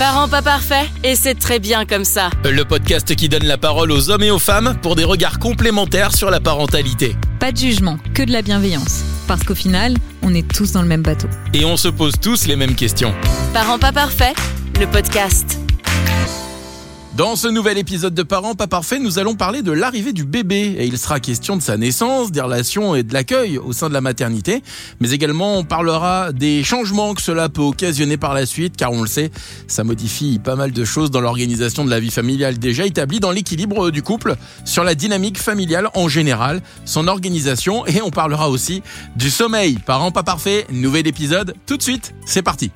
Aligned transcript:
Parents 0.00 0.28
pas 0.28 0.40
parfaits, 0.40 0.88
et 1.04 1.14
c'est 1.14 1.34
très 1.34 1.58
bien 1.58 1.84
comme 1.84 2.06
ça. 2.06 2.30
Le 2.42 2.64
podcast 2.64 3.14
qui 3.14 3.28
donne 3.28 3.44
la 3.44 3.58
parole 3.58 3.92
aux 3.92 4.08
hommes 4.08 4.22
et 4.22 4.30
aux 4.30 4.38
femmes 4.38 4.78
pour 4.80 4.96
des 4.96 5.04
regards 5.04 5.38
complémentaires 5.38 6.16
sur 6.16 6.30
la 6.30 6.40
parentalité. 6.40 7.16
Pas 7.38 7.52
de 7.52 7.58
jugement, 7.58 7.98
que 8.14 8.22
de 8.22 8.32
la 8.32 8.40
bienveillance. 8.40 9.04
Parce 9.28 9.42
qu'au 9.42 9.54
final, 9.54 9.94
on 10.22 10.32
est 10.32 10.50
tous 10.50 10.72
dans 10.72 10.80
le 10.80 10.88
même 10.88 11.02
bateau. 11.02 11.28
Et 11.52 11.66
on 11.66 11.76
se 11.76 11.88
pose 11.88 12.14
tous 12.18 12.46
les 12.46 12.56
mêmes 12.56 12.76
questions. 12.76 13.12
Parents 13.52 13.78
pas 13.78 13.92
parfaits, 13.92 14.34
le 14.80 14.86
podcast. 14.86 15.59
Dans 17.20 17.36
ce 17.36 17.48
nouvel 17.48 17.76
épisode 17.76 18.14
de 18.14 18.22
Parents 18.22 18.54
pas 18.54 18.66
parfaits, 18.66 18.98
nous 18.98 19.18
allons 19.18 19.34
parler 19.34 19.60
de 19.60 19.72
l'arrivée 19.72 20.14
du 20.14 20.24
bébé 20.24 20.76
et 20.78 20.86
il 20.86 20.96
sera 20.96 21.20
question 21.20 21.54
de 21.54 21.60
sa 21.60 21.76
naissance, 21.76 22.32
des 22.32 22.40
relations 22.40 22.94
et 22.94 23.02
de 23.02 23.12
l'accueil 23.12 23.58
au 23.58 23.74
sein 23.74 23.90
de 23.90 23.92
la 23.92 24.00
maternité, 24.00 24.62
mais 25.00 25.10
également 25.10 25.58
on 25.58 25.64
parlera 25.64 26.32
des 26.32 26.64
changements 26.64 27.12
que 27.12 27.20
cela 27.20 27.50
peut 27.50 27.60
occasionner 27.60 28.16
par 28.16 28.32
la 28.32 28.46
suite 28.46 28.74
car 28.74 28.92
on 28.92 29.02
le 29.02 29.06
sait, 29.06 29.30
ça 29.66 29.84
modifie 29.84 30.38
pas 30.38 30.56
mal 30.56 30.72
de 30.72 30.84
choses 30.86 31.10
dans 31.10 31.20
l'organisation 31.20 31.84
de 31.84 31.90
la 31.90 32.00
vie 32.00 32.10
familiale 32.10 32.58
déjà 32.58 32.86
établie 32.86 33.20
dans 33.20 33.32
l'équilibre 33.32 33.90
du 33.90 34.00
couple, 34.02 34.36
sur 34.64 34.82
la 34.82 34.94
dynamique 34.94 35.36
familiale 35.36 35.90
en 35.92 36.08
général, 36.08 36.62
son 36.86 37.06
organisation 37.06 37.86
et 37.86 38.00
on 38.00 38.08
parlera 38.08 38.48
aussi 38.48 38.82
du 39.16 39.28
sommeil. 39.28 39.78
Parents 39.84 40.10
pas 40.10 40.22
parfaits, 40.22 40.72
nouvel 40.72 41.06
épisode 41.06 41.54
tout 41.66 41.76
de 41.76 41.82
suite, 41.82 42.14
c'est 42.24 42.40
parti. 42.40 42.70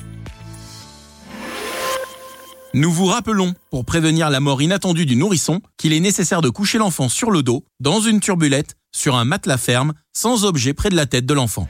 Nous 2.77 2.91
vous 2.91 3.07
rappelons, 3.07 3.55
pour 3.71 3.85
prévenir 3.85 4.31
la 4.31 4.41
mort 4.41 4.61
inattendue 4.61 5.07
du 5.07 5.15
nourrisson, 5.15 5.61
qu'il 5.77 5.93
est 5.93 6.01
nécessaire 6.01 6.43
de 6.43 6.49
coucher 6.49 6.79
l'enfant 6.79 7.09
sur 7.09 7.31
le 7.31 7.45
dos, 7.45 7.65
dans 7.79 8.01
une 8.01 8.19
turbulette, 8.19 8.75
sur 8.91 9.15
un 9.15 9.25
matelas 9.25 9.59
ferme, 9.59 9.93
sans 10.13 10.45
objet 10.45 10.75
près 10.75 10.89
de 10.89 10.97
la 10.97 11.07
tête 11.07 11.25
de 11.25 11.35
l'enfant. 11.35 11.69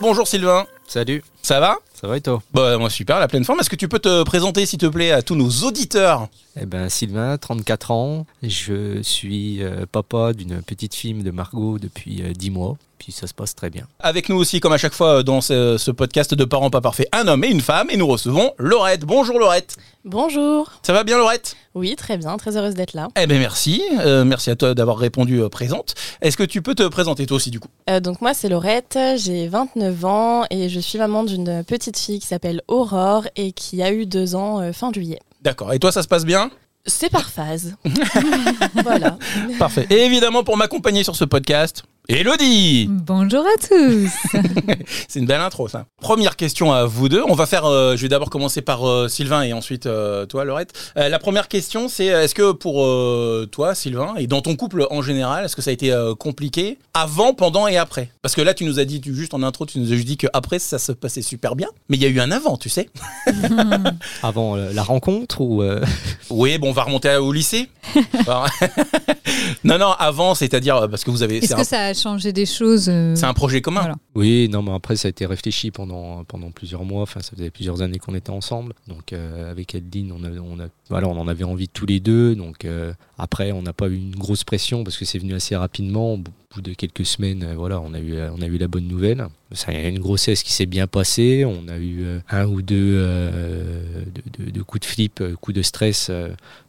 Bonjour 0.00 0.26
Sylvain, 0.26 0.66
Salut, 0.92 1.22
ça 1.42 1.60
va? 1.60 1.76
Ça 1.94 2.06
va 2.06 2.16
et 2.16 2.20
toi? 2.20 2.42
Bah 2.52 2.76
moi 2.76 2.90
super, 2.90 3.20
la 3.20 3.28
pleine 3.28 3.44
forme. 3.44 3.60
Est-ce 3.60 3.70
que 3.70 3.76
tu 3.76 3.88
peux 3.88 3.98
te 3.98 4.24
présenter 4.24 4.66
s'il 4.66 4.78
te 4.78 4.86
plaît 4.86 5.10
à 5.10 5.22
tous 5.22 5.36
nos 5.36 5.48
auditeurs? 5.66 6.28
Eh 6.60 6.66
ben 6.66 6.88
Sylvain, 6.88 7.38
34 7.38 7.90
ans, 7.92 8.26
je 8.42 9.00
suis 9.02 9.62
euh, 9.62 9.86
papa 9.90 10.32
d'une 10.32 10.60
petite 10.60 10.94
fille 10.94 11.14
de 11.14 11.30
Margot 11.30 11.78
depuis 11.78 12.22
euh, 12.22 12.32
10 12.32 12.50
mois, 12.50 12.76
puis 13.02 13.10
ça 13.10 13.26
se 13.26 13.34
passe 13.34 13.56
très 13.56 13.68
bien. 13.68 13.88
Avec 13.98 14.28
nous 14.28 14.36
aussi, 14.36 14.60
comme 14.60 14.72
à 14.72 14.78
chaque 14.78 14.92
fois 14.94 15.24
dans 15.24 15.40
ce, 15.40 15.76
ce 15.76 15.90
podcast 15.90 16.34
de 16.34 16.44
Parents 16.44 16.70
pas 16.70 16.80
parfaits, 16.80 17.08
un 17.10 17.26
homme 17.26 17.42
et 17.42 17.48
une 17.48 17.60
femme, 17.60 17.88
et 17.90 17.96
nous 17.96 18.06
recevons 18.06 18.52
Laurette. 18.58 19.00
Bonjour 19.04 19.40
Laurette. 19.40 19.74
Bonjour. 20.04 20.70
Ça 20.84 20.92
va 20.92 21.02
bien 21.02 21.18
Laurette? 21.18 21.56
Oui, 21.74 21.96
très 21.96 22.16
bien, 22.16 22.36
très 22.36 22.56
heureuse 22.56 22.74
d'être 22.74 22.92
là. 22.94 23.08
Eh 23.20 23.26
ben 23.26 23.40
merci, 23.40 23.82
Euh, 23.98 24.24
merci 24.24 24.50
à 24.50 24.56
toi 24.56 24.74
d'avoir 24.74 24.98
répondu 24.98 25.40
euh, 25.40 25.48
présente. 25.48 25.94
Est-ce 26.20 26.36
que 26.36 26.44
tu 26.44 26.62
peux 26.62 26.76
te 26.76 26.86
présenter 26.86 27.26
toi 27.26 27.38
aussi 27.38 27.50
du 27.50 27.58
coup? 27.58 27.68
Euh, 27.90 27.98
donc 27.98 28.20
moi 28.20 28.34
c'est 28.34 28.48
Laurette, 28.48 28.96
j'ai 29.16 29.48
29 29.48 30.04
ans 30.04 30.44
et 30.50 30.68
je 30.68 30.78
suis 30.78 30.98
maman 30.98 31.24
d'une 31.24 31.64
petite 31.64 31.98
fille 31.98 32.20
qui 32.20 32.26
s'appelle 32.28 32.62
Aurore 32.68 33.26
et 33.34 33.50
qui 33.50 33.82
a 33.82 33.92
eu 33.92 34.06
deux 34.06 34.36
ans 34.36 34.60
euh, 34.60 34.72
fin 34.72 34.92
juillet. 34.92 35.18
D'accord. 35.40 35.72
Et 35.72 35.80
toi 35.80 35.90
ça 35.90 36.04
se 36.04 36.08
passe 36.08 36.24
bien? 36.24 36.52
C'est 36.86 37.10
par 37.10 37.30
phase. 37.30 37.74
voilà. 38.84 39.16
Parfait. 39.58 39.86
Et 39.90 39.98
évidemment 40.04 40.44
pour 40.44 40.56
m'accompagner 40.56 41.02
sur 41.04 41.16
ce 41.16 41.24
podcast, 41.24 41.82
Elodie 42.08 42.88
Bonjour 42.90 43.44
à 43.46 43.58
tous 43.64 44.10
C'est 45.08 45.20
une 45.20 45.26
belle 45.26 45.40
intro, 45.40 45.68
ça. 45.68 45.86
Première 46.00 46.34
question 46.34 46.72
à 46.72 46.84
vous 46.84 47.08
deux. 47.08 47.22
On 47.28 47.34
va 47.34 47.46
faire. 47.46 47.64
euh, 47.64 47.96
je 47.96 48.02
vais 48.02 48.08
d'abord 48.08 48.28
commencer 48.28 48.60
par 48.60 48.84
euh, 48.88 49.06
Sylvain 49.06 49.42
et 49.42 49.52
ensuite 49.52 49.86
euh, 49.86 50.26
toi, 50.26 50.44
Laurette. 50.44 50.72
Euh, 50.96 51.08
la 51.08 51.20
première 51.20 51.46
question, 51.46 51.88
c'est 51.88 52.06
est-ce 52.06 52.34
que 52.34 52.50
pour 52.50 52.84
euh, 52.84 53.46
toi, 53.50 53.76
Sylvain, 53.76 54.16
et 54.18 54.26
dans 54.26 54.42
ton 54.42 54.56
couple 54.56 54.84
en 54.90 55.00
général, 55.00 55.44
est-ce 55.44 55.54
que 55.54 55.62
ça 55.62 55.70
a 55.70 55.72
été 55.72 55.92
euh, 55.92 56.16
compliqué 56.16 56.76
avant, 56.92 57.34
pendant 57.34 57.68
et 57.68 57.76
après? 57.76 58.10
Parce 58.20 58.34
que 58.34 58.40
là, 58.42 58.52
tu 58.52 58.64
nous 58.64 58.80
as 58.80 58.84
dit, 58.84 59.00
tu, 59.00 59.14
juste 59.14 59.32
en 59.32 59.42
intro, 59.44 59.64
tu 59.64 59.78
nous 59.78 59.92
as 59.92 59.94
juste 59.94 60.06
dit 60.08 60.16
qu'après, 60.16 60.58
ça 60.58 60.80
se 60.80 60.90
passait 60.90 61.22
super 61.22 61.54
bien. 61.54 61.68
Mais 61.88 61.96
il 61.96 62.02
y 62.02 62.06
a 62.06 62.08
eu 62.08 62.18
un 62.18 62.32
avant, 62.32 62.56
tu 62.56 62.68
sais. 62.68 62.90
Avant 64.24 64.56
euh, 64.56 64.72
la 64.72 64.82
rencontre 64.82 65.40
ou 65.40 65.62
euh, 65.62 65.80
Oui, 66.30 66.58
bon, 66.58 66.70
on 66.70 66.72
va 66.72 66.82
remonter 66.82 67.14
au 67.16 67.32
lycée. 67.32 67.68
Non, 69.64 69.78
non, 69.78 69.92
avant, 69.98 70.34
c'est-à-dire 70.34 70.88
parce 70.90 71.04
que 71.04 71.10
vous 71.10 71.22
avez. 71.22 71.38
Est-ce 71.38 71.48
C'est 71.48 71.54
que 71.54 71.60
un, 71.60 71.64
ça 71.64 71.80
a 71.86 71.91
changé 71.94 72.32
des 72.32 72.46
choses 72.46 72.88
euh, 72.88 73.14
c'est 73.14 73.26
un 73.26 73.34
projet 73.34 73.60
commun. 73.60 73.80
Voilà. 73.80 73.94
Oui, 74.14 74.48
non, 74.50 74.62
mais 74.62 74.72
après 74.72 74.96
ça 74.96 75.08
a 75.08 75.10
été 75.10 75.26
réfléchi 75.26 75.70
pendant, 75.70 76.24
pendant 76.24 76.50
plusieurs 76.50 76.84
mois, 76.84 77.02
enfin 77.02 77.20
ça 77.20 77.32
faisait 77.36 77.50
plusieurs 77.50 77.82
années 77.82 77.98
qu'on 77.98 78.14
était 78.14 78.30
ensemble. 78.30 78.74
Donc 78.88 79.12
euh, 79.12 79.50
avec 79.50 79.74
Adeline, 79.74 80.12
on, 80.12 80.22
a, 80.24 80.30
on, 80.40 80.60
a, 80.60 80.66
voilà, 80.90 81.08
on 81.08 81.18
en 81.18 81.28
avait 81.28 81.44
envie 81.44 81.68
tous 81.68 81.86
les 81.86 82.00
deux. 82.00 82.34
Donc 82.34 82.64
euh, 82.64 82.92
après, 83.18 83.52
on 83.52 83.62
n'a 83.62 83.72
pas 83.72 83.88
eu 83.88 83.96
une 83.96 84.14
grosse 84.16 84.44
pression 84.44 84.84
parce 84.84 84.96
que 84.96 85.04
c'est 85.04 85.18
venu 85.18 85.34
assez 85.34 85.56
rapidement. 85.56 86.14
Au 86.14 86.18
bout 86.18 86.60
de 86.62 86.74
quelques 86.74 87.06
semaines, 87.06 87.54
voilà, 87.56 87.80
on 87.80 87.94
a 87.94 87.98
eu, 88.00 88.14
on 88.20 88.42
a 88.42 88.46
eu 88.46 88.58
la 88.58 88.68
bonne 88.68 88.86
nouvelle. 88.86 89.26
Ça, 89.52 89.72
il 89.72 89.80
y 89.80 89.84
a 89.84 89.88
une 89.88 89.98
grossesse 90.00 90.42
qui 90.42 90.52
s'est 90.52 90.66
bien 90.66 90.86
passée. 90.86 91.44
On 91.46 91.66
a 91.68 91.78
eu 91.78 92.04
un 92.28 92.46
ou 92.46 92.60
deux 92.60 92.96
euh, 92.98 94.04
de, 94.38 94.44
de- 94.44 94.50
de 94.50 94.62
coups 94.62 94.80
de 94.80 94.86
flip, 94.86 95.22
coups 95.40 95.56
de 95.56 95.62
stress, 95.62 96.10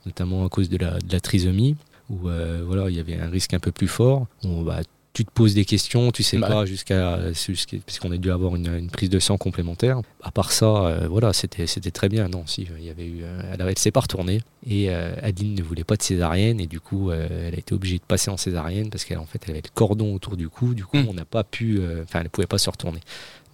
notamment 0.06 0.46
à 0.46 0.50
cause 0.50 0.70
de 0.70 0.78
la, 0.78 1.00
de 1.00 1.12
la 1.12 1.20
trisomie, 1.20 1.76
où 2.10 2.30
euh, 2.30 2.64
voilà, 2.66 2.90
il 2.90 2.96
y 2.96 3.00
avait 3.00 3.18
un 3.20 3.30
risque 3.30 3.54
un 3.54 3.60
peu 3.60 3.72
plus 3.72 3.88
fort. 3.90 4.28
On, 4.44 4.62
bah, 4.62 4.80
tu 5.14 5.26
te 5.26 5.32
poses 5.32 5.54
des 5.54 5.64
questions, 5.64 6.12
tu 6.12 6.24
sais 6.24 6.38
Bah. 6.40 6.48
pas 6.48 6.66
jusqu'à 6.66 7.32
jusqu'à- 7.34 7.78
parce 7.86 8.00
qu'on 8.00 8.12
a 8.12 8.18
dû 8.18 8.32
avoir 8.32 8.56
une, 8.56 8.68
une 8.76 8.90
prise 8.90 9.10
de 9.12 9.20
sang 9.20 9.38
complémentaire. 9.38 10.02
À 10.24 10.32
part 10.32 10.52
ça, 10.52 10.66
euh, 10.66 11.08
voilà, 11.08 11.34
c'était 11.34 11.68
c'était 11.68 11.92
très 11.92 12.10
bien. 12.10 12.28
Non, 12.30 12.48
si 12.48 12.68
il 12.80 12.84
y 12.84 12.90
avait 12.90 13.06
eu, 13.06 13.20
euh, 13.24 13.42
elle, 13.54 13.62
avait- 13.62 13.72
elle 13.72 13.78
s'est 13.78 13.92
pas 13.92 14.00
retournée 14.00 14.42
et 14.68 14.90
euh, 14.90 15.14
Adeline 15.22 15.54
ne 15.56 15.62
voulait 15.64 15.84
pas 15.84 15.96
de 15.98 16.02
césarienne 16.02 16.60
et 16.60 16.66
du 16.68 16.80
coup, 16.80 17.12
euh, 17.12 17.48
elle 17.48 17.54
a 17.54 17.58
été 17.60 17.74
obligée 17.76 17.98
de 18.00 18.04
passer 18.04 18.32
en 18.32 18.38
césarienne 18.38 18.90
parce 18.90 19.06
qu'elle 19.06 19.20
en 19.20 19.26
fait, 19.26 19.40
elle 19.46 19.52
avait 19.52 19.62
le 19.64 19.70
cordon 19.74 20.16
autour 20.16 20.36
du 20.36 20.50
cou. 20.50 20.74
Du 20.74 20.84
coup, 20.86 20.98
Mm. 20.98 21.08
on 21.10 21.14
n'a 21.14 21.26
pas 21.26 21.44
pu, 21.44 21.78
euh, 21.80 22.02
enfin, 22.04 22.20
elle 22.20 22.26
ne 22.26 22.30
pouvait 22.30 22.48
pas 22.48 22.58
se 22.58 22.70
retourner. 22.72 23.00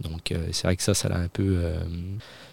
Donc 0.02 0.32
euh, 0.32 0.48
c'est 0.52 0.64
vrai 0.68 0.76
que 0.76 0.84
ça, 0.84 0.94
ça 0.94 1.10
l'a 1.10 1.18
un 1.18 1.28
peu, 1.28 1.44
euh, 1.58 1.78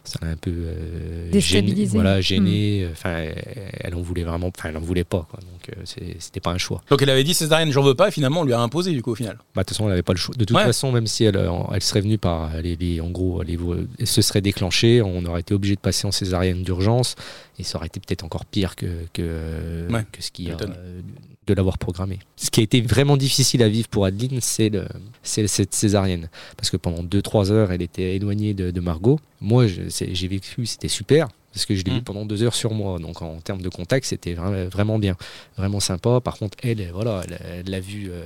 ça 0.05 0.19
l'a 0.23 0.29
un 0.33 0.37
peu 0.37 0.51
euh, 0.51 1.31
gêné, 1.41 1.85
voilà, 1.87 2.21
gêné. 2.21 2.89
Enfin, 2.91 3.17
elle, 3.19 3.71
elle 3.81 3.95
en 3.95 4.01
voulait 4.01 4.25
vraiment, 4.25 4.49
enfin, 4.57 4.69
elle 4.71 4.77
en 4.77 4.81
voulait 4.81 5.05
pas. 5.05 5.27
Quoi. 5.31 5.39
Donc 5.41 5.71
euh, 5.71 5.83
c'était 6.19 6.41
pas 6.41 6.51
un 6.51 6.59
choix. 6.59 6.83
Donc 6.91 7.03
elle 7.03 7.11
avait 7.11 7.23
dit 7.25 7.35
césarienne, 7.35 7.71
j'en 7.71 7.83
veux 7.83 7.95
pas, 7.95 8.09
et 8.09 8.11
finalement 8.11 8.41
on 8.41 8.45
lui 8.45 8.53
a 8.53 8.61
imposé 8.61 8.93
du 8.93 9.03
coup 9.03 9.13
au 9.13 9.15
final. 9.15 9.39
Bah, 9.55 9.63
de 9.63 9.67
toute 9.67 9.77
façon, 9.77 9.85
elle 9.85 9.91
n'avait 9.91 10.03
pas 10.03 10.13
le 10.13 10.19
choix. 10.19 10.35
De 10.37 10.45
toute 10.45 10.57
Ouais. 10.57 10.65
façon, 10.65 10.91
même 10.91 11.07
si 11.07 11.25
elle, 11.25 11.37
euh, 11.37 11.51
elle 11.73 11.83
serait 11.83 12.01
venue 12.01 12.19
par 12.19 12.51
les, 12.61 12.75
les- 12.77 13.01
en 13.01 13.11
gros, 13.11 13.43
les, 13.43 13.57
elle 14.01 14.07
se 14.07 14.23
serait 14.23 14.41
déclenchée, 14.41 15.01
on 15.03 15.25
aurait 15.25 15.41
été 15.41 15.55
obligé 15.55 15.77
de 15.77 15.81
passer 15.81 16.07
en 16.07 16.13
césarienne 16.13 16.63
d'urgence 16.65 17.15
et 17.59 17.63
ça 17.63 17.79
aurait 17.79 17.87
été 17.87 18.01
peut-être 18.01 18.25
encore 18.25 18.45
pire 18.45 18.75
que, 18.77 18.87
que, 19.13 19.23
euh, 19.23 19.89
Ouais, 19.91 20.05
que 20.11 20.23
ce 20.23 20.31
qui 20.33 20.51
a, 20.51 20.55
euh, 20.61 21.01
de 21.47 21.55
l'avoir 21.55 21.79
programmé. 21.79 22.19
Ce 22.37 22.51
qui 22.51 22.61
a 22.61 22.63
été 22.63 22.81
vraiment 22.81 23.17
difficile 23.17 23.63
à 23.63 23.69
vivre 23.69 23.89
pour 23.89 24.05
Adeline, 24.05 24.41
c'est 24.41 24.69
le, 24.69 24.87
cette 25.23 25.75
césarienne. 25.75 26.29
Parce 26.57 26.71
que 26.71 26.77
pendant 26.77 27.03
2-3 27.03 27.51
heures, 27.53 27.73
elle 27.73 27.83
était 27.83 28.17
éloignée 28.17 28.55
de, 28.55 28.71
de 28.71 28.81
Margot. 28.81 29.21
Moi, 29.41 29.67
j'ai 29.67 30.29
vécu, 30.29 30.67
c'était 30.67 30.89
super. 30.89 31.29
Parce 31.53 31.65
que 31.65 31.75
je 31.75 31.85
l'ai 31.85 31.93
Mhm. 31.93 31.99
eu 31.99 32.03
pendant 32.03 32.27
deux 32.27 32.43
heures 32.43 32.55
sur 32.55 32.75
moi. 32.75 32.99
Donc 32.99 33.23
en 33.23 33.41
termes 33.41 33.63
de 33.63 33.71
contact, 33.71 34.05
c'était 34.05 34.35
vra- 34.35 34.67
vraiment 34.67 34.99
bien. 34.99 35.17
Vraiment 35.57 35.81
sympa. 35.81 36.21
Par 36.21 36.37
contre, 36.37 36.59
elle, 36.63 36.91
voilà, 36.93 37.23
elle, 37.27 37.39
elle 37.65 37.71
l'a 37.71 37.81
vu 37.81 38.09
euh, 38.11 38.25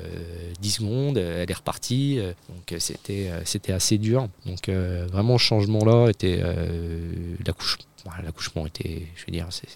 10 0.61 0.71
secondes, 0.71 1.17
euh, 1.17 1.43
elle 1.45 1.49
est 1.51 1.55
repartie. 1.55 2.19
euh, 2.19 2.33
donc 2.49 2.73
euh, 2.73 2.77
c'était 2.81 3.29
euh, 3.31 3.41
c'était 3.45 3.73
assez 3.73 3.99
dur. 3.99 4.27
Donc 4.47 4.69
vraiment, 4.69 5.39
ce 5.39 5.45
changement-là 5.45 6.09
était. 6.11 6.41
euh, 6.43 7.13
l'accouchement, 7.47 7.85
l'accouchement 8.25 8.67
était, 8.67 9.03
je 9.15 9.25
veux 9.27 9.33
dire, 9.33 9.47
c'est. 9.51 9.69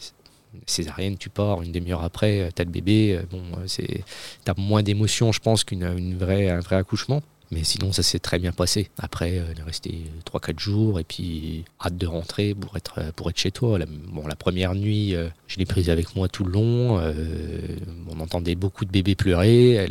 Césarienne, 0.67 1.17
tu 1.17 1.29
pars 1.29 1.63
une 1.63 1.73
demi-heure 1.73 2.03
après, 2.03 2.41
euh, 2.41 2.51
t'as 2.55 2.65
le 2.65 2.71
bébé, 2.71 3.17
euh, 3.17 3.23
bon, 3.31 3.43
euh, 3.59 3.65
c'est, 3.67 4.05
t'as 4.45 4.55
moins 4.57 4.83
d'émotion, 4.83 5.33
je 5.33 5.41
pense, 5.41 5.65
qu'une 5.65 5.85
une 5.85 6.17
vrai 6.17 6.49
accouchement. 6.71 7.23
Mais 7.51 7.63
sinon, 7.63 7.93
ça 7.93 8.03
s'est 8.03 8.19
très 8.19 8.39
bien 8.39 8.53
passé. 8.53 8.91
Après, 8.99 9.41
on 9.41 9.61
est 9.61 9.63
resté 9.63 10.05
3-4 10.25 10.59
jours 10.59 10.99
et 10.99 11.05
puis 11.05 11.65
hâte 11.85 11.97
de 11.97 12.07
rentrer 12.07 12.55
pour 12.55 12.77
être, 12.77 13.13
pour 13.15 13.29
être 13.31 13.39
chez 13.39 13.53
toi. 13.53 13.79
La, 13.79 13.87
bon, 13.87 14.27
la 14.27 14.35
première 14.35 14.75
nuit, 14.75 15.15
je 15.47 15.59
l'ai 15.59 15.67
prise 15.67 15.91
avec 15.91 16.17
moi 16.17 16.27
tout 16.27 16.43
le 16.43 16.51
long. 16.51 16.99
on 18.11 18.19
entendait 18.19 18.55
beaucoup 18.57 18.85
de 18.87 18.91
bébés 18.91 19.15
pleurer. 19.15 19.87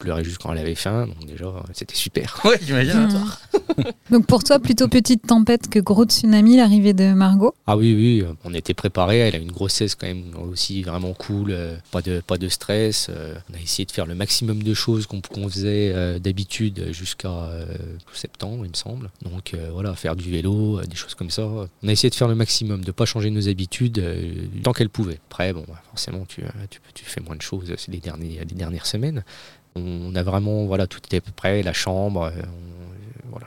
Pleurait 0.00 0.24
juste 0.24 0.38
quand 0.38 0.52
elle 0.52 0.58
avait 0.58 0.74
faim. 0.74 1.06
Donc 1.06 1.26
déjà, 1.26 1.46
c'était 1.72 1.94
super. 1.94 2.40
Ouais, 2.44 2.58
j'imagine. 2.60 3.08
Hmm. 3.08 3.82
Donc 4.10 4.26
pour 4.26 4.42
toi, 4.42 4.58
plutôt 4.58 4.88
petite 4.88 5.26
tempête 5.26 5.68
que 5.68 5.78
gros 5.78 6.04
tsunami, 6.04 6.56
l'arrivée 6.56 6.92
de 6.94 7.12
Margot? 7.12 7.54
Ah 7.66 7.76
oui, 7.76 7.94
oui, 7.94 8.24
on 8.44 8.52
était 8.54 8.74
préparés. 8.74 9.18
Elle 9.18 9.36
a 9.36 9.38
une 9.38 9.52
grossesse 9.52 9.94
quand 9.94 10.08
même 10.08 10.24
aussi 10.50 10.82
vraiment 10.82 11.12
cool. 11.12 11.50
euh, 11.50 11.76
pas, 11.92 12.02
de, 12.02 12.20
pas 12.26 12.38
de 12.38 12.48
stress. 12.48 13.08
euh, 13.10 13.34
on 13.50 13.54
a 13.56 13.60
essayé 13.60 13.84
de 13.84 13.92
faire 13.92 14.06
le 14.06 14.14
maximum 14.16 14.62
de 14.62 14.74
choses 14.74 15.06
qu'on 15.06 15.20
qu'on 15.20 15.48
faisait 15.48 15.92
euh, 15.94 16.18
d'habitude 16.18 16.92
jusqu'à 16.92 17.28
euh, 17.28 17.64
septembre, 18.12 18.64
il 18.64 18.70
me 18.70 18.74
semble. 18.76 19.10
Donc 19.22 19.52
euh, 19.54 19.68
voilà, 19.72 19.94
faire 19.94 20.16
du 20.16 20.30
vélo, 20.30 20.80
des 20.82 20.96
choses 20.96 21.14
comme 21.14 21.30
ça. 21.30 21.46
On 21.46 21.88
a 21.88 21.92
essayé 21.92 22.10
de 22.10 22.14
faire 22.14 22.28
le 22.28 22.34
maximum, 22.34 22.82
de 22.82 22.90
pas 22.90 23.04
changer 23.04 23.30
nos 23.30 23.48
habitudes 23.48 23.98
euh, 23.98 24.32
tant 24.64 24.72
qu'elle 24.72 24.88
pouvait. 24.88 25.18
Après, 25.30 25.52
bon, 25.52 25.64
bah, 25.68 25.80
forcément, 25.90 26.24
tu, 26.26 26.42
tu, 26.70 26.80
tu 26.94 27.04
fais 27.04 27.20
moins 27.20 27.36
de 27.36 27.42
choses 27.42 27.72
ces 27.76 27.90
les, 27.92 27.98
derniers, 27.98 28.38
les 28.40 28.54
dernières 28.56 28.86
semaines. 28.86 29.22
On 29.76 30.14
a 30.14 30.22
vraiment, 30.22 30.64
voilà, 30.66 30.86
tout 30.86 30.98
était 31.04 31.18
à 31.18 31.20
peu 31.20 31.32
près, 31.32 31.62
la 31.62 31.72
chambre. 31.72 32.22
euh, 32.24 32.30
on- 32.42 33.30
voilà, 33.30 33.46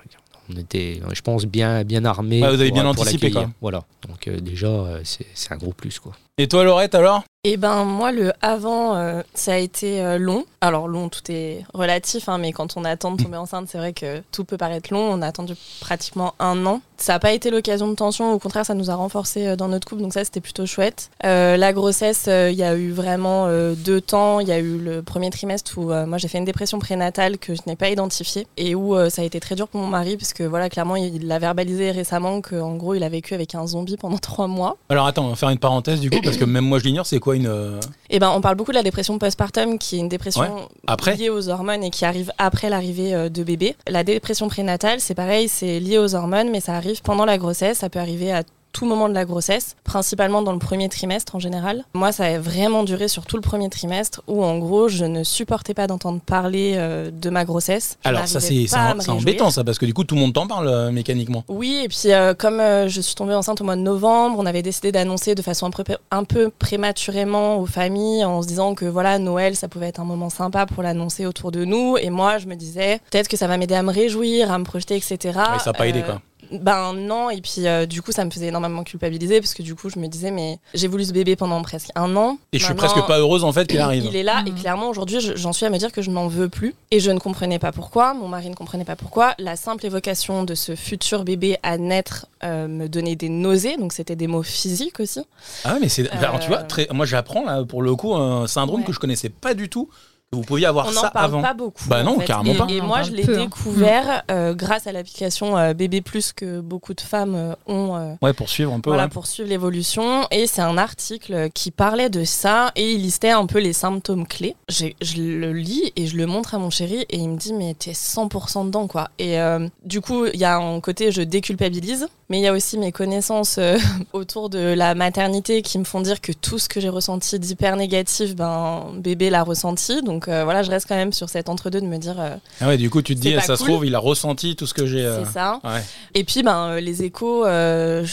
on 0.50 0.56
était, 0.58 1.02
je 1.14 1.22
pense, 1.22 1.46
bien, 1.46 1.84
bien 1.84 2.06
armés. 2.06 2.40
Vous 2.40 2.46
avez 2.46 2.68
pour- 2.70 2.74
bien 2.75 2.84
pour 2.94 3.02
anticipé, 3.04 3.28
quoi. 3.31 3.52
Voilà. 3.62 3.84
Donc 4.08 4.28
euh, 4.28 4.40
déjà, 4.40 4.68
euh, 4.68 5.02
c'est 5.04 5.25
c'est 5.34 5.52
un 5.52 5.58
gros 5.58 5.74
plus, 5.74 6.00
quoi. 6.00 6.14
Et 6.39 6.47
toi 6.47 6.63
Laurette 6.63 6.95
alors? 6.95 7.24
Et 7.45 7.57
ben 7.57 7.83
moi 7.83 8.13
le 8.13 8.31
avant 8.41 8.95
euh, 8.95 9.21
ça 9.33 9.56
a 9.56 9.57
été 9.57 10.01
euh, 10.01 10.18
long. 10.18 10.45
Alors 10.62 10.88
long 10.88 11.09
tout 11.09 11.30
est 11.30 11.65
relatif 11.74 12.30
hein, 12.30 12.38
mais 12.38 12.53
quand 12.53 12.77
on 12.77 12.85
attend 12.85 13.12
de 13.12 13.21
tomber 13.21 13.35
enceinte 13.35 13.68
c'est 13.69 13.77
vrai 13.77 13.91
que 13.91 14.24
tout 14.31 14.45
peut 14.45 14.56
paraître 14.56 14.94
long. 14.94 15.01
On 15.01 15.21
a 15.21 15.27
attendu 15.27 15.53
pratiquement 15.81 16.35
un 16.39 16.65
an. 16.65 16.80
Ça 16.95 17.12
n'a 17.12 17.19
pas 17.19 17.33
été 17.33 17.51
l'occasion 17.51 17.89
de 17.89 17.95
tension, 17.95 18.31
au 18.31 18.39
contraire 18.39 18.65
ça 18.65 18.75
nous 18.75 18.89
a 18.89 18.95
renforcé 18.95 19.45
euh, 19.45 19.56
dans 19.57 19.68
notre 19.68 19.85
couple 19.85 20.03
donc 20.03 20.13
ça 20.13 20.24
c'était 20.24 20.39
plutôt 20.39 20.65
chouette. 20.65 21.12
La 21.21 21.74
grossesse 21.74 22.30
il 22.30 22.56
y 22.56 22.63
a 22.63 22.75
eu 22.75 22.91
vraiment 22.91 23.50
deux 23.75 24.00
temps. 24.00 24.39
Il 24.39 24.47
y 24.47 24.53
a 24.53 24.59
eu 24.59 24.77
le 24.77 25.01
premier 25.01 25.29
trimestre 25.29 25.77
où 25.77 25.88
moi 25.88 26.18
j'ai 26.18 26.29
fait 26.29 26.38
une 26.38 26.45
dépression 26.45 26.79
prénatale 26.79 27.38
que 27.39 27.56
je 27.56 27.62
n'ai 27.68 27.75
pas 27.75 27.89
identifiée 27.89 28.47
et 28.56 28.74
où 28.74 28.95
ça 29.09 29.21
a 29.21 29.25
été 29.25 29.41
très 29.41 29.56
dur 29.56 29.68
pour 29.68 29.81
mon 29.81 29.88
mari 29.88 30.15
parce 30.15 30.31
que 30.31 30.44
voilà 30.44 30.69
clairement 30.69 30.95
il 30.95 31.27
l'a 31.27 31.39
verbalisé 31.39 31.91
récemment 31.91 32.39
qu'en 32.39 32.75
gros 32.75 32.94
il 32.94 33.03
a 33.03 33.09
vécu 33.09 33.33
avec 33.33 33.53
un 33.53 33.68
zombie 33.68 33.97
pendant 33.97 34.18
trois 34.21 34.47
mois. 34.47 34.77
Alors 34.88 35.07
attends, 35.07 35.25
on 35.25 35.29
va 35.31 35.36
faire 35.36 35.50
une 35.50 35.59
parenthèse 35.59 36.00
du 36.00 36.09
coup, 36.09 36.21
parce 36.24 36.38
que 36.38 36.46
même 36.46 36.66
moi 36.66 36.80
je 36.80 36.84
l'ignore, 36.86 37.06
c'est 37.06 37.20
quoi 37.20 37.36
une. 37.36 37.48
euh, 37.48 37.80
Eh 38.10 38.20
ben, 38.20 38.31
on 38.36 38.42
parle 38.42 38.56
beaucoup 38.56 38.72
de 38.72 38.78
la 38.78 38.84
dépression 38.84 39.18
postpartum, 39.20 39.78
qui 39.78 39.98
est 39.98 40.00
une 40.00 40.10
dépression 40.10 40.42
Ouais. 40.42 40.50
Après 40.88 41.16
liée 41.16 41.30
aux 41.30 41.50
hormones 41.50 41.84
et 41.84 41.90
qui 41.90 42.06
arrive 42.06 42.31
après 42.38 42.70
l'arrivée 42.70 43.14
euh, 43.14 43.30
de 43.30 43.44
bébé. 43.44 43.75
La 43.88 44.04
dépression 44.04 44.48
prénatale, 44.48 45.00
c'est 45.00 45.16
pareil, 45.16 45.48
c'est 45.48 45.80
lié 45.80 45.98
aux 45.98 46.16
hormones, 46.16 46.50
mais 46.52 46.60
ça 46.62 46.74
arrive 46.75 47.02
pendant 47.02 47.25
la 47.25 47.38
grossesse. 47.38 47.80
Ça 47.80 47.90
peut 47.90 48.00
arriver 48.00 48.31
à 48.31 48.44
tout 48.74 48.86
moment 48.86 49.08
de 49.08 49.14
la 49.14 49.24
grossesse, 49.24 49.75
principalement 49.84 50.42
dans 50.42 50.52
le 50.52 50.60
premier 50.60 50.90
trimestre 50.90 51.36
en 51.36 51.40
général. 51.40 51.86
Moi, 51.94 52.12
ça 52.12 52.25
a 52.25 52.40
vraiment 52.40 52.84
duré 52.84 53.08
sur 53.08 53.25
tout 53.25 53.38
le 53.38 53.42
premier 53.42 53.70
trimestre, 53.70 54.22
où 54.28 54.44
en 54.44 54.58
gros, 54.58 54.90
je 54.90 55.06
ne 55.06 55.24
supportais 55.24 55.74
pas 55.74 55.88
d'entendre 55.88 56.20
parler 56.20 56.74
euh, 56.75 57.12
de 57.12 57.30
ma 57.30 57.46
grossesse. 57.46 57.98
Je 58.04 58.10
Alors 58.10 58.28
ça 58.28 58.40
c'est 58.40 58.68
embêtant 59.10 59.52
ça, 59.52 59.64
parce 59.64 59.78
que 59.78 59.86
du 59.86 59.94
coup 59.94 60.04
tout 60.04 60.16
le 60.16 60.22
monde 60.22 60.34
t'en 60.34 60.48
parle 60.48 60.68
euh, 60.68 60.92
mécaniquement. 60.92 61.44
Oui, 61.48 61.81
et 61.84 61.88
puis 61.88 62.12
euh, 62.12 62.34
comme 62.34 62.60
je 62.88 63.02
suis 63.02 63.16
tombée 63.16 63.36
enceinte 63.36 63.62
au 63.62 63.64
mois 63.64 63.75
de 63.75 63.81
novembre, 63.81 64.38
on 64.40 64.46
avait 64.46 64.62
décidé 64.62 64.92
d'annoncer 64.92 65.36
de 65.36 65.42
façon 65.42 65.68
un 65.68 65.70
peu, 65.72 65.84
un 66.12 66.24
peu 66.24 66.50
prématurément 66.50 67.58
aux 67.58 67.66
familles 67.66 68.25
en 68.25 68.42
se 68.42 68.48
disant 68.48 68.74
que 68.75 68.86
voilà, 68.86 69.20
Noël, 69.20 69.56
ça 69.56 69.68
pouvait 69.68 69.88
être 69.88 70.00
un 70.00 70.06
moment 70.06 70.30
sympa 70.30 70.66
pour 70.66 70.84
l'annoncer 70.84 71.25
autour 71.25 71.52
de 71.52 71.64
nous. 71.66 71.98
Et 71.98 72.10
moi, 72.10 72.38
je 72.40 72.48
me 72.48 72.56
disais, 72.56 73.00
peut-être 73.12 73.28
que 73.28 73.38
ça 73.38 73.48
va 73.48 73.58
m'aider 73.58 73.75
à 73.75 73.84
me 73.84 73.92
réjouir, 73.92 74.52
à 74.52 74.58
me 74.58 74.64
projeter, 74.64 74.96
etc. 74.96 75.18
Ouais, 75.24 75.60
ça 75.60 75.72
n'a 75.72 75.74
pas 75.74 75.88
aidé 75.88 76.02
quoi. 76.02 76.22
Ben 76.51 76.94
non, 76.94 77.30
et 77.30 77.42
puis 77.42 77.68
euh, 77.68 77.86
du 77.86 78.01
coup, 78.01 78.12
ça 78.12 78.24
me 78.25 78.31
faisait 78.31 78.48
énormément 78.48 78.84
culpabiliser 78.84 79.40
parce 79.42 79.54
que 79.54 79.63
du 79.63 79.75
coup, 79.75 79.90
je 79.90 80.00
me 80.00 80.07
disais, 80.07 80.31
mais 80.31 80.60
j'ai 80.74 80.88
voulu 80.88 81.06
ce 81.06 81.13
bébé 81.13 81.36
pendant 81.36 81.62
presque 81.62 81.90
un 81.95 82.16
an. 82.16 82.38
Et 82.51 82.60
je 82.60 82.66
suis 82.66 82.74
presque 82.74 83.01
pas 83.07 83.19
heureuse 83.19 83.44
en 83.44 83.51
fait 83.51 83.66
qu'il 83.68 83.80
arrive. 83.80 84.06
il 84.06 84.16
est 84.16 84.24
là 84.24 84.44
et 84.45 84.51
Mhm. 84.51 84.60
clairement 84.60 84.90
aujourd'hui 84.90 85.19
je- 85.19 85.36
j'en 85.36 85.54
suis 85.54 85.66
à 85.66 85.69
me 85.69 85.78
dire 85.78 85.92
que 85.92 86.01
je 86.01 86.10
n'en 86.12 86.28
veux 86.28 86.50
plus 86.50 86.75
et 86.92 87.00
je 87.00 87.10
ne 87.12 87.19
comprenais 87.19 87.60
pas 87.60 87.72
pourquoi, 87.72 88.13
mon 88.13 88.28
mari 88.28 88.50
ne 88.50 88.56
comprenait 88.56 88.86
pas 88.86 88.95
pourquoi. 88.95 89.34
La 89.40 89.56
simple 89.56 89.86
évocation 89.86 90.44
de 90.44 90.56
ce 90.56 90.75
futur 90.75 91.24
bébé 91.24 91.57
à 91.63 91.78
naître 91.78 92.28
euh, 92.44 92.68
me 92.68 92.88
donnait 92.89 93.16
des 93.16 93.30
nausées, 93.30 93.78
donc 93.78 93.94
c'était 93.94 94.16
des 94.16 94.28
mots 94.28 94.44
physiques 94.44 95.00
aussi. 95.00 95.22
Ah 95.63 95.74
ouais, 95.74 95.80
mais 95.81 95.89
c'est. 95.89 96.10
Alors, 96.10 96.39
tu 96.39 96.48
vois, 96.50 96.60
Euh, 96.60 96.68
très... 96.68 96.88
moi 96.92 97.06
j'apprends 97.06 97.46
là 97.46 97.63
pour 97.63 97.81
le 97.81 97.96
coup 97.96 98.13
un 98.16 98.48
syndrome 98.48 98.81
Ouais. 98.81 98.86
que 98.88 98.92
je 98.94 99.00
connaissais 99.00 99.30
pas 99.30 99.54
du 99.54 99.69
tout. 99.69 99.89
Vous 100.33 100.41
pouviez 100.41 100.65
avoir 100.65 100.88
On 100.88 100.91
ça 100.91 101.03
n'en 101.03 101.09
parle 101.09 101.25
avant. 101.25 101.41
pas 101.41 101.53
beaucoup. 101.53 101.83
Bah 101.88 102.03
non, 102.03 102.15
en 102.15 102.19
fait. 102.19 102.25
carrément 102.25 102.53
et, 102.53 102.57
pas. 102.57 102.68
Et 102.69 102.81
On 102.81 102.85
moi 102.88 103.03
je 103.03 103.12
l'ai 103.12 103.24
hein. 103.30 103.44
découvert 103.45 104.24
euh, 104.31 104.53
grâce 104.53 104.88
à 104.88 104.91
l'application 104.91 105.57
euh, 105.57 105.74
Bébé 105.74 106.01
Plus 106.01 106.33
que 106.33 106.59
beaucoup 106.59 106.94
de 106.94 107.01
femmes 107.01 107.35
euh, 107.35 107.53
ont. 107.68 107.95
euh, 107.95 108.13
Ouais, 108.21 108.33
pour 108.33 108.50
suivre 108.50 108.74
un 108.74 108.80
peu. 108.80 108.89
voilà, 108.89 109.03
ouais. 109.03 109.09
pour 109.09 109.27
suivre 109.27 109.50
l'évolution. 109.50 110.27
Et 110.31 110.47
c'est 110.47 110.62
un 110.62 110.77
article 110.77 111.50
qui 111.53 111.71
parlait 111.71 112.09
de 112.09 112.24
ça 112.24 112.71
et 112.75 112.94
il 112.94 113.01
listait 113.01 113.30
un 113.31 113.45
peu 113.45 113.59
les 113.59 113.74
symptômes 113.74 114.27
clés. 114.27 114.56
J'ai- 114.69 114.95
Je 115.01 115.21
le 115.21 115.53
lis 115.53 115.91
et 115.95 116.07
je 116.07 116.18
le 116.18 116.25
montre 116.25 116.56
à 116.56 116.57
mon 116.59 116.69
chéri 116.69 117.06
et 117.09 117.18
il 117.18 117.29
me 117.29 117.38
dit 117.38 117.53
mais 117.53 117.74
t'es 117.74 117.91
100% 117.94 118.65
dedans 118.65 118.88
quoi. 118.88 119.09
Et 119.19 119.39
euh, 119.39 119.68
du 119.86 120.01
coup 120.01 120.25
il 120.25 120.39
y 120.39 120.45
a 120.45 120.57
un 120.57 120.79
côté 120.79 121.12
je 121.12 121.21
déculpabilise, 121.21 122.07
mais 122.29 122.39
il 122.39 122.41
y 122.44 122.47
a 122.47 122.53
aussi 122.53 122.77
mes 122.77 122.91
connaissances 122.91 123.57
euh, 123.59 123.77
autour 124.13 124.50
de 124.50 124.59
la 124.59 124.95
maternité 124.95 125.62
qui 125.62 125.77
me 125.77 125.83
font 125.83 126.01
dire 126.01 126.21
que 126.21 126.31
tout 126.31 126.57
ce 126.57 126.69
que 126.69 126.79
j'ai 126.79 126.89
ressenti 126.89 127.38
d'hyper 127.39 127.75
négatif, 127.75 128.36
ben 128.36 128.88
bébé 128.95 129.29
l'a 129.29 129.44
ressenti. 129.44 130.01
Donc 130.01 130.23
euh, 130.28 130.44
voilà, 130.44 130.64
je 130.64 130.70
reste 130.72 130.88
quand 130.88 130.96
même 130.96 131.14
sur 131.14 131.30
cet 131.30 131.50
entre-deux 131.50 131.81
de 131.81 131.86
me 131.86 131.98
dire 131.98 132.16
euh, 132.20 132.36
Ah 132.62 132.68
ouais, 132.68 132.78
du 132.78 132.90
coup 132.90 133.02
tu 133.02 133.16
te 133.16 133.20
dis, 133.20 133.34
pas 133.34 133.42
ça 133.42 133.56
se 133.58 133.64
trouve, 133.64 133.86
il 133.86 133.96
a 133.96 134.00
ressenti 134.00 134.56
tout 134.56 134.66
ce 134.68 134.74
que 134.74 134.86
j'ai. 134.86 135.06
euh, 135.06 135.24
c'est 135.25 135.31
ça. 135.34 135.60
Ouais. 135.64 135.84
Et 136.16 136.24
puis, 136.24 136.44
ben, 136.44 136.70
euh, 136.70 136.80
les 136.80 137.04
échos, 137.04 137.46
euh, 137.46 138.06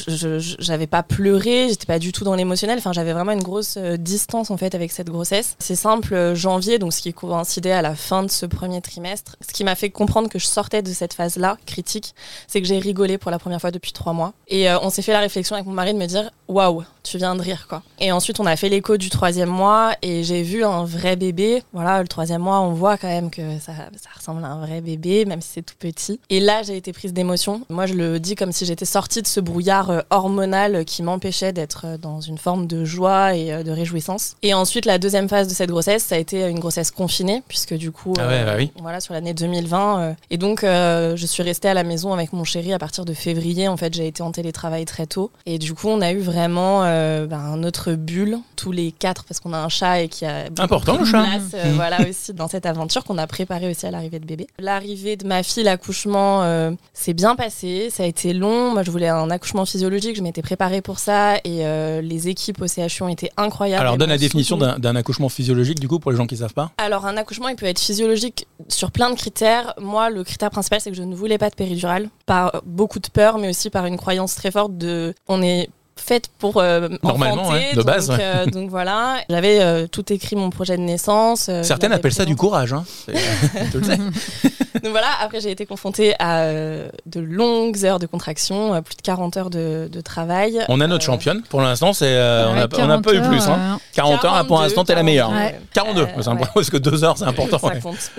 j'avais 0.58 0.86
pas 0.86 1.02
pleuré, 1.02 1.68
j'étais 1.68 1.86
pas 1.86 1.98
du 1.98 2.12
tout 2.12 2.24
dans 2.24 2.34
l'émotionnel. 2.34 2.78
Enfin, 2.78 2.92
j'avais 2.92 3.12
vraiment 3.12 3.32
une 3.32 3.42
grosse 3.42 3.74
euh, 3.76 3.96
distance 3.96 4.50
en 4.50 4.56
fait 4.56 4.74
avec 4.74 4.92
cette 4.92 5.08
grossesse. 5.08 5.56
C'est 5.58 5.74
simple, 5.76 6.14
euh, 6.14 6.34
janvier, 6.34 6.78
donc 6.78 6.92
ce 6.92 7.00
qui 7.00 7.12
coïncidait 7.12 7.72
à 7.72 7.82
la 7.82 7.94
fin 7.94 8.22
de 8.22 8.30
ce 8.30 8.46
premier 8.46 8.80
trimestre. 8.80 9.36
Ce 9.46 9.52
qui 9.52 9.64
m'a 9.64 9.74
fait 9.74 9.90
comprendre 9.90 10.28
que 10.28 10.38
je 10.38 10.46
sortais 10.46 10.82
de 10.82 10.92
cette 10.92 11.12
phase-là 11.14 11.56
critique, 11.66 12.14
c'est 12.46 12.60
que 12.60 12.66
j'ai 12.68 12.78
rigolé 12.78 13.18
pour 13.18 13.30
la 13.30 13.38
première 13.38 13.60
fois 13.60 13.70
depuis 13.70 13.92
trois 13.92 14.12
mois. 14.12 14.32
Et 14.48 14.70
euh, 14.70 14.78
on 14.82 14.90
s'est 14.90 15.02
fait 15.02 15.12
la 15.12 15.20
réflexion 15.20 15.54
avec 15.56 15.66
mon 15.66 15.72
mari 15.72 15.92
de 15.92 15.98
me 15.98 16.06
dire, 16.06 16.30
waouh, 16.48 16.84
tu 17.02 17.18
viens 17.18 17.34
de 17.34 17.40
rire 17.42 17.66
quoi. 17.68 17.82
Et 17.98 18.12
ensuite, 18.12 18.40
on 18.40 18.46
a 18.46 18.56
fait 18.56 18.68
l'écho 18.68 18.96
du 18.96 19.10
troisième 19.10 19.48
mois 19.48 19.92
et 20.02 20.22
j'ai 20.24 20.42
vu 20.42 20.64
un 20.64 20.84
vrai 20.84 21.16
bébé. 21.16 21.62
Voilà, 21.72 21.89
le 22.00 22.06
troisième 22.08 22.42
mois, 22.42 22.60
on 22.60 22.72
voit 22.72 22.96
quand 22.96 23.08
même 23.08 23.30
que 23.30 23.42
ça, 23.58 23.72
ça 24.00 24.08
ressemble 24.16 24.44
à 24.44 24.48
un 24.48 24.64
vrai 24.64 24.80
bébé, 24.80 25.24
même 25.24 25.40
si 25.40 25.48
c'est 25.54 25.62
tout 25.62 25.74
petit. 25.78 26.20
Et 26.30 26.38
là, 26.40 26.62
j'ai 26.62 26.76
été 26.76 26.92
prise 26.92 27.12
d'émotion. 27.12 27.62
Moi, 27.68 27.86
je 27.86 27.94
le 27.94 28.20
dis 28.20 28.34
comme 28.36 28.52
si 28.52 28.64
j'étais 28.64 28.84
sortie 28.84 29.22
de 29.22 29.26
ce 29.26 29.40
brouillard 29.40 29.90
euh, 29.90 30.00
hormonal 30.10 30.84
qui 30.84 31.02
m'empêchait 31.02 31.52
d'être 31.52 31.82
euh, 31.86 31.98
dans 31.98 32.20
une 32.20 32.38
forme 32.38 32.66
de 32.66 32.84
joie 32.84 33.34
et 33.34 33.52
euh, 33.52 33.62
de 33.62 33.70
réjouissance. 33.70 34.36
Et 34.42 34.54
ensuite, 34.54 34.84
la 34.86 34.98
deuxième 34.98 35.28
phase 35.28 35.48
de 35.48 35.54
cette 35.54 35.70
grossesse, 35.70 36.04
ça 36.04 36.14
a 36.14 36.18
été 36.18 36.46
une 36.48 36.60
grossesse 36.60 36.90
confinée, 36.90 37.42
puisque 37.48 37.74
du 37.74 37.90
coup, 37.90 38.12
Ah 38.18 38.28
ouais, 38.28 38.44
bah 38.44 38.54
oui. 38.56 38.70
voilà, 38.80 39.00
sur 39.00 39.14
l'année 39.14 39.34
2020. 39.34 40.00
euh, 40.00 40.12
et 40.30 40.38
donc, 40.38 40.62
euh, 40.64 41.16
je 41.16 41.26
suis 41.26 41.42
restée 41.42 41.68
à 41.68 41.74
la 41.74 41.82
maison 41.84 42.12
avec 42.12 42.32
mon 42.32 42.44
chéri 42.44 42.72
à 42.72 42.78
partir 42.78 43.04
de 43.04 43.12
février. 43.14 43.68
En 43.68 43.76
fait, 43.76 43.92
j'ai 43.94 44.06
été 44.06 44.22
en 44.22 44.30
télétravail 44.32 44.84
très 44.84 45.06
tôt. 45.06 45.30
Et 45.46 45.58
du 45.58 45.74
coup, 45.74 45.88
on 45.88 46.00
a 46.00 46.12
eu 46.12 46.20
vraiment 46.20 46.82
euh, 46.84 47.26
ben, 47.26 47.56
notre 47.56 47.92
bulle, 47.92 48.38
tous 48.56 48.72
les 48.72 48.92
quatre, 48.92 49.24
parce 49.24 49.40
qu'on 49.40 49.52
a 49.52 49.58
un 49.58 49.68
chat 49.68 50.02
et 50.02 50.08
qui 50.08 50.24
a 50.26 50.44
Important, 50.58 50.98
le 50.98 51.04
chat. 51.04 51.22
place, 51.22 51.42
euh. 51.54 51.76
Voilà 51.80 52.06
aussi 52.06 52.34
dans 52.34 52.46
cette 52.46 52.66
aventure 52.66 53.04
qu'on 53.04 53.16
a 53.16 53.26
préparée 53.26 53.70
aussi 53.70 53.86
à 53.86 53.90
l'arrivée 53.90 54.18
de 54.18 54.26
bébé. 54.26 54.46
L'arrivée 54.58 55.16
de 55.16 55.26
ma 55.26 55.42
fille, 55.42 55.62
l'accouchement, 55.62 56.42
euh, 56.42 56.72
s'est 56.92 57.14
bien 57.14 57.36
passé. 57.36 57.88
Ça 57.90 58.02
a 58.02 58.06
été 58.06 58.34
long. 58.34 58.72
Moi, 58.72 58.82
je 58.82 58.90
voulais 58.90 59.08
un 59.08 59.30
accouchement 59.30 59.64
physiologique. 59.64 60.14
Je 60.14 60.22
m'étais 60.22 60.42
préparée 60.42 60.82
pour 60.82 60.98
ça. 60.98 61.36
Et 61.38 61.64
euh, 61.64 62.02
les 62.02 62.28
équipes 62.28 62.60
au 62.60 62.66
CHU 62.66 63.02
ont 63.02 63.08
été 63.08 63.30
incroyables. 63.38 63.80
Alors 63.80 63.96
donne 63.96 64.10
la 64.10 64.18
définition 64.18 64.58
d'un 64.58 64.96
accouchement 64.96 65.30
physiologique 65.30 65.80
du 65.80 65.88
coup 65.88 65.98
pour 65.98 66.10
les 66.10 66.18
gens 66.18 66.26
qui 66.26 66.36
savent 66.36 66.52
pas. 66.52 66.70
Alors, 66.76 67.06
un 67.06 67.16
accouchement, 67.16 67.48
il 67.48 67.56
peut 67.56 67.66
être 67.66 67.80
physiologique 67.80 68.46
sur 68.68 68.90
plein 68.90 69.08
de 69.08 69.16
critères. 69.16 69.72
Moi, 69.80 70.10
le 70.10 70.22
critère 70.22 70.50
principal, 70.50 70.82
c'est 70.82 70.90
que 70.90 70.96
je 70.96 71.02
ne 71.02 71.14
voulais 71.14 71.38
pas 71.38 71.48
de 71.48 71.54
péridurale, 71.54 72.10
par 72.26 72.60
beaucoup 72.66 72.98
de 72.98 73.08
peur, 73.08 73.38
mais 73.38 73.48
aussi 73.48 73.70
par 73.70 73.86
une 73.86 73.96
croyance 73.96 74.34
très 74.34 74.50
forte 74.50 74.76
de 74.76 75.14
on 75.28 75.42
est 75.42 75.70
faite 76.00 76.28
pour 76.38 76.56
euh, 76.58 76.88
Normalement, 77.02 77.42
enfanter, 77.42 77.70
de 77.72 77.76
donc, 77.76 77.86
base, 77.86 78.10
ouais. 78.10 78.16
euh, 78.20 78.46
donc 78.46 78.70
voilà, 78.70 79.16
j'avais 79.28 79.60
euh, 79.60 79.86
tout 79.86 80.12
écrit 80.12 80.36
mon 80.36 80.50
projet 80.50 80.76
de 80.76 80.82
naissance. 80.82 81.46
euh, 81.48 81.62
Certaines 81.62 81.92
appellent 81.92 82.12
ça 82.12 82.24
du 82.24 82.36
courage. 82.36 82.72
Hein. 82.72 82.84
Le 83.74 83.82
sais. 83.82 83.96
Donc 84.82 84.92
voilà, 84.92 85.08
après 85.20 85.40
j'ai 85.40 85.50
été 85.50 85.66
confrontée 85.66 86.14
à 86.18 86.40
euh, 86.42 86.88
de 87.06 87.20
longues 87.20 87.84
heures 87.84 87.98
de 87.98 88.06
contraction, 88.06 88.74
euh, 88.74 88.80
plus 88.80 88.96
de 88.96 89.02
40 89.02 89.36
heures 89.36 89.50
de, 89.50 89.88
de 89.92 90.00
travail. 90.00 90.60
On 90.68 90.80
a 90.80 90.86
notre 90.86 91.04
Euh, 91.04 91.06
championne. 91.06 91.42
Pour 91.48 91.60
l'instant, 91.60 91.92
c'est 91.92 92.06
euh, 92.06 92.46
on 92.48 92.52
Ouais, 92.54 92.60
n'a 92.60 92.68
on 92.78 92.86
n'a 92.86 93.00
pas 93.00 93.12
eu 93.14 93.18
40 93.20 93.28
plus. 93.30 93.42
Hein. 93.48 93.72
heures, 93.72 93.80
40 93.94 94.24
heures, 94.24 94.46
pour 94.46 94.60
l'instant, 94.60 94.84
t'es 94.84 94.94
la 94.94 95.02
meilleure. 95.02 95.30
42, 95.30 95.40
Ouais. 95.40 95.58
42, 95.74 96.02
Euh, 96.02 96.06
c'est 96.22 96.28
important 96.28 96.52
parce 96.54 96.70
que 96.70 96.76
2 96.76 97.04
heures, 97.04 97.18
c'est 97.18 97.24
important. 97.24 97.58
Ça 97.58 97.66
ouais. 97.68 97.80
compte. 97.80 98.10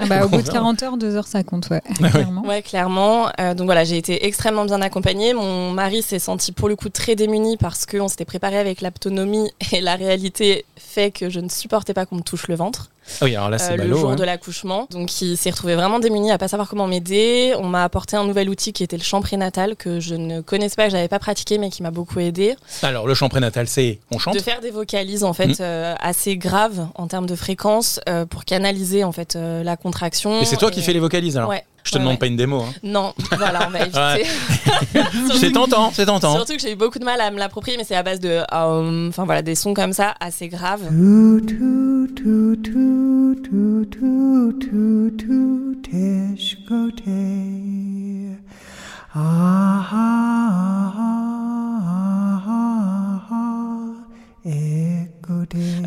Ah 0.00 0.06
bah, 0.06 0.24
au 0.24 0.28
bout 0.28 0.42
de 0.42 0.48
40 0.48 0.82
heures, 0.82 0.96
2 0.96 1.16
heures, 1.16 1.26
ça 1.26 1.42
compte, 1.44 1.68
ouais. 1.70 1.82
Clairement. 1.96 2.42
Ouais, 2.46 2.62
clairement. 2.62 3.28
Euh, 3.40 3.54
donc 3.54 3.66
voilà, 3.66 3.84
j'ai 3.84 3.96
été 3.98 4.26
extrêmement 4.26 4.64
bien 4.64 4.80
accompagnée. 4.82 5.34
Mon 5.34 5.70
mari 5.70 6.02
s'est 6.02 6.18
senti 6.18 6.52
pour 6.52 6.68
le 6.68 6.76
coup 6.76 6.88
très 6.88 7.11
démuni 7.16 7.56
parce 7.56 7.86
qu'on 7.86 8.08
s'était 8.08 8.24
préparé 8.24 8.58
avec 8.58 8.80
l'aptonomie 8.80 9.50
et 9.72 9.80
la 9.80 9.96
réalité 9.96 10.64
fait 10.76 11.10
que 11.10 11.30
je 11.30 11.40
ne 11.40 11.48
supportais 11.48 11.94
pas 11.94 12.06
qu'on 12.06 12.16
me 12.16 12.22
touche 12.22 12.48
le 12.48 12.54
ventre 12.54 12.90
Ah 13.20 13.24
Oui, 13.24 13.34
alors 13.36 13.50
là, 13.50 13.56
euh, 13.56 13.58
c'est 13.58 13.76
le 13.76 13.84
ballot. 13.84 13.96
jour 13.96 14.10
hein. 14.12 14.16
de 14.16 14.24
l'accouchement. 14.24 14.86
Donc 14.90 15.20
il 15.22 15.36
s'est 15.36 15.50
retrouvé 15.50 15.74
vraiment 15.74 15.98
démuni 15.98 16.30
à 16.30 16.38
pas 16.38 16.48
savoir 16.48 16.68
comment 16.68 16.86
m'aider. 16.86 17.54
On 17.58 17.64
m'a 17.66 17.84
apporté 17.84 18.16
un 18.16 18.24
nouvel 18.24 18.48
outil 18.50 18.72
qui 18.72 18.82
était 18.82 18.96
le 18.96 19.02
chant 19.02 19.20
prénatal 19.22 19.76
que 19.76 20.00
je 20.00 20.14
ne 20.14 20.40
connaissais 20.40 20.76
pas, 20.76 20.84
que 20.86 20.90
j'avais 20.92 21.08
pas 21.08 21.18
pratiqué 21.18 21.58
mais 21.58 21.70
qui 21.70 21.82
m'a 21.82 21.90
beaucoup 21.90 22.18
aidé. 22.20 22.56
Alors, 22.82 23.06
le 23.06 23.14
chant 23.14 23.28
prénatal, 23.28 23.68
c'est 23.68 23.98
on 24.10 24.18
chante. 24.18 24.34
De 24.34 24.40
faire 24.40 24.60
des 24.60 24.70
vocalises 24.70 25.24
en 25.24 25.32
fait 25.32 25.46
Mhm. 25.48 25.56
euh, 25.60 25.94
assez 26.00 26.36
graves 26.36 26.86
en 26.94 27.06
termes 27.06 27.26
de 27.26 27.36
fréquence 27.36 28.00
euh, 28.08 28.26
pour 28.26 28.44
canaliser 28.44 29.04
en 29.04 29.12
fait 29.12 29.36
euh, 29.36 29.62
la 29.62 29.76
contraction. 29.76 30.40
Et 30.40 30.44
c'est 30.44 30.56
toi 30.56 30.70
qui 30.70 30.82
fais 30.82 30.92
les 30.92 31.00
vocalises 31.00 31.36
alors 31.36 31.48
Ouais. 31.50 31.64
Je 31.84 31.90
te 31.90 31.96
Ouais, 31.96 32.00
demande 32.00 32.14
ouais. 32.14 32.18
pas 32.18 32.26
une 32.26 32.36
démo. 32.36 32.60
Hein. 32.62 32.72
Non, 32.82 33.12
voilà, 33.36 33.66
on 33.66 33.70
va 33.70 33.80
éviter. 33.80 34.28
C'est 35.38 35.52
tentant, 35.52 35.90
c'est 35.92 36.06
tentant. 36.06 36.34
Surtout 36.36 36.54
que 36.54 36.60
j'ai 36.60 36.72
eu 36.72 36.76
beaucoup 36.76 36.98
de 36.98 37.04
mal 37.04 37.20
à 37.20 37.30
me 37.30 37.38
l'approprier, 37.38 37.76
mais 37.76 37.84
c'est 37.84 37.96
à 37.96 38.02
base 38.02 38.20
de, 38.20 38.42
euh, 38.52 39.08
enfin 39.08 39.24
voilà, 39.24 39.42
des 39.42 39.54
sons 39.56 39.74
comme 39.74 39.92
ça 39.92 40.14
assez 40.20 40.48
graves. 40.48 40.82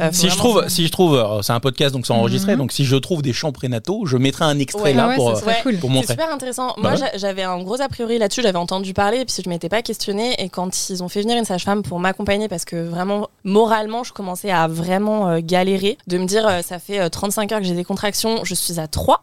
Euh, 0.02 0.10
Si 0.12 0.30
je 0.30 0.36
trouve, 0.38 0.68
si 0.68 0.86
je 0.86 0.92
trouve, 0.92 1.16
euh, 1.16 1.42
c'est 1.42 1.54
un 1.54 1.60
podcast 1.60 1.94
donc 1.94 2.06
c'est 2.06 2.14
enregistré, 2.14 2.54
Mhm. 2.54 2.58
donc 2.60 2.72
si 2.72 2.86
je 2.86 2.96
trouve 2.96 3.22
des 3.22 3.34
chants 3.34 3.52
prénataux, 3.52 4.06
je 4.06 4.18
mettrai 4.18 4.46
un 4.46 4.60
extrait 4.60 4.82
Ouais. 4.82 4.94
là 4.94 5.08
ouais, 5.10 5.16
pour, 5.16 5.30
euh, 5.30 5.42
cool. 5.64 5.78
pour 5.78 5.90
C'est 5.90 5.96
montrer. 5.96 6.14
super 6.14 6.32
intéressant. 6.32 6.68
Bah 6.78 6.92
Moi, 6.92 6.92
ouais. 6.94 7.12
j'avais 7.16 7.44
un 7.44 7.60
gros 7.62 7.82
a 7.82 7.88
priori 7.90 8.18
là-dessus, 8.18 8.42
j'avais 8.42 8.58
entendu 8.58 8.94
parler, 8.94 9.20
et 9.20 9.26
puis 9.26 9.36
je 9.44 9.50
m'étais 9.50 9.70
pas 9.70 9.82
questionnée. 9.82 10.36
Et 10.42 10.50
quand 10.50 10.90
ils 10.90 11.04
ont 11.04 11.10
fait 11.10 11.22
venir 11.22 11.38
une 11.38 11.46
sage-femme 11.46 11.84
pour 11.84 12.00
m'accompagner, 12.00 12.48
parce 12.48 12.66
que 12.66 12.76
vraiment, 12.88 13.30
moralement, 13.44 14.04
je 14.04 14.14
commençais 14.14 14.52
à 14.52 14.68
vraiment 14.68 15.28
euh, 15.30 15.40
galérer, 15.42 15.98
de 16.08 16.18
me 16.18 16.26
dire, 16.26 16.48
euh, 16.48 16.62
ça 16.62 16.80
fait 16.80 17.00
euh, 17.00 17.10
35 17.10 17.52
heures 17.52 17.60
que 17.60 17.66
j'ai 17.66 17.74
des 17.76 17.84
contractions, 17.84 18.44
je 18.44 18.56
suis 18.56 18.80
à 18.80 18.88
3. 18.88 19.22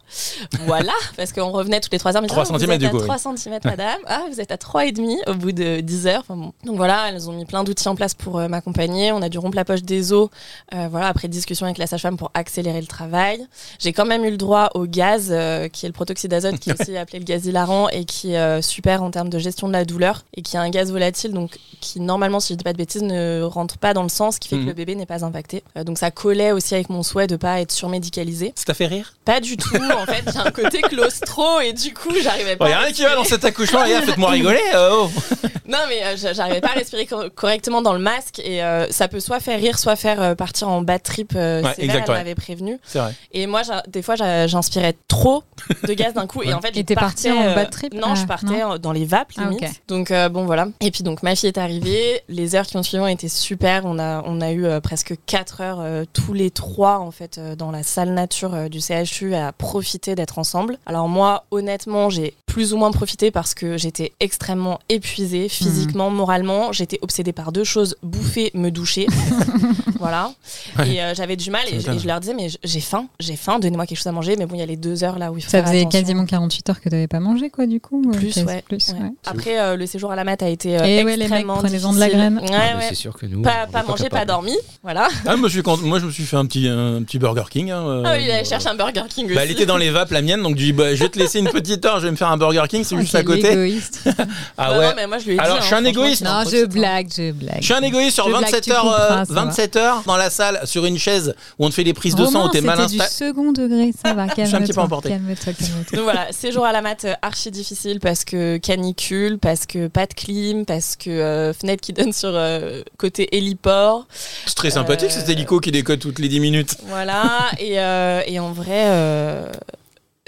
voilà, 0.65 0.91
parce 1.17 1.31
qu'on 1.33 1.51
revenait 1.51 1.79
toutes 1.79 1.93
les 1.93 1.99
3 1.99 2.15
heures. 2.15 2.21
mais 2.21 2.27
3 2.27 2.43
ah, 2.43 2.45
vous 2.45 2.53
centimètres, 2.53 2.83
êtes 2.85 2.91
du 2.91 2.97
coup, 2.97 3.03
3 3.03 3.17
cm, 3.17 3.59
madame. 3.65 3.99
Ah, 4.07 4.21
vous 4.31 4.39
êtes 4.39 4.51
à 4.51 4.57
3 4.57 4.85
et 4.85 4.91
demi 4.91 5.17
au 5.27 5.33
bout 5.33 5.51
de 5.51 5.79
10 5.81 6.07
heures. 6.07 6.21
Enfin, 6.27 6.35
bon. 6.35 6.53
Donc 6.65 6.77
voilà, 6.77 7.09
elles 7.09 7.29
ont 7.29 7.33
mis 7.33 7.45
plein 7.45 7.63
d'outils 7.63 7.87
en 7.87 7.95
place 7.95 8.13
pour 8.13 8.39
euh, 8.39 8.47
m'accompagner. 8.47 9.11
On 9.11 9.21
a 9.21 9.29
dû 9.29 9.37
rompre 9.37 9.55
la 9.55 9.65
poche 9.65 9.81
des 9.83 10.12
os, 10.12 10.12
euh, 10.15 10.87
voilà, 10.89 11.07
après 11.07 11.27
discussion 11.27 11.65
avec 11.65 11.77
la 11.77 11.87
sage-femme 11.87 12.17
pour 12.17 12.31
accélérer 12.33 12.81
le 12.81 12.87
travail. 12.87 13.45
J'ai 13.79 13.93
quand 13.93 14.05
même 14.05 14.23
eu 14.25 14.31
le 14.31 14.37
droit 14.37 14.69
au 14.75 14.85
gaz, 14.85 15.29
euh, 15.31 15.67
qui 15.69 15.85
est 15.85 15.89
le 15.89 15.93
protoxyde 15.93 16.31
d'azote, 16.31 16.59
qui 16.59 16.69
est 16.69 16.81
aussi 16.81 16.95
appelé 16.97 17.19
le 17.19 17.25
gaz 17.25 17.45
hilarant 17.45 17.89
et 17.89 18.05
qui 18.05 18.33
est 18.33 18.37
euh, 18.39 18.61
super 18.61 19.03
en 19.03 19.11
termes 19.11 19.29
de 19.29 19.39
gestion 19.39 19.67
de 19.67 19.73
la 19.73 19.85
douleur 19.85 20.23
et 20.35 20.41
qui 20.41 20.55
est 20.55 20.59
un 20.59 20.69
gaz 20.69 20.91
volatile, 20.91 21.31
donc 21.33 21.57
qui 21.81 21.99
normalement, 21.99 22.39
si 22.39 22.53
je 22.53 22.57
dis 22.57 22.63
pas 22.63 22.73
de 22.73 22.77
bêtises, 22.77 23.03
ne 23.03 23.41
rentre 23.43 23.77
pas 23.77 23.93
dans 23.93 24.03
le 24.03 24.09
sang, 24.09 24.31
ce 24.31 24.39
qui 24.39 24.49
fait 24.49 24.55
Mhm. 24.55 24.63
que 24.63 24.67
le 24.69 24.73
bébé 24.73 24.95
n'est 24.95 25.05
pas 25.05 25.23
impacté. 25.25 25.63
Donc 25.85 25.97
ça 25.97 26.11
collait 26.11 26.51
aussi 26.51 26.73
avec 26.75 26.89
mon 26.89 27.03
souhait 27.03 27.27
de 27.27 27.35
pas 27.35 27.59
être 27.61 27.71
surmédicalisé. 27.71 28.53
Ça 28.55 28.65
t'a 28.65 28.73
fait 28.73 28.87
rire? 28.87 29.13
Pas 29.25 29.39
du 29.39 29.57
tout, 29.57 29.75
en 29.75 30.05
fait, 30.05 30.23
j'ai 30.31 30.39
un 30.39 30.51
côté 30.51 30.81
claustro 30.83 31.59
et 31.61 31.73
du 31.73 31.93
coup, 31.93 32.13
j'arrivais 32.21 32.55
pas. 32.55 32.67
Il 32.67 32.71
y 32.71 32.73
a 32.73 32.79
rien 32.79 32.91
qui 32.91 33.03
va 33.03 33.15
dans 33.15 33.23
cet 33.23 33.43
accouchement, 33.45 33.85
gars, 33.87 34.01
faites-moi 34.01 34.29
rigoler. 34.31 34.59
oh. 34.77 35.09
Non, 35.65 35.77
mais 35.87 36.17
j'a- 36.17 36.33
j'arrivais 36.33 36.59
pas 36.61 36.69
à 36.69 36.73
respirer 36.73 37.05
co- 37.05 37.29
correctement 37.33 37.81
dans 37.81 37.93
le 37.93 37.99
masque 37.99 38.39
et 38.39 38.61
ça 38.91 39.07
peut 39.07 39.19
soit 39.19 39.39
faire 39.39 39.59
rire, 39.59 39.79
soit 39.79 39.92
faire 39.95 40.21
euh, 40.21 40.35
partir 40.35 40.69
en 40.69 40.81
bad 40.81 41.01
trip 41.03 41.33
euh, 41.35 41.61
Ouais, 41.61 41.73
sévère. 41.75 41.95
exact, 41.95 42.09
elle 42.09 42.15
m'avait 42.15 42.35
prévenu. 42.35 42.79
C'est 42.83 42.99
vrai. 42.99 43.13
Et 43.31 43.47
moi, 43.47 43.61
des 43.87 44.01
fois, 44.01 44.15
j'inspirais 44.47 44.95
trop 45.07 45.43
de 45.87 45.93
gaz 45.93 46.13
d'un 46.13 46.27
coup. 46.27 46.41
Et 46.43 46.53
en 46.53 46.61
fait, 46.61 46.71
t'es 46.71 46.95
partie 46.95 47.27
partais, 47.29 47.31
en 47.31 47.41
euh, 47.51 47.55
bad 47.55 47.69
trip? 47.69 47.93
Non, 47.93 48.09
Ah, 48.11 48.15
je 48.15 48.25
partais 48.25 48.45
non? 48.61 48.73
euh, 48.73 48.77
dans 48.77 48.91
les 48.91 49.05
vapes 49.05 49.31
Ah, 49.37 49.45
limite. 49.49 49.81
Donc 49.87 50.11
euh, 50.11 50.29
bon, 50.29 50.45
voilà. 50.45 50.67
Et 50.81 50.91
puis 50.91 51.03
donc 51.03 51.23
ma 51.23 51.35
fille 51.35 51.49
est 51.49 51.57
arrivée. 51.57 52.21
Les 52.29 52.55
heures 52.55 52.65
qui 52.65 52.77
ont 52.77 52.83
suivi 52.83 53.01
ont 53.03 53.07
été 53.07 53.27
super. 53.29 53.83
On 53.85 53.99
a 53.99 54.23
on 54.25 54.41
a 54.41 54.51
eu 54.51 54.65
euh, 54.65 54.79
presque 54.79 55.13
4 55.25 55.61
heures 55.61 55.79
euh, 55.81 56.03
tous 56.13 56.33
les 56.33 56.51
trois 56.51 56.99
en 56.99 57.11
fait 57.11 57.37
euh, 57.37 57.55
dans 57.55 57.71
la 57.71 57.83
salle 57.83 58.13
nature 58.13 58.53
euh, 58.53 58.69
du 58.69 58.79
CHU 58.81 59.35
à 59.35 59.51
profiter 59.51 60.15
d'être 60.15 60.39
ensemble. 60.39 60.77
Alors 60.85 61.07
moi, 61.07 61.45
honnêtement, 61.51 62.09
j'ai 62.09 62.33
plus 62.45 62.73
ou 62.73 62.77
moins 62.77 62.91
profité 62.91 63.31
parce 63.31 63.53
que 63.55 63.77
j'étais 63.77 64.11
extrêmement 64.19 64.79
épuisée 64.89 65.49
physiquement, 65.49 66.09
moralement. 66.09 66.71
J'étais 66.71 66.99
obsédée 67.01 67.33
par 67.33 67.51
deux 67.51 67.63
choses 67.63 67.95
bouffer, 68.03 68.51
me 68.53 68.69
doucher. 68.69 69.07
voilà. 69.99 70.31
Ouais. 70.79 70.89
Et 70.95 71.01
euh, 71.03 71.13
j'avais 71.15 71.35
du 71.35 71.49
mal 71.51 71.61
et, 71.67 71.71
je- 71.71 71.75
m'étonne. 71.77 71.95
et 71.95 71.99
je 71.99 72.07
leur 72.07 72.19
disais 72.19 72.33
mais 72.33 72.47
j'ai 72.63 72.79
faim, 72.79 73.07
j'ai 73.19 73.35
faim, 73.35 73.59
donnez-moi 73.59 73.85
quelque 73.85 73.97
chose 73.97 74.07
à 74.07 74.11
manger. 74.11 74.35
Mais 74.37 74.45
bon, 74.45 74.55
il 74.55 74.59
y 74.59 74.63
a 74.63 74.65
les 74.65 74.77
deux 74.77 75.03
heures 75.03 75.17
là 75.19 75.31
où 75.31 75.37
il 75.37 75.41
faut 75.43 75.49
Ça 75.49 75.59
faire 75.59 75.67
faisait 75.67 75.81
attention. 75.81 75.99
quasiment 76.01 76.25
48 76.25 76.69
heures 76.69 76.77
que 76.81 76.89
tu 76.89 76.95
n'avais 76.95 77.07
pas 77.07 77.19
mangé, 77.19 77.49
quoi, 77.49 77.65
du 77.65 77.79
coup. 77.79 78.01
euh, 78.13 78.17
Plus, 78.17 78.35
ouais. 78.37 78.61
plus, 78.67 78.89
Ouais. 78.89 78.93
ouais. 78.99 79.11
Après, 79.25 79.59
euh, 79.59 79.75
le 79.75 79.85
séjour 79.85 80.11
à 80.11 80.15
la 80.15 80.23
mat 80.23 80.41
a 80.43 80.49
été 80.49 80.77
euh, 80.77 80.83
Et 80.83 81.03
ouais, 81.03 81.11
les 81.17 81.27
mecs, 81.27 81.39
extrêmement 81.39 81.61
de 81.93 81.99
la 81.99 82.09
graine. 82.09 82.39
Ouais, 82.39 82.47
Ah, 82.53 82.73
bah, 82.73 82.79
ouais. 82.79 82.85
C'est 82.89 82.95
sûr 82.95 83.17
que 83.17 83.25
nous. 83.25 83.41
Pas, 83.41 83.67
mangé, 83.87 84.09
pas 84.09 84.25
dormi. 84.25 84.55
Voilà. 84.83 85.07
Ah, 85.25 85.35
moi, 85.35 85.49
je 85.49 85.59
suis 85.59 85.63
moi, 85.83 85.99
je 85.99 86.05
me 86.05 86.11
suis 86.11 86.23
fait 86.23 86.37
un 86.37 86.45
petit, 86.45 86.67
un 86.67 87.03
petit 87.03 87.19
Burger 87.19 87.43
King. 87.49 87.71
hein, 87.71 87.83
euh, 87.87 88.03
Ah 88.05 88.13
oui, 88.17 88.23
il 88.25 88.31
allait 88.31 88.45
chercher 88.45 88.67
un 88.69 88.75
Burger 88.75 89.03
King 89.09 89.25
aussi. 89.25 89.35
Bah, 89.35 89.43
elle 89.43 89.51
était 89.51 89.65
dans 89.65 89.77
les 89.77 89.89
vapes, 89.91 90.11
la 90.11 90.21
mienne, 90.21 90.41
donc 90.43 90.57
je 90.57 90.63
dis, 90.63 90.73
bah, 90.73 90.93
je 90.95 91.03
vais 91.03 91.09
te 91.09 91.19
laisser 91.19 91.39
une 91.39 91.49
petite 91.49 91.83
heure, 91.85 91.99
je 91.99 92.05
vais 92.05 92.11
me 92.11 92.15
faire 92.17 92.29
un 92.29 92.37
Burger 92.37 92.63
King, 92.69 92.83
c'est 92.83 92.95
Oh, 92.95 92.99
juste 92.99 93.15
à 93.15 93.23
côté. 93.23 93.51
égoïste. 93.51 93.99
Ah 94.57 94.69
Bah 94.69 94.77
ouais. 94.79 94.87
non, 94.89 94.93
mais 94.95 95.07
moi, 95.07 95.17
je 95.17 95.25
lui 95.25 95.31
ai 95.33 95.35
dit, 95.35 95.39
Alors, 95.41 95.57
hein, 95.57 95.59
je 95.61 95.65
suis 95.65 95.73
un 95.75 95.81
franchement, 95.81 96.03
égoïste. 96.03 96.23
non, 96.23 96.43
je 96.49 96.63
hein. 96.63 96.67
blague, 96.69 97.07
je 97.15 97.31
blague. 97.31 97.57
Je 97.59 97.65
suis 97.65 97.73
un 97.73 97.81
égoïste 97.81 98.13
sur 98.15 98.25
Je 98.25 98.29
blague, 98.29 98.41
27 98.43 98.63
tu 98.63 98.71
heures, 98.71 98.81
couperas, 98.81 99.21
euh, 99.21 99.25
ça 99.25 99.33
va. 99.33 99.45
27 99.45 99.72
dans 100.05 100.17
la 100.17 100.29
salle, 100.29 100.61
sur 100.65 100.85
une 100.85 100.97
chaise 100.97 101.33
où 101.59 101.65
on 101.65 101.69
te 101.69 101.73
fait 101.73 101.83
les 101.83 101.93
prises 101.93 102.15
de 102.15 102.25
sang, 102.25 102.45
où 102.47 102.49
t'es 102.49 102.61
mal 102.61 102.77
c'était 102.79 102.95
du 102.97 103.01
installé. 103.01 103.31
second 103.31 103.51
degré, 103.51 103.91
ça 104.05 104.13
va, 104.13 104.27
suis 104.33 104.41
un 104.41 104.45
petit 104.45 104.51
peu 104.51 104.65
calme-toi. 104.65 104.83
emporté. 104.83 105.09
Calme-toi, 105.09 105.53
calme-toi. 105.53 105.97
Donc 105.97 106.03
voilà, 106.03 106.31
séjour 106.31 106.65
à 106.65 106.71
la 106.71 106.81
mat 106.81 107.05
euh, 107.05 107.13
archi 107.21 107.51
difficile 107.51 107.99
parce 107.99 108.23
que 108.25 108.57
canicule, 108.57 109.39
parce 109.39 109.65
que 109.65 109.87
pas 109.87 110.05
de 110.05 110.13
clim, 110.13 110.65
parce 110.65 110.95
que 110.95 111.09
euh, 111.09 111.53
fenêtre 111.53 111.81
qui 111.81 111.93
donne 111.93 112.13
sur 112.13 112.31
euh, 112.33 112.81
côté 112.97 113.35
héliport. 113.35 114.07
C'est 114.45 114.55
très 114.55 114.69
sympathique, 114.71 115.09
Euh, 115.11 115.13
cet 115.19 115.29
hélico 115.29 115.59
qui 115.59 115.71
décolle 115.71 115.99
toutes 115.99 116.19
les 116.19 116.27
10 116.29 116.39
minutes. 116.39 116.75
Voilà. 116.87 117.23
et, 117.59 117.79
euh, 117.79 118.21
et 118.27 118.39
en 118.39 118.51
vrai, 118.51 118.85
euh, 118.87 119.49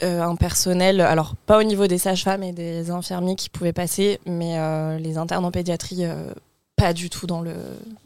euh, 0.04 0.22
un 0.22 0.36
personnel, 0.36 1.00
alors 1.02 1.36
pas 1.46 1.58
au 1.58 1.64
niveau 1.64 1.88
des 1.88 1.98
sages-femmes 1.98 2.44
et 2.44 2.52
des 2.52 2.90
infirmiers 2.92 3.36
qui 3.36 3.50
pouvaient 3.50 3.72
passer, 3.74 4.20
mais 4.26 4.58
euh, 4.58 4.98
les 4.98 5.18
internes 5.18 5.46
en 5.46 5.52
pédiatrie. 5.52 6.00
euh, 6.06 6.32
pas 6.76 6.94
du 6.94 7.10
tout 7.10 7.26
dans 7.26 7.42
le 7.42 7.56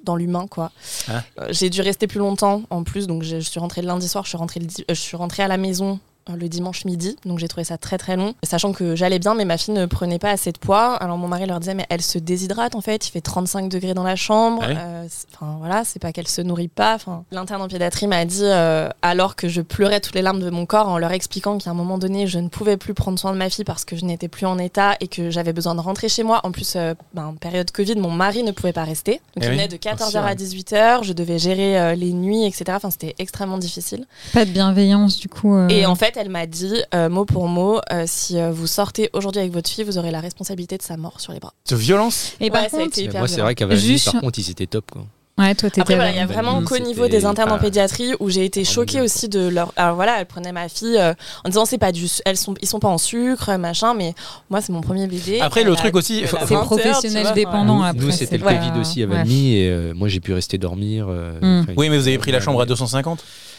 dans 0.04 0.16
l'humain 0.16 0.46
quoi. 0.48 0.72
Ah. 1.08 1.24
Euh, 1.40 1.48
J'ai 1.50 1.70
dû 1.70 1.82
rester 1.82 2.08
plus 2.08 2.20
longtemps 2.20 2.64
en 2.70 2.84
plus 2.84 3.08
donc 3.08 3.24
je, 3.24 3.40
je 3.40 3.50
suis 3.50 3.60
rentrée 3.60 3.82
le 3.82 3.88
lundi 3.88 4.08
soir, 4.08 4.24
je 4.26 4.30
suis 4.30 4.38
rentrée 4.38 4.60
le 4.60 4.68
euh, 4.68 4.84
je 4.90 4.94
suis 4.94 5.18
rentrée 5.18 5.44
à 5.44 5.48
la 5.48 5.58
maison 5.58 6.00
le 6.38 6.48
dimanche 6.50 6.86
midi. 6.86 7.16
Donc 7.26 7.40
j'ai 7.40 7.48
trouvé 7.48 7.64
ça 7.64 7.78
très 7.78 7.98
très 7.98 8.16
long. 8.16 8.34
Sachant 8.44 8.72
que 8.74 8.96
j'allais 8.96 9.20
bien 9.20 9.34
mais 9.36 9.46
ma 9.46 9.58
fille 9.58 9.74
ne 9.74 9.86
prenait 9.86 10.20
pas 10.20 10.32
assez 10.32 10.52
de 10.52 10.58
poids. 10.58 10.96
Alors 10.96 11.18
mon 11.18 11.28
mari 11.28 11.46
leur 11.46 11.60
disait 11.60 11.74
mais 11.74 11.86
elle 11.90 12.02
se 12.02 12.18
déshydrate 12.20 12.76
en 12.76 12.82
fait. 12.82 13.08
Il 13.08 13.12
fait 13.12 13.22
35 13.22 13.70
degrés 13.70 13.94
dans 13.94 14.04
la 14.04 14.16
chambre. 14.16 14.64
Ah 14.66 14.70
Euh, 14.72 15.08
enfin 15.34 15.56
voilà 15.60 15.84
c'est 15.84 16.00
pas 16.00 16.12
qu'elle 16.12 16.28
se 16.28 16.42
nourrit 16.42 16.68
pas. 16.68 16.96
Enfin 16.96 17.24
l'interne 17.32 17.62
en 17.62 17.68
pédiatrie 17.68 18.08
m'a 18.08 18.26
dit 18.26 18.42
euh, 18.44 18.90
alors 19.02 19.36
que 19.36 19.48
je 19.48 19.62
pleurais 19.62 20.00
toutes 20.00 20.16
les 20.16 20.22
larmes 20.22 20.40
de 20.42 20.50
mon 20.50 20.66
corps 20.66 20.88
en 20.90 20.98
leur 20.98 21.12
expliquant 21.12 21.58
qu'à 21.58 21.70
un 21.70 21.74
moment 21.74 21.98
donné 21.98 22.28
je 22.28 22.40
ne 22.40 22.48
pouvais 22.50 22.78
plus 22.78 22.94
prendre 22.94 23.18
soin 23.20 23.32
de 23.34 23.38
ma 23.38 23.50
fille 23.50 23.66
parce 23.66 23.86
que 23.86 23.96
je 23.96 24.06
n'étais 24.06 24.28
plus 24.28 24.46
en 24.46 24.58
état 24.58 24.96
et 25.00 25.08
que 25.08 25.30
j'avais 25.30 25.54
besoin 25.54 25.76
de 25.76 25.82
rentrer 25.82 26.10
chez 26.10 26.24
moi. 26.24 26.42
En 26.44 26.52
plus 26.52 26.74
euh, 26.76 26.94
ben, 27.14 27.34
période 27.40 27.72
Covid 27.72 27.96
mon 27.96 28.12
mari 28.12 28.44
ne 28.44 28.52
pouvait 28.52 28.74
pas 28.74 28.84
rester. 28.84 29.14
Donc 29.36 29.44
Eh 29.44 29.46
il 29.46 29.50
oui, 29.50 29.56
venait 29.56 29.68
de 29.68 29.78
14h 29.78 30.08
aussi, 30.08 30.18
à 30.18 30.24
ouais. 30.24 30.36
18h 30.36 31.04
je 31.04 31.14
devais 31.14 31.40
gérer 31.40 31.80
euh, 31.80 31.96
les 31.96 32.14
nuits 32.14 32.46
etc 32.46 32.64
enfin 32.76 32.90
c'était 32.92 33.16
extrêmement 33.20 33.58
difficile. 33.58 34.06
Pas 34.34 34.46
de 34.46 34.52
bienveillance, 34.52 35.18
du 35.20 35.28
coup. 35.30 35.56
euh, 35.56 35.68
et 35.70 35.86
en 35.86 35.96
fait, 35.96 36.18
elle 36.20 36.30
m'a 36.30 36.46
dit, 36.46 36.82
euh, 36.94 37.10
mot 37.10 37.26
pour 37.26 37.48
mot, 37.48 37.80
euh, 37.92 38.04
si 38.06 38.38
euh, 38.40 38.52
vous 38.52 38.68
sortez 38.68 39.10
aujourd'hui 39.14 39.40
avec 39.42 39.54
votre 39.54 39.70
fille, 39.70 39.84
vous 39.84 39.98
aurez 39.98 40.12
la 40.12 40.20
responsabilité 40.20 40.78
de 40.78 40.84
sa 40.84 40.98
mort 40.98 41.20
sur 41.22 41.34
les 41.34 41.40
bras. 41.40 41.54
De 41.70 41.76
violence. 41.76 42.34
Et 42.40 42.50
par 42.52 42.64
Ouais, 42.64 42.70
ça 42.70 42.78
a 42.78 42.80
contre, 42.82 42.92
été 42.92 43.02
Mais 43.02 43.08
hyper 43.08 43.20
Moi, 43.22 43.28
c'est 43.28 43.36
violent. 43.36 43.46
vrai 43.46 43.56
qu'à 43.56 43.66
Valmy, 43.66 43.82
Juste 43.82 44.12
par 44.12 44.22
contre, 44.22 44.40
ils 44.40 44.50
étaient 44.52 44.68
top. 44.68 44.92
Quoi. 44.92 45.04
ouais, 45.38 45.56
toi, 45.56 45.70
t'étais. 45.70 45.82
Après, 45.82 45.96
voilà, 45.96 46.12
il 46.12 46.18
y 46.18 46.20
a 46.20 46.26
vraiment 46.26 46.60
Mmh, 46.60 46.66
qu'au 46.66 46.78
niveau 46.80 47.08
des 47.08 47.26
internes 47.26 47.50
en 47.52 47.56
pas- 47.56 47.62
pédiatrie 47.64 48.12
où 48.20 48.30
j'ai 48.30 48.44
été 48.44 48.64
choquée 48.66 48.96
bien, 48.96 49.04
aussi 49.04 49.30
de 49.30 49.48
leur. 49.48 49.72
Alors 49.78 49.96
voilà, 49.96 50.20
elle 50.20 50.26
prenait 50.26 50.52
ma 50.52 50.68
fille 50.68 50.98
euh, 50.98 51.14
en 51.46 51.50
disant 51.50 51.64
c'est 51.66 51.78
pas 51.78 51.92
du, 51.94 52.06
elles 52.26 52.36
sont, 52.38 52.56
ils 52.62 52.68
sont 52.68 52.80
pas 52.80 52.90
en 52.90 52.98
sucre, 52.98 53.52
machin, 53.58 53.94
mais 53.94 54.14
moi 54.50 54.60
c'est 54.62 54.74
mon 54.74 54.82
premier 54.82 55.08
bébé. 55.08 55.40
Après, 55.40 55.62
Elle 55.62 55.68
le 55.68 55.74
a- 55.74 55.76
truc 55.78 55.96
aussi, 55.96 56.20
elle 56.20 56.24
a 56.26 56.28
faut- 56.28 56.38
C'est 56.42 56.46
20 56.54 56.56
heures, 56.56 56.62
tu 56.64 56.68
professionnel 56.82 57.24
vois, 57.24 57.32
dépendant. 57.32 57.78
nous, 57.78 57.84
après, 57.84 58.04
nous, 58.06 58.12
c'est 58.12 58.18
c'était 58.26 58.38
le 58.38 58.44
pas- 58.44 58.56
Covid 58.56 58.80
aussi 58.80 59.02
à 59.04 59.06
ouais. 59.08 59.16
Valmy 59.16 59.56
et 59.56 59.70
euh, 59.70 59.94
moi, 59.96 60.08
j'ai 60.10 60.20
pu 60.20 60.34
rester 60.34 60.58
dormir. 60.58 61.08
euh, 61.10 61.40
Mm. 61.42 61.62
enfin, 61.64 61.74
Oui, 61.78 61.90
mais 61.90 61.98
vous 61.98 62.08
avez 62.08 62.18
pris 62.18 62.32
la 62.34 62.42
chambre 62.42 62.60
à 62.62 62.66
250 62.66 63.20
je 63.20 63.24
suis- 63.24 63.59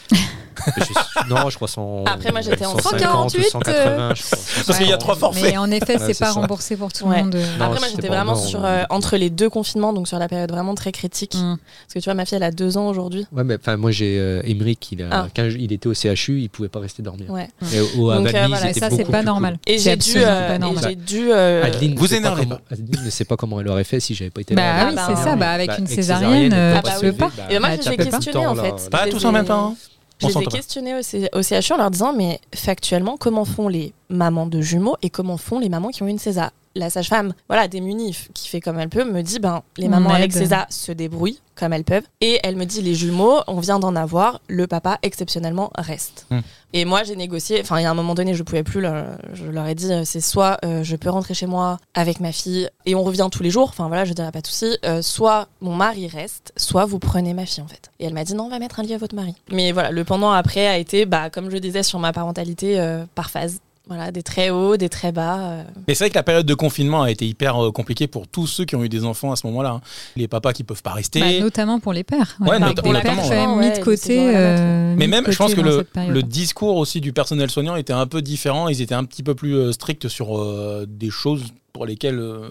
Non, 1.29 1.49
je 1.49 1.55
crois 1.55 1.67
100. 1.67 2.03
Après, 2.05 2.31
moi, 2.31 2.41
j'étais 2.41 2.65
en 2.65 2.77
150 2.77 3.33
ou 3.35 3.41
148, 3.41 3.43
180, 3.51 4.13
je 4.15 4.23
crois. 4.23 4.37
Parce 4.67 4.79
qu'il 4.79 4.87
y 4.89 4.93
a 4.93 4.97
trois 4.97 5.15
forfaits. 5.15 5.43
Mais 5.43 5.57
en 5.57 5.69
effet, 5.71 5.97
c'est 5.97 6.13
c'est 6.13 6.19
pas 6.25 6.31
ça. 6.31 6.39
remboursé 6.39 6.75
pour 6.75 6.91
tout 6.91 7.05
Ouais. 7.05 7.17
le 7.17 7.23
monde. 7.23 7.35
euh. 7.35 7.57
Non, 7.57 7.65
Après, 7.65 7.79
moi 7.79 7.87
j'étais 7.89 8.07
pas 8.07 8.15
vraiment 8.15 8.35
sur, 8.35 8.63
euh, 8.63 8.67
euh, 8.81 8.83
entre 8.89 9.17
les 9.17 9.29
deux 9.29 9.49
confinements, 9.49 9.93
donc 9.93 10.07
sur 10.07 10.19
la 10.19 10.27
période 10.27 10.51
vraiment 10.51 10.75
très 10.75 10.91
critique. 10.91 11.35
Mm. 11.35 11.57
Parce 11.57 11.93
que 11.95 11.99
tu 11.99 12.05
vois, 12.05 12.13
ma 12.13 12.25
fille 12.25 12.35
elle 12.37 12.43
a 12.43 12.51
deux 12.51 12.77
ans 12.77 12.87
aujourd'hui. 12.87 13.25
Ouais, 13.31 13.43
mais 13.43 13.55
enfin, 13.59 13.77
moi, 13.77 13.91
j'ai 13.91 14.17
euh, 14.19 14.41
Emeric, 14.45 14.91
il, 14.91 15.03
a, 15.03 15.07
Ah. 15.11 15.27
quand 15.35 15.43
il 15.43 15.71
était 15.71 15.87
au 15.87 15.93
CHU, 15.93 16.39
il 16.41 16.49
pouvait 16.49 16.69
pas 16.69 16.79
rester 16.79 17.01
dormir. 17.01 17.29
Ouais. 17.29 17.47
Et 17.73 17.79
au, 17.79 18.13
Donc, 18.13 18.27
euh, 18.33 18.47
voilà, 18.47 18.57
c'était 18.67 18.79
ça, 18.79 18.89
c'est 18.89 19.05
pas 19.05 19.23
normal. 19.23 19.57
Et 19.67 19.77
C'est 19.77 19.91
j'ai 19.91 19.95
dû, 20.13 20.13
euh, 20.17 20.47
pas 20.49 20.55
et 20.55 20.59
normal. 20.59 20.83
j'ai 20.87 20.95
dû. 20.95 21.31
euh, 21.31 21.63
Adeline, 21.65 21.95
Vous 21.95 22.07
pas 22.07 22.15
énervez 22.15 22.43
comment- 22.43 22.57
Adeline 22.71 23.05
ne 23.05 23.09
sait 23.09 23.25
pas 23.25 23.37
comment 23.37 23.59
elle 23.61 23.67
aurait 23.67 23.83
fait 23.83 23.99
si 23.99 24.15
j'avais 24.15 24.31
pas 24.31 24.41
été 24.41 24.55
Bah 24.55 24.61
là. 24.61 24.85
oui, 24.89 24.95
Ah 24.97 25.07
bah, 25.07 25.13
c'est 25.15 25.23
ça. 25.23 25.33
oui. 25.33 25.39
Bah, 25.39 25.49
avec 25.51 25.67
Bah, 25.69 25.75
une 25.79 25.87
césarienne, 25.87 26.53
euh, 26.53 26.75
tu 26.77 26.81
bah 26.83 26.91
peux 27.01 27.11
pas. 27.13 27.31
Et 27.49 27.59
moi, 27.59 27.69
Bah, 27.69 27.75
je 27.77 27.81
tu 27.81 27.89
les 27.89 27.93
ai 27.93 27.97
peux 27.97 28.05
pas. 28.05 28.17
questionnés 28.17 28.47
en 28.47 28.55
fait. 28.55 28.89
Pas 28.89 29.07
tous 29.07 29.23
en 29.25 29.31
même 29.31 29.45
temps. 29.45 29.75
Je 30.21 30.27
les 30.27 30.43
ai 30.43 30.45
questionnés 30.45 30.95
au 31.33 31.41
CHU 31.41 31.73
en 31.73 31.77
leur 31.77 31.91
disant, 31.91 32.13
mais 32.13 32.39
factuellement, 32.53 33.17
comment 33.17 33.45
font 33.45 33.67
les 33.67 33.93
mamans 34.09 34.45
de 34.45 34.61
jumeaux 34.61 34.97
et 35.01 35.09
comment 35.09 35.37
font 35.37 35.59
les 35.59 35.69
mamans 35.69 35.89
qui 35.89 36.03
ont 36.03 36.07
une 36.07 36.19
césar? 36.19 36.51
La 36.75 36.89
sage-femme, 36.89 37.33
voilà, 37.49 37.67
démunie, 37.67 38.15
qui 38.33 38.47
fait 38.47 38.61
comme 38.61 38.79
elle 38.79 38.87
peut, 38.89 39.03
me 39.03 39.21
dit, 39.23 39.39
ben, 39.39 39.61
les 39.77 39.87
mamans 39.89 40.09
avec 40.19 40.31
césar 40.39 40.65
se 40.69 40.91
débrouillent 40.93 41.39
comme 41.55 41.73
elles 41.73 41.83
peuvent. 41.83 42.05
Et 42.21 42.39
elle 42.43 42.55
me 42.55 42.63
dit, 42.65 42.81
les 42.81 42.95
jumeaux, 42.95 43.39
on 43.47 43.59
vient 43.59 43.77
d'en 43.77 43.95
avoir, 43.95 44.39
le 44.47 44.67
papa 44.67 44.97
exceptionnellement 45.03 45.69
reste. 45.77 46.25
Hmm. 46.31 46.39
Et 46.73 46.85
moi, 46.85 47.03
j'ai 47.03 47.17
négocié, 47.17 47.59
enfin, 47.61 47.77
il 47.79 47.83
y 47.83 47.85
a 47.85 47.91
un 47.91 47.93
moment 47.93 48.15
donné, 48.15 48.33
je 48.33 48.43
pouvais 48.43 48.63
plus, 48.63 48.79
leur- 48.79 49.17
je 49.33 49.43
leur 49.45 49.67
ai 49.67 49.75
dit, 49.75 49.91
euh, 49.91 50.03
c'est 50.05 50.21
soit 50.21 50.57
euh, 50.63 50.81
je 50.83 50.95
peux 50.95 51.09
rentrer 51.09 51.33
chez 51.33 51.45
moi 51.45 51.77
avec 51.93 52.21
ma 52.21 52.31
fille 52.31 52.69
et 52.85 52.95
on 52.95 53.03
revient 53.03 53.27
tous 53.29 53.43
les 53.43 53.49
jours, 53.49 53.67
enfin 53.67 53.87
voilà, 53.89 54.05
je 54.05 54.13
dirais 54.13 54.31
pas 54.31 54.39
de 54.41 54.47
souci, 54.47 54.77
euh, 54.85 55.01
soit 55.01 55.49
mon 55.59 55.75
mari 55.75 56.07
reste, 56.07 56.53
soit 56.55 56.85
vous 56.85 56.99
prenez 56.99 57.33
ma 57.33 57.45
fille 57.45 57.61
en 57.61 57.67
fait. 57.67 57.91
Et 57.99 58.05
elle 58.05 58.13
m'a 58.13 58.23
dit, 58.23 58.33
non, 58.33 58.45
on 58.45 58.49
va 58.49 58.59
mettre 58.59 58.79
un 58.79 58.83
lit 58.83 58.93
à 58.93 58.97
votre 58.97 59.15
mari. 59.15 59.35
Mais 59.51 59.73
voilà, 59.73 59.91
le 59.91 60.03
pendant 60.05 60.31
après 60.31 60.65
a 60.67 60.77
été, 60.77 61.05
bah, 61.05 61.29
comme 61.29 61.51
je 61.51 61.57
disais 61.57 61.83
sur 61.83 61.99
ma 61.99 62.13
parentalité, 62.13 62.79
euh, 62.79 63.03
par 63.13 63.29
phase. 63.29 63.59
Voilà, 63.87 64.11
des 64.11 64.21
très 64.23 64.51
hauts, 64.51 64.77
des 64.77 64.89
très 64.89 65.11
bas. 65.11 65.39
euh. 65.39 65.63
Mais 65.87 65.95
c'est 65.95 66.03
vrai 66.05 66.09
que 66.11 66.15
la 66.15 66.23
période 66.23 66.45
de 66.45 66.53
confinement 66.53 67.01
a 67.01 67.11
été 67.11 67.27
hyper 67.27 67.61
euh, 67.61 67.71
compliquée 67.71 68.07
pour 68.07 68.27
tous 68.27 68.45
ceux 68.47 68.63
qui 68.63 68.75
ont 68.75 68.83
eu 68.83 68.89
des 68.89 69.03
enfants 69.03 69.31
à 69.31 69.35
ce 69.35 69.45
moment-là. 69.47 69.71
hein. 69.71 69.81
Les 70.15 70.27
papas 70.27 70.53
qui 70.53 70.63
peuvent 70.63 70.83
pas 70.83 70.93
rester. 70.93 71.19
Bah, 71.19 71.39
notamment 71.39 71.79
pour 71.79 71.91
les 71.91 72.03
pères. 72.03 72.37
Ouais, 72.39 72.59
not- 72.59 72.75
pour 72.75 72.93
les 72.93 73.01
pères, 73.01 73.17
ouais. 73.17 73.23
quand 73.23 73.29
même 73.29 73.59
mis 73.59 73.67
Ouais, 73.67 73.79
de 73.79 73.83
côté. 73.83 74.17
euh, 74.35 74.95
Mais 74.97 75.07
même, 75.07 75.25
je 75.29 75.35
pense 75.37 75.55
que 75.55 75.61
le, 75.61 76.23
discours 76.23 76.77
aussi 76.77 77.01
du 77.01 77.11
personnel 77.11 77.49
soignant 77.49 77.75
était 77.75 77.91
un 77.93 78.05
peu 78.07 78.21
différent. 78.21 78.69
Ils 78.69 78.81
étaient 78.81 78.95
un 78.95 79.03
petit 79.03 79.23
peu 79.23 79.35
plus 79.35 79.55
euh, 79.55 79.71
stricts 79.71 80.07
sur 80.07 80.37
euh, 80.39 80.85
des 80.87 81.09
choses 81.09 81.43
pour 81.73 81.85
lesquels 81.85 82.19
euh, 82.19 82.49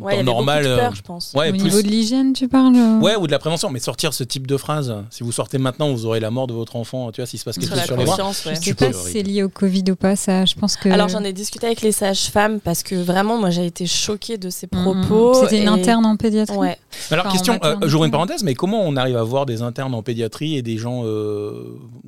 en 0.00 0.02
Ouais, 0.04 0.16
temps 0.16 0.22
normal. 0.24 0.64
euh, 0.66 0.76
peur, 0.78 0.94
je 0.94 1.02
pense. 1.02 1.32
ouais, 1.34 1.48
Au 1.48 1.52
plus- 1.52 1.62
niveau 1.62 1.82
de 1.82 1.86
l'hygiène, 1.88 2.32
tu 2.32 2.48
parles 2.48 2.74
euh 2.74 2.98
Ouais, 3.00 3.16
ou 3.16 3.26
de 3.26 3.32
la 3.32 3.38
prévention, 3.38 3.68
mais 3.70 3.78
sortir 3.78 4.14
ce 4.14 4.24
type 4.24 4.46
de 4.46 4.56
phrase, 4.56 4.94
si 5.10 5.22
vous 5.22 5.32
sortez 5.32 5.58
maintenant, 5.58 5.92
vous 5.92 6.06
aurez 6.06 6.20
la 6.20 6.30
mort 6.30 6.46
de 6.46 6.54
votre 6.54 6.76
enfant, 6.76 7.12
tu 7.12 7.20
vois, 7.20 7.26
s'il 7.26 7.38
se 7.38 7.44
passe 7.44 7.58
quelque 7.58 7.74
chose 7.74 7.84
sur 7.84 7.96
les 7.96 8.04
bras. 8.04 8.16
ouais. 8.16 8.54
Je 8.54 8.60
sais 8.60 8.74
pas 8.74 8.92
si 8.92 9.10
c'est 9.12 9.22
lié 9.22 9.42
au 9.42 9.48
Covid 9.48 9.84
ou 9.90 9.96
pas, 9.96 10.16
ça. 10.16 10.44
Je 10.44 10.54
pense 10.54 10.76
que. 10.76 10.88
Alors 10.88 11.08
j'en 11.08 11.22
ai 11.24 11.32
discuté 11.32 11.66
avec 11.66 11.82
les 11.82 11.92
sages-femmes 11.92 12.60
parce 12.60 12.82
que 12.82 12.94
vraiment 12.94 13.38
moi 13.38 13.50
j'ai 13.50 13.66
été 13.66 13.86
choquée 13.86 14.38
de 14.38 14.48
ces 14.50 14.68
Mhm. 14.72 14.82
propos. 14.82 15.34
C'était 15.34 15.58
une 15.60 15.64
et- 15.64 15.80
interne 15.80 16.06
en 16.06 16.16
pédiatrie. 16.16 16.56
Ouais. 16.56 16.78
Alors, 17.10 17.26
Enfin, 17.26 17.32
question, 17.34 17.58
euh, 17.64 17.76
j'ouvre 17.86 18.04
une 18.04 18.10
parenthèse, 18.10 18.42
mais 18.42 18.54
comment 18.54 18.82
on 18.82 18.96
arrive 18.96 19.16
à 19.16 19.22
voir 19.22 19.46
des 19.46 19.62
internes 19.62 19.94
en 19.94 20.02
pédiatrie 20.02 20.56
et 20.56 20.62
des 20.62 20.78
gens. 20.78 21.02
euh, 21.04 21.52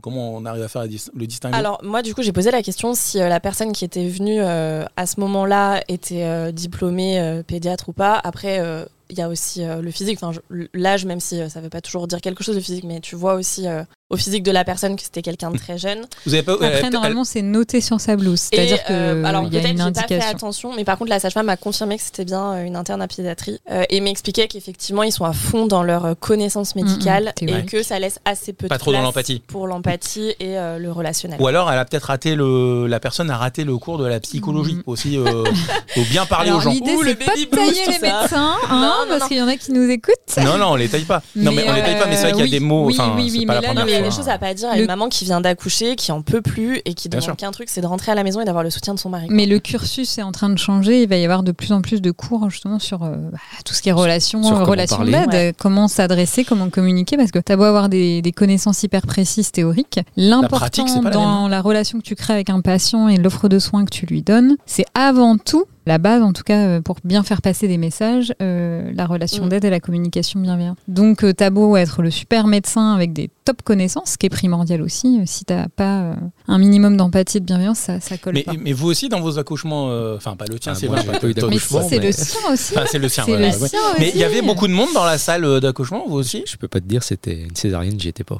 comment 0.02 0.34
on 0.34 0.44
arrive 0.44 0.62
à 0.62 0.68
faire 0.68 0.82
le 0.82 1.26
distinguo? 1.26 1.56
Alors 1.56 1.78
moi 1.82 2.02
du 2.02 2.14
coup 2.14 2.22
j'ai 2.22 2.32
posé 2.32 2.50
la 2.50 2.62
question 2.62 2.94
si 2.94 3.20
euh, 3.20 3.28
la 3.28 3.40
personne 3.40 3.72
qui 3.72 3.84
était 3.84 4.06
venue 4.06 4.40
euh, 4.40 4.84
à 4.96 5.06
ce 5.06 5.18
moment-là 5.20 5.82
était 5.88 6.22
diplômée 6.54 7.20
euh, 7.20 7.42
pédiatre 7.42 7.88
ou 7.88 7.92
pas. 7.92 8.18
Après 8.22 8.60
euh, 8.60 8.84
il 9.10 9.18
y 9.18 9.22
a 9.22 9.28
aussi 9.28 9.62
euh, 9.62 9.82
le 9.82 9.90
physique, 9.90 10.18
enfin 10.22 10.38
l'âge 10.72 11.04
même 11.04 11.20
si 11.20 11.48
ça 11.50 11.60
veut 11.60 11.68
pas 11.68 11.80
toujours 11.80 12.06
dire 12.06 12.20
quelque 12.20 12.42
chose 12.42 12.54
le 12.54 12.62
physique, 12.62 12.84
mais 12.84 13.00
tu 13.00 13.16
vois 13.16 13.34
aussi 13.34 13.66
au 14.10 14.16
physique 14.16 14.42
de 14.42 14.50
la 14.50 14.64
personne 14.64 14.96
que 14.96 15.02
c'était 15.02 15.22
quelqu'un 15.22 15.50
de 15.50 15.56
très 15.58 15.78
jeune. 15.78 16.04
Vous 16.26 16.34
avez 16.34 16.42
pas. 16.42 16.52
euh, 16.52 16.66
Après, 16.76 16.90
normalement, 16.90 17.24
c'est 17.24 17.40
noté 17.42 17.80
sur 17.80 18.00
sa 18.00 18.16
blouse. 18.16 18.38
C'est-à-dire 18.52 18.78
Et, 18.88 18.92
euh, 18.92 19.14
qu'il 19.16 19.24
alors 19.26 19.42
y 19.44 19.46
a 19.46 19.50
peut-être 19.50 19.64
une 19.70 19.78
j'ai 19.78 19.84
pas 19.92 20.00
fait 20.02 20.14
indication. 20.14 20.30
attention, 20.36 20.72
mais 20.76 20.84
par 20.84 20.98
contre 20.98 21.10
la 21.10 21.18
sage-femme 21.20 21.48
a 21.48 21.56
confirmé 21.56 21.96
que 21.96 22.02
c'était 22.04 22.24
bien 22.26 22.52
euh, 22.52 22.64
une 22.64 22.76
interne 22.76 23.00
à 23.00 23.08
pédiatrie 23.08 23.58
euh, 23.70 23.84
et 23.88 24.00
m'expliquait 24.00 24.46
qu'effectivement 24.46 25.02
ils 25.02 25.10
sont 25.12 25.24
à 25.24 25.32
fond 25.32 25.66
dans 25.66 25.82
leur 25.82 26.18
connaissance 26.20 26.76
médicale 26.76 27.24
Mhm, 27.24 27.30
et 27.42 27.46
théorique. 27.46 27.70
que 27.70 27.82
ça 27.82 27.98
laisse 27.98 28.18
assez 28.26 28.52
peu 28.52 28.68
Pas 28.68 28.74
de 28.76 28.80
trop 28.80 28.92
dans 28.92 28.98
place 28.98 29.06
l'empathie. 29.06 29.42
pour 29.46 29.66
l'empathie 29.66 30.34
et 30.38 30.58
euh, 30.58 30.78
le 30.78 30.92
relationnel. 30.92 31.40
Ou 31.40 31.46
alors, 31.46 31.72
elle 31.72 31.78
a 31.78 31.84
peut-être 31.86 32.04
raté 32.04 32.34
le. 32.34 32.86
La 32.86 33.00
personne 33.00 33.30
a 33.30 33.36
raté 33.38 33.64
le 33.64 33.76
cours 33.78 33.96
de 33.98 34.06
la 34.06 34.20
psychologie 34.20 34.74
Mhm. 34.74 34.82
aussi. 34.86 35.16
euh, 35.16 35.44
faut 35.94 36.02
bien 36.10 36.26
parler 36.26 36.50
Alors, 36.50 36.60
aux 36.60 36.62
gens. 36.64 36.70
L'idée, 36.72 36.92
Ouh, 36.94 37.02
le 37.02 37.08
c'est 37.18 37.24
pas 37.24 37.34
de 37.36 37.44
tailler 37.44 37.84
les 37.86 37.98
médecins, 37.98 38.54
hein, 38.68 38.68
Non, 38.70 38.80
non, 38.80 39.18
parce 39.18 39.28
qu'il 39.28 39.38
y 39.38 39.42
en 39.42 39.48
a 39.48 39.56
qui 39.56 39.72
nous 39.72 39.88
écoutent. 39.88 40.14
Non, 40.44 40.58
non, 40.58 40.66
on 40.72 40.76
les 40.76 40.88
taille 40.88 41.04
pas. 41.04 41.22
non, 41.36 41.52
mais 41.52 41.64
on 41.66 41.72
les 41.72 41.80
taille 41.82 41.98
pas, 41.98 42.06
mais 42.06 42.16
c'est 42.16 42.22
vrai 42.24 42.32
qu'il 42.32 42.40
y 42.40 42.42
a 42.42 42.44
oui, 42.44 42.50
des 42.50 42.60
mots. 42.60 42.84
Y 43.94 43.98
a 43.98 44.02
des 44.02 44.10
choses 44.14 44.28
à 44.28 44.38
pas 44.38 44.54
dire 44.54 44.68
à 44.70 44.74
Le- 44.76 44.82
une 44.82 44.86
maman 44.86 45.08
qui 45.08 45.24
vient 45.24 45.40
d'accoucher, 45.40 45.96
qui 45.96 46.12
en 46.12 46.22
peut 46.22 46.40
plus 46.42 46.80
et 46.84 46.94
qui 46.94 47.08
demande 47.08 47.36
qu'un 47.36 47.50
truc, 47.50 47.68
c'est 47.68 47.80
de 47.80 47.86
rentrer 47.86 48.12
à 48.12 48.14
la 48.14 48.22
maison 48.24 48.40
et 48.40 48.44
d'avoir 48.44 48.64
le 48.64 48.70
soutien 48.70 48.94
de 48.94 48.98
son 48.98 49.08
mari. 49.10 49.26
Mais 49.30 49.46
le 49.46 49.58
cursus 49.58 50.18
est 50.18 50.22
en 50.22 50.32
train 50.32 50.48
de 50.50 50.58
changer. 50.58 51.02
Il 51.02 51.08
va 51.08 51.16
y 51.16 51.24
avoir 51.24 51.42
de 51.42 51.52
plus 51.52 51.72
en 51.72 51.80
plus 51.82 52.00
de 52.02 52.10
cours 52.10 52.48
justement 52.50 52.78
sur 52.78 53.02
euh, 53.02 53.16
bah, 53.32 53.38
tout 53.64 53.74
ce 53.74 53.82
qui 53.82 53.88
est 53.88 53.92
relations, 53.92 54.42
Sur 54.42 54.52
comment 54.54 54.64
relations 54.66 55.04
d'aide, 55.04 55.28
Ouais. 55.28 55.54
comment 55.58 55.88
s'adresser, 55.88 56.44
comment 56.44 56.70
communiquer. 56.70 57.16
Parce 57.16 57.30
que 57.30 57.38
tu 57.38 57.52
as 57.52 57.56
beau 57.56 57.64
avoir 57.64 57.88
des, 57.88 58.22
des 58.22 58.32
connaissances 58.32 58.82
hyper 58.82 59.02
précises 59.06 59.50
théoriques, 59.52 60.00
l'important 60.16 60.84
dans 61.10 61.42
même, 61.42 61.50
la 61.50 61.60
relation 61.60 61.98
que 61.98 62.04
tu 62.04 62.14
crées 62.14 62.32
avec 62.34 62.50
un 62.50 62.60
patient 62.60 63.08
et 63.08 63.16
l'offre 63.16 63.48
de 63.48 63.58
soins 63.58 63.84
que 63.84 63.90
tu 63.90 64.06
lui 64.06 64.22
donnes, 64.22 64.56
c'est 64.66 64.84
avant 64.94 65.36
tout 65.36 65.64
la 65.86 65.98
base, 65.98 66.22
en 66.22 66.32
tout 66.32 66.42
cas, 66.42 66.66
euh, 66.66 66.80
pour 66.80 66.96
bien 67.04 67.22
faire 67.22 67.42
passer 67.42 67.68
des 67.68 67.76
messages, 67.78 68.32
euh, 68.40 68.90
la 68.94 69.06
relation 69.06 69.46
Mm. 69.46 69.48
d'aide 69.50 69.64
et 69.66 69.70
la 69.70 69.80
communication 69.80 70.40
bienveillante. 70.40 70.78
Donc, 70.88 71.24
euh, 71.24 71.32
t'as 71.32 71.50
beau 71.50 71.76
être 71.76 72.02
le 72.02 72.10
super 72.10 72.46
médecin 72.46 72.92
avec 72.94 73.12
des 73.12 73.30
top 73.44 73.62
connaissances, 73.62 74.12
ce 74.12 74.18
qui 74.18 74.26
est 74.26 74.30
primordial 74.30 74.80
aussi, 74.80 75.18
euh, 75.20 75.24
si 75.26 75.44
t'as 75.44 75.68
pas 75.68 76.00
euh, 76.02 76.14
un 76.48 76.58
minimum 76.58 76.96
d'empathie 76.96 77.36
et 77.36 77.40
de 77.40 77.44
bienveillance, 77.44 77.78
ça, 77.78 78.00
ça 78.00 78.16
colle 78.16 78.34
Mais, 78.34 78.42
pas. 78.44 78.52
mais 78.58 78.72
vous 78.72 78.88
aussi, 78.88 79.08
dans 79.08 79.20
vos 79.20 79.38
accouchements, 79.38 79.90
euh, 79.90 80.16
enfin, 80.16 80.36
pas 80.36 80.46
le 80.46 80.58
tien, 80.58 80.72
Ah, 80.72 80.78
c'est 80.78 80.86
moi, 80.86 80.96
vrai. 80.96 81.04
j'ai 81.04 81.12
pas 81.12 81.18
pas 81.18 81.28
eu 81.28 81.34
toi, 81.34 81.48
Mais 81.50 81.58
c'est 81.58 81.98
mais- 81.98 82.06
le 82.06 82.12
sien 82.12 82.40
aussi. 82.52 82.74
Ah, 82.76 82.84
c'est 82.86 82.98
le 82.98 83.08
sien. 83.08 83.24
Le 83.26 83.32
ouais, 83.34 83.52
sien 83.52 83.78
Mais 83.98 84.06
aussi. 84.08 84.12
il 84.16 84.20
y 84.20 84.24
avait 84.24 84.42
beaucoup 84.42 84.66
de 84.68 84.72
monde 84.72 84.88
dans 84.94 85.04
la 85.04 85.18
salle 85.18 85.60
d'accouchement, 85.60 86.04
vous 86.08 86.16
aussi? 86.16 86.44
Je 86.46 86.56
peux 86.56 86.68
pas 86.68 86.80
te 86.80 86.86
dire, 86.86 87.02
c'était 87.02 87.42
une 87.42 87.54
césarienne, 87.56 88.00
j'y 88.00 88.08
étais 88.08 88.24
pas. 88.24 88.38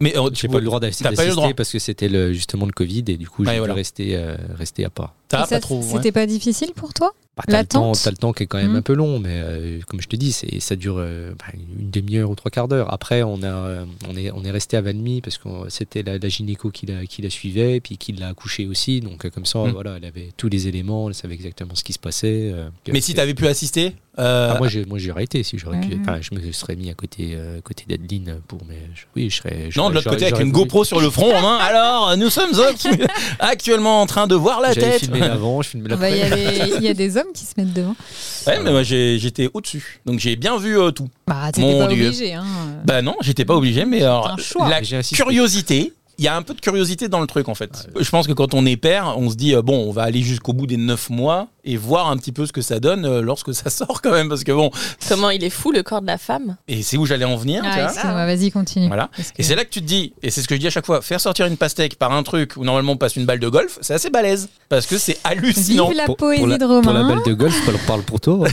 Mais 0.00 0.18
euh, 0.18 0.24
J'ai 0.32 0.32
tu 0.32 0.48
pas 0.48 0.56
eu 0.56 0.60
le 0.60 0.66
droit 0.66 0.80
d'assister 0.80 1.04
pas 1.14 1.24
eu 1.24 1.28
le 1.28 1.34
droit. 1.36 1.48
parce 1.56 1.70
que 1.70 1.78
c'était 1.78 2.08
le- 2.08 2.32
justement 2.32 2.66
le 2.66 2.72
Covid 2.72 3.04
et 3.06 3.16
du 3.16 3.28
coup, 3.28 3.44
j'ai 3.44 3.50
Ouais, 3.50 3.54
dû 3.54 3.58
voilà. 3.60 3.74
rester, 3.74 4.16
euh, 4.16 4.36
rester 4.58 4.84
à 4.84 4.90
part. 4.90 5.14
Pas 5.34 5.46
ouais. 5.76 5.82
C'était 5.82 6.12
pas 6.12 6.26
difficile 6.26 6.72
pour 6.74 6.94
toi? 6.94 7.12
Bah, 7.36 7.42
t'as 7.48 7.62
le 7.62 7.66
temps, 7.66 7.80
L'attente 7.88 8.00
t'as 8.04 8.10
le 8.12 8.16
temps 8.16 8.32
qui 8.32 8.44
est 8.44 8.46
quand 8.46 8.58
même 8.58 8.70
Mhm. 8.70 8.76
un 8.76 8.82
peu 8.82 8.92
long, 8.94 9.18
mais 9.18 9.40
euh, 9.42 9.80
comme 9.88 10.00
je 10.00 10.06
te 10.06 10.14
dis, 10.14 10.30
ça 10.32 10.76
dure 10.76 10.96
euh, 10.98 11.32
bah, 11.36 11.46
une 11.54 11.90
demi-heure 11.90 12.30
ou 12.30 12.36
trois 12.36 12.52
quarts 12.52 12.68
d'heure. 12.68 12.92
Après, 12.94 13.24
on, 13.24 13.42
a, 13.42 13.46
euh, 13.46 13.84
on, 14.08 14.16
est, 14.16 14.30
on 14.30 14.44
est 14.44 14.52
resté 14.52 14.76
à 14.76 14.80
Valmy 14.80 15.20
parce 15.20 15.38
que 15.38 15.48
c'était 15.68 16.04
la, 16.04 16.18
la 16.18 16.28
gynéco 16.28 16.70
qui 16.70 16.86
la, 16.86 17.04
qui 17.06 17.22
la 17.22 17.30
suivait, 17.30 17.80
puis 17.80 17.98
qui 17.98 18.12
l'a 18.12 18.28
accouchée 18.28 18.66
aussi. 18.68 19.00
Donc, 19.00 19.24
euh, 19.26 19.30
comme 19.30 19.46
ça, 19.46 19.58
Mhm. 19.58 19.72
voilà, 19.72 19.94
elle 19.96 20.04
avait 20.04 20.28
tous 20.36 20.48
les 20.48 20.68
éléments, 20.68 21.08
elle 21.08 21.14
savait 21.16 21.34
exactement 21.34 21.74
ce 21.74 21.82
qui 21.82 21.92
se 21.92 21.98
passait. 21.98 22.52
euh. 22.54 22.68
Mais 22.92 23.00
si 23.00 23.14
t'avais 23.14 23.34
pu 23.34 23.48
assister. 23.48 23.96
euh, 24.20 24.52
Ah, 24.54 24.58
moi, 24.60 24.68
j'aurais 24.98 25.24
été 25.24 25.42
si 25.42 25.58
j'aurais 25.58 25.80
pu. 25.80 25.98
Je 26.20 26.34
me 26.36 26.52
serais 26.52 26.76
mis 26.76 26.88
à 26.88 26.94
côté, 26.94 27.32
euh, 27.34 27.60
côté 27.62 27.82
d'Adeline 27.88 28.38
pour. 28.46 28.60
Mais 28.68 28.78
je- 28.94 29.06
oui, 29.16 29.28
je 29.28 29.38
serais. 29.38 29.70
Non, 29.76 29.88
de 29.90 29.94
l'autre 29.96 30.08
côté, 30.08 30.26
avec 30.26 30.36
une 30.38 30.52
voulu. 30.52 30.66
GoPro 30.66 30.84
sur 30.84 31.00
le 31.00 31.10
front 31.10 31.34
en 31.34 31.42
main. 31.42 31.56
Alors, 31.56 32.16
nous 32.16 32.30
sommes 32.30 32.52
actu- 32.60 33.04
actuellement 33.40 34.00
en 34.02 34.06
train 34.06 34.28
de 34.28 34.36
voir 34.36 34.60
la 34.60 34.72
tête. 34.72 35.00
filmé 35.00 35.20
je 35.62 35.76
Il 35.76 36.16
y, 36.16 36.22
a 36.22 36.30
des- 36.30 36.72
il 36.78 36.82
y 36.82 36.88
a 36.88 36.94
des 36.94 37.16
hommes 37.16 37.32
qui 37.34 37.44
se 37.44 37.52
mettent 37.56 37.72
devant. 37.72 37.94
Ouais, 38.46 38.60
mais 38.62 38.70
moi 38.70 38.82
j'étais 38.82 39.50
au-dessus. 39.52 40.00
Donc 40.06 40.20
j'ai 40.20 40.36
bien 40.36 40.56
vu 40.58 40.78
euh, 40.78 40.90
tout. 40.90 41.08
Bah, 41.26 41.50
t'étais 41.52 41.78
pas 41.78 41.86
Dieu. 41.88 42.06
obligé. 42.08 42.34
Hein. 42.34 42.44
Bah 42.84 43.02
non, 43.02 43.14
j'étais 43.20 43.44
pas 43.44 43.54
obligé, 43.56 43.84
mais 43.84 44.02
alors, 44.02 44.28
un 44.30 44.36
choix. 44.36 44.68
la 44.68 44.80
curiosité. 44.82 45.92
Il 46.18 46.24
y 46.24 46.28
a 46.28 46.36
un 46.36 46.42
peu 46.42 46.54
de 46.54 46.60
curiosité 46.60 47.08
dans 47.08 47.20
le 47.20 47.26
truc 47.26 47.48
en 47.48 47.54
fait. 47.54 47.88
Je 47.98 48.08
pense 48.10 48.26
que 48.26 48.32
quand 48.32 48.54
on 48.54 48.64
est 48.66 48.76
père, 48.76 49.14
on 49.18 49.30
se 49.30 49.34
dit 49.36 49.54
euh, 49.54 49.62
bon, 49.62 49.76
on 49.88 49.90
va 49.92 50.02
aller 50.02 50.22
jusqu'au 50.22 50.52
bout 50.52 50.66
des 50.66 50.76
9 50.76 51.10
mois 51.10 51.48
et 51.64 51.76
voir 51.76 52.08
un 52.10 52.16
petit 52.16 52.30
peu 52.30 52.46
ce 52.46 52.52
que 52.52 52.60
ça 52.62 52.78
donne 52.78 53.04
euh, 53.04 53.20
lorsque 53.20 53.52
ça 53.54 53.68
sort 53.70 54.00
quand 54.02 54.12
même 54.12 54.28
parce 54.28 54.44
que 54.44 54.52
bon, 54.52 54.70
Comment 55.08 55.30
il 55.30 55.42
est 55.42 55.50
fou 55.50 55.72
le 55.72 55.82
corps 55.82 56.02
de 56.02 56.06
la 56.06 56.18
femme 56.18 56.56
et 56.68 56.82
c'est 56.82 56.96
où 56.96 57.06
j'allais 57.06 57.24
en 57.24 57.36
venir, 57.36 57.62
Ah, 57.64 57.84
excuse-moi, 57.84 58.26
vas-y, 58.26 58.50
continue. 58.50 58.86
Voilà. 58.88 59.10
Que- 59.16 59.22
Et 59.38 59.42
c'est 59.42 59.54
là 59.56 59.64
que 59.64 59.70
tu 59.70 59.80
te 59.80 59.86
dis, 59.86 60.12
et 60.22 60.30
c'est 60.30 60.40
ce 60.42 60.48
que 60.48 60.54
je 60.54 60.60
dis 60.60 60.66
à 60.66 60.70
chaque 60.70 60.86
fois, 60.86 61.02
faire 61.02 61.20
sortir 61.20 61.46
une 61.46 61.56
pastèque 61.56 61.96
par 61.96 62.12
un 62.12 62.22
truc 62.22 62.52
où 62.56 62.64
normalement 62.64 62.92
on 62.92 62.96
passe 62.96 63.16
une 63.16 63.26
balle 63.26 63.40
de 63.40 63.48
golf, 63.48 63.78
c'est 63.80 63.94
assez 63.94 64.10
balèze 64.10 64.48
parce 64.68 64.86
que 64.86 64.98
c'est 64.98 65.18
hallucinant. 65.24 65.88
Vive 65.88 65.96
la 65.96 66.04
Pour- 66.06 66.16
poésie 66.16 66.40
pour 66.40 66.48
la, 66.48 66.58
de 66.58 66.64
Romain. 66.64 66.82
Pour 66.82 66.92
la 66.92 67.02
balle 67.02 67.22
de 67.24 67.32
golf, 67.34 67.54
je 67.66 67.86
parle 67.86 68.02
pour 68.02 68.20
toi. 68.20 68.46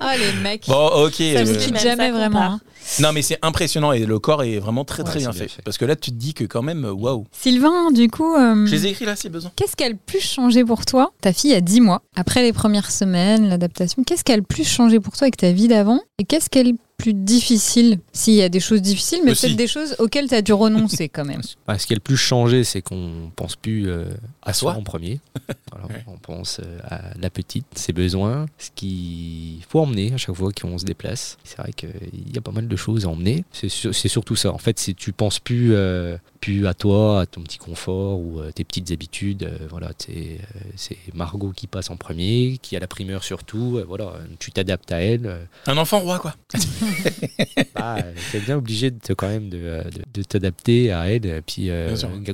Ah, 0.00 0.16
les 0.18 0.32
mecs. 0.42 0.66
Bon, 0.68 0.86
ok. 1.06 1.14
ça 1.14 1.22
euh, 1.22 1.44
vous 1.44 1.56
quitte 1.56 1.78
jamais 1.80 2.08
ça 2.10 2.12
vraiment. 2.12 2.60
Non, 3.00 3.12
mais 3.12 3.22
c'est 3.22 3.38
impressionnant 3.42 3.92
et 3.92 4.04
le 4.06 4.18
corps 4.18 4.42
est 4.42 4.58
vraiment 4.58 4.84
très 4.84 5.02
très 5.04 5.14
Ouais, 5.14 5.20
bien 5.20 5.32
fait. 5.32 5.38
bien 5.40 5.48
fait. 5.48 5.62
Parce 5.62 5.78
que 5.78 5.84
là, 5.84 5.96
tu 5.96 6.10
te 6.10 6.16
dis 6.16 6.34
que 6.34 6.44
quand 6.44 6.62
même, 6.62 6.84
euh, 6.84 6.92
waouh. 6.92 7.24
Sylvain, 7.32 7.90
du 7.92 8.08
coup, 8.08 8.34
euh, 8.34 8.66
Je 8.66 8.72
les 8.72 8.86
ai 8.86 8.90
écrits 8.90 9.04
là, 9.06 9.16
si 9.16 9.28
besoin. 9.28 9.50
qu'est-ce 9.56 9.76
qui 9.76 9.84
a 9.84 9.88
le 9.88 9.96
plus 9.96 10.20
changé 10.20 10.64
pour 10.64 10.84
toi 10.86 11.12
Ta 11.20 11.32
fille 11.32 11.54
a 11.54 11.60
10 11.60 11.80
mois. 11.80 12.02
Après 12.16 12.42
les 12.42 12.52
premières 12.52 12.90
semaines, 12.90 13.48
l'adaptation, 13.48 14.04
qu'est-ce 14.04 14.24
qui 14.24 14.32
a 14.32 14.36
le 14.36 14.42
plus 14.42 14.64
changé 14.68 15.00
pour 15.00 15.14
toi 15.16 15.24
avec 15.24 15.36
ta 15.36 15.52
vie 15.52 15.68
d'avant 15.68 16.00
Et 16.18 16.24
qu'est-ce 16.24 16.48
qui 16.50 16.58
est 16.58 16.64
le 16.64 16.72
plus 16.96 17.12
difficile 17.14 17.98
S'il 18.12 18.34
y 18.34 18.42
a 18.42 18.48
des 18.48 18.60
choses 18.60 18.80
difficiles, 18.80 19.20
mais 19.24 19.32
peut-être 19.32 19.56
des 19.56 19.66
choses 19.66 19.96
auxquelles 19.98 20.28
tu 20.28 20.34
as 20.36 20.42
dû 20.42 20.52
renoncer 20.52 21.08
quand 21.08 21.24
même. 21.24 21.40
Bah, 21.66 21.78
ce 21.78 21.86
qui 21.86 21.92
a 21.94 21.96
le 21.96 22.00
plus 22.00 22.16
changé, 22.16 22.62
c'est 22.62 22.82
qu'on 22.82 23.30
pense 23.34 23.56
plus 23.56 23.88
euh, 23.90 24.04
À 24.42 24.52
soi. 24.52 24.74
en 24.74 24.82
premier. 24.82 25.20
Ouais. 25.90 26.04
On 26.06 26.16
pense 26.18 26.60
euh, 26.64 26.78
à 26.84 27.00
la 27.20 27.28
petite, 27.30 27.66
ses 27.74 27.92
besoins, 27.92 28.46
ce 28.58 28.70
qu'il 28.74 29.58
faut 29.68 29.80
emmener 29.80 30.12
à 30.14 30.16
chaque 30.16 30.34
fois 30.36 30.50
qu'on 30.52 30.78
se 30.78 30.84
déplace. 30.84 31.36
C'est 31.42 31.58
vrai 31.58 31.72
qu'il 31.72 31.90
y 32.32 32.38
a 32.38 32.40
pas 32.40 32.52
mal 32.52 32.68
de 32.68 32.73
choses 32.76 33.04
à 33.06 33.08
emmener. 33.08 33.44
C'est 33.52 33.68
sur- 33.68 33.94
c'est 33.94 34.08
surtout 34.08 34.36
ça. 34.36 34.52
En 34.52 34.58
fait, 34.58 34.78
si 34.78 34.94
tu 34.94 35.12
penses 35.12 35.38
plus, 35.38 35.74
euh, 35.74 36.16
plus 36.40 36.66
à 36.66 36.74
toi, 36.74 37.20
à 37.22 37.26
ton 37.26 37.40
petit 37.42 37.58
confort 37.58 38.20
ou 38.20 38.40
euh, 38.40 38.50
tes 38.52 38.64
petites 38.64 38.90
habitudes, 38.90 39.44
euh, 39.44 39.66
voilà, 39.70 39.90
euh, 40.10 40.36
c'est 40.76 40.96
Margot 41.14 41.52
qui 41.56 41.66
passe 41.66 41.90
en 41.90 41.96
premier, 41.96 42.58
qui 42.60 42.76
a 42.76 42.80
la 42.80 42.86
primeur 42.86 43.24
surtout. 43.24 43.78
euh, 43.78 43.84
voilà, 43.86 44.12
tu 44.38 44.50
t'adaptes 44.52 44.92
à 44.92 45.00
elle. 45.00 45.48
Un 45.66 45.76
enfant 45.78 46.00
roi, 46.00 46.18
quoi. 46.18 46.34
bah, 47.74 47.96
t'es 48.32 48.40
bien 48.40 48.56
obligé 48.56 48.90
de 48.90 49.14
quand 49.14 49.28
même 49.28 49.48
de, 49.48 49.58
de- 49.58 50.02
de 50.12 50.22
t'adapter 50.22 50.92
à 50.92 51.10
elle, 51.10 51.42
puis 51.46 51.70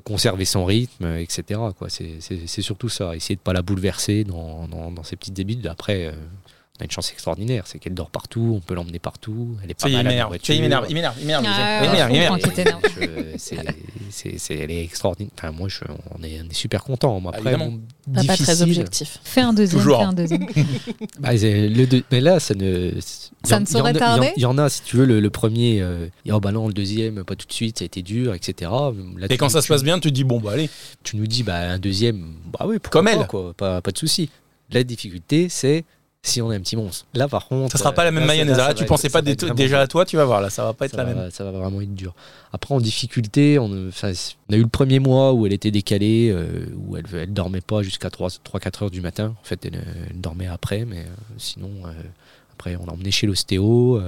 conserver 0.05 0.45
son 0.45 0.65
rythme, 0.65 1.07
etc. 1.19 1.61
Quoi. 1.79 1.89
C'est, 1.89 2.17
c'est- 2.21 2.47
c'est 2.47 2.63
surtout 2.63 2.89
ça, 2.89 3.15
essayer 3.17 3.37
de 3.37 3.41
pas 3.41 3.53
la 3.53 3.63
bouleverser 3.63 4.25
dans, 4.25 4.67
dans, 4.69 4.91
dans 4.91 5.03
ses 5.03 5.17
petites 5.17 5.39
habitudes. 5.39 5.67
Après, 5.67 6.13
on 6.81 6.83
a 6.83 6.85
une 6.87 6.91
chance 6.91 7.13
extraordinaire, 7.13 7.65
c'est 7.67 7.79
qu'elle 7.79 7.93
dort 7.95 8.11
partout, 8.11 8.55
on 8.57 8.61
peut 8.61 8.75
l'emmener 8.75 8.99
partout, 8.99 9.57
elle 9.63 9.71
est 9.71 9.75
pas 9.75 9.87
est, 9.89 9.93
il 9.93 9.97
mal 9.97 10.01
à 10.01 10.03
la 10.05 10.11
m'énerve. 10.11 10.37
Ça 10.43 10.53
y 10.53 10.57
est, 10.57 10.59
il 10.59 10.63
m'énerve. 10.63 10.87
Il 10.89 10.95
m'énerve. 10.95 11.15
Il 11.21 11.27
m'énerve. 11.27 11.45
Ah, 11.47 11.83
elle 14.49 14.71
est 14.71 14.83
extraordinaire. 14.85 15.31
Enfin, 15.39 15.53
moi, 15.53 15.69
je, 15.69 15.81
on, 16.19 16.23
est, 16.23 16.41
on 16.45 16.49
est 16.49 16.55
super 16.55 16.83
content. 16.85 17.21
Moi, 17.21 17.33
après, 17.35 17.57
bon, 17.57 17.81
Papa 18.13 18.37
très 18.37 18.37
difficile. 18.37 18.63
objectif. 18.63 19.19
Fais 19.25 19.41
un 19.41 19.53
deuxième, 19.53 19.81
Toujours. 19.81 19.99
fais 19.99 20.05
un 20.05 20.13
deuxième. 20.13 20.47
Bah, 21.21 21.37
c'est 21.37 21.69
le 21.69 21.87
deux- 21.87 22.03
mais 22.11 22.21
là, 22.21 22.41
ça 22.41 22.55
ne. 22.55 22.93
Ça 23.45 23.57
en- 23.57 23.61
ne 23.61 23.67
saurait 23.67 23.93
il 23.93 23.97
y 23.97 23.99
en 23.99 24.03
a- 24.03 24.07
tarder 24.07 24.33
Il 24.37 24.43
y, 24.43 24.47
en 24.47 24.59
a, 24.59 24.69
si 24.69 24.83
tu 24.83 24.97
veux, 24.97 25.05
le, 25.07 25.21
le 25.21 25.31
premier, 25.31 25.81
euh, 25.81 26.07
et, 26.25 26.33
oh 26.33 26.41
bah 26.41 26.53
non, 26.53 26.67
le 26.67 26.73
deuxième, 26.75 27.25
pas 27.25 27.37
tout 27.37 27.47
de 27.47 27.53
suite, 27.53 27.79
ça 27.79 27.85
a 27.85 27.87
été 27.87 28.03
dur, 28.03 28.35
etc. 28.35 28.71
Là, 28.71 29.27
Et 29.27 29.29
tu- 29.29 29.37
quand 29.37 29.49
ça 29.49 29.63
se 29.63 29.69
passe 29.69 29.83
bien, 29.83 29.99
tu 29.99 30.09
te 30.09 30.15
dis 30.15 30.25
bon, 30.25 30.41
bah 30.41 30.53
allez. 30.53 30.69
tu 31.03 31.17
nous 31.17 31.27
dis, 31.27 31.43
bah 31.43 31.57
un 31.59 31.79
deuxième, 31.79 32.35
bah 32.53 32.65
oui, 32.67 32.79
pourquoi 32.79 33.01
Comme 33.03 33.05
pas, 33.07 33.21
elle. 33.21 33.27
quoi, 33.27 33.55
pas, 33.57 33.81
pas 33.81 33.91
de 33.93 33.99
souci. 33.99 34.31
La 34.73 34.83
difficulté, 34.85 35.49
c'est 35.49 35.85
si 36.23 36.43
on 36.43 36.51
a 36.51 36.55
un 36.55 36.61
petit 36.61 36.77
monstre. 36.77 37.07
Là, 37.15 37.29
par 37.29 37.47
contre. 37.49 37.73
Ça 37.73 37.79
sera 37.79 37.93
pas 37.93 38.05
la 38.05 38.11
euh, 38.11 38.13
même 38.13 38.23
là, 38.23 38.27
mayonnaise. 38.27 38.57
là, 38.59 38.69
Là, 38.69 38.75
tu 38.75 38.85
pensais 38.85 39.07
être- 39.07 39.13
pas 39.13 39.23
déjà 39.55 39.81
à 39.81 39.87
toi, 39.87 40.05
tu 40.05 40.17
vas 40.17 40.25
voir. 40.27 40.41
Là, 40.41 40.51
ça 40.51 40.65
va 40.65 40.75
pas 40.75 40.85
être 40.85 40.93
ça 40.93 40.99
la 40.99 41.05
va, 41.05 41.15
même. 41.15 41.31
ça 41.31 41.45
va 41.45 41.51
vraiment 41.51 41.81
être 41.81 41.95
dur. 41.95 42.15
Après, 42.53 42.75
en 42.75 42.81
difficulté, 42.81 43.59
on, 43.59 43.71
a 43.73 44.57
eu 44.57 44.61
le 44.63 44.67
premier 44.69 44.99
mois 44.99 45.33
où 45.33 45.47
elle 45.47 45.53
était 45.53 45.71
décalée, 45.71 46.31
euh, 46.31 46.67
où 46.77 46.97
elle, 46.97 47.05
elle 47.15 47.33
dormait 47.33 47.63
pas 47.63 47.83
jusqu'à 47.83 48.09
3-4 48.09 48.85
heures 48.85 48.91
du 48.91 49.01
matin. 49.01 49.35
En 49.41 49.45
fait, 49.45 49.65
elle, 49.65 49.83
elle 50.11 50.21
dormait 50.21 50.47
après, 50.47 50.85
mais 50.85 50.99
euh, 51.01 51.07
sinon, 51.39 51.71
euh, 51.87 51.91
après, 52.53 52.77
on 52.77 52.85
l'a 52.85 52.93
emmenée 52.93 53.11
chez 53.11 53.27
l'ostéo. 53.27 54.01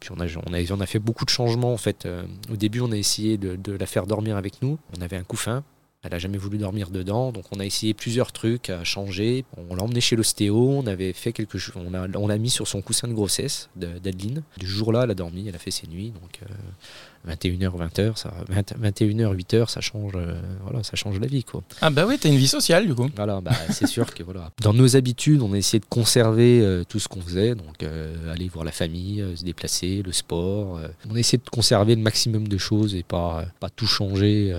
puis 0.00 0.10
on 0.14 0.20
a, 0.20 0.26
on, 0.46 0.52
a, 0.52 0.72
on 0.72 0.80
a 0.80 0.86
fait 0.86 0.98
beaucoup 0.98 1.24
de 1.24 1.30
changements. 1.30 1.72
En 1.72 1.78
fait, 1.78 2.06
au 2.52 2.56
début, 2.56 2.80
on 2.80 2.92
a 2.92 2.96
essayé 2.96 3.38
de, 3.38 3.56
de 3.56 3.72
la 3.72 3.86
faire 3.86 4.06
dormir 4.06 4.36
avec 4.36 4.60
nous. 4.60 4.78
On 4.98 5.00
avait 5.00 5.16
un 5.16 5.24
couffin. 5.24 5.64
Elle 6.02 6.14
a 6.14 6.18
jamais 6.20 6.38
voulu 6.38 6.58
dormir 6.58 6.90
dedans, 6.90 7.32
donc 7.32 7.44
on 7.50 7.58
a 7.58 7.64
essayé 7.64 7.92
plusieurs 7.92 8.30
trucs 8.30 8.70
à 8.70 8.84
changer. 8.84 9.44
On 9.70 9.74
l'a 9.74 9.82
emmené 9.82 10.00
chez 10.00 10.14
l'ostéo, 10.14 10.56
on 10.70 10.86
avait 10.86 11.12
fait 11.12 11.32
quelque 11.32 11.58
chose, 11.58 11.74
on 11.84 11.90
l'a 11.90 12.06
on 12.14 12.28
l'a 12.28 12.38
mis 12.38 12.50
sur 12.50 12.68
son 12.68 12.80
coussin 12.80 13.08
de 13.08 13.12
grossesse 13.12 13.68
de- 13.74 13.98
d'Adeline. 13.98 14.42
Du 14.56 14.66
jour-là, 14.68 15.00
elle 15.02 15.10
a 15.10 15.14
dormi, 15.14 15.48
elle 15.48 15.56
a 15.56 15.58
fait 15.58 15.72
ses 15.72 15.88
nuits, 15.88 16.10
donc 16.10 16.38
euh, 16.42 17.34
21h, 17.34 17.70
20h, 17.76 18.16
ça, 18.16 18.32
20 18.48 18.74
21h, 18.78 19.34
8h, 19.34 19.68
ça 19.68 19.80
change, 19.80 20.12
euh, 20.14 20.40
voilà, 20.62 20.84
ça 20.84 20.94
change 20.94 21.18
la 21.18 21.26
vie, 21.26 21.42
quoi. 21.42 21.64
Ah 21.80 21.90
bah 21.90 22.04
oui, 22.06 22.18
t'as 22.20 22.28
une 22.28 22.36
vie 22.36 22.46
sociale 22.46 22.86
du 22.86 22.94
coup. 22.94 23.08
Voilà, 23.16 23.40
bah, 23.40 23.50
c'est 23.70 23.88
sûr 23.88 24.14
que 24.14 24.22
voilà. 24.22 24.52
Dans 24.62 24.74
nos 24.74 24.94
habitudes, 24.96 25.42
on 25.42 25.52
a 25.54 25.56
essayé 25.58 25.80
de 25.80 25.86
conserver 25.86 26.60
euh, 26.60 26.84
tout 26.88 27.00
ce 27.00 27.08
qu'on 27.08 27.20
faisait, 27.20 27.56
donc 27.56 27.82
euh, 27.82 28.32
aller 28.32 28.48
voir 28.48 28.64
la 28.64 28.70
famille, 28.70 29.24
se 29.34 29.42
déplacer, 29.42 30.02
le 30.04 30.12
sport. 30.12 30.78
on 31.10 31.16
a 31.16 31.18
essayé 31.18 31.38
de 31.44 31.50
conserver 31.50 31.96
le 31.96 32.02
maximum 32.02 32.46
de 32.46 32.58
choses 32.58 32.94
et 32.94 33.02
pas, 33.02 33.44
pas 33.58 33.70
tout 33.70 33.88
changer. 33.88 34.54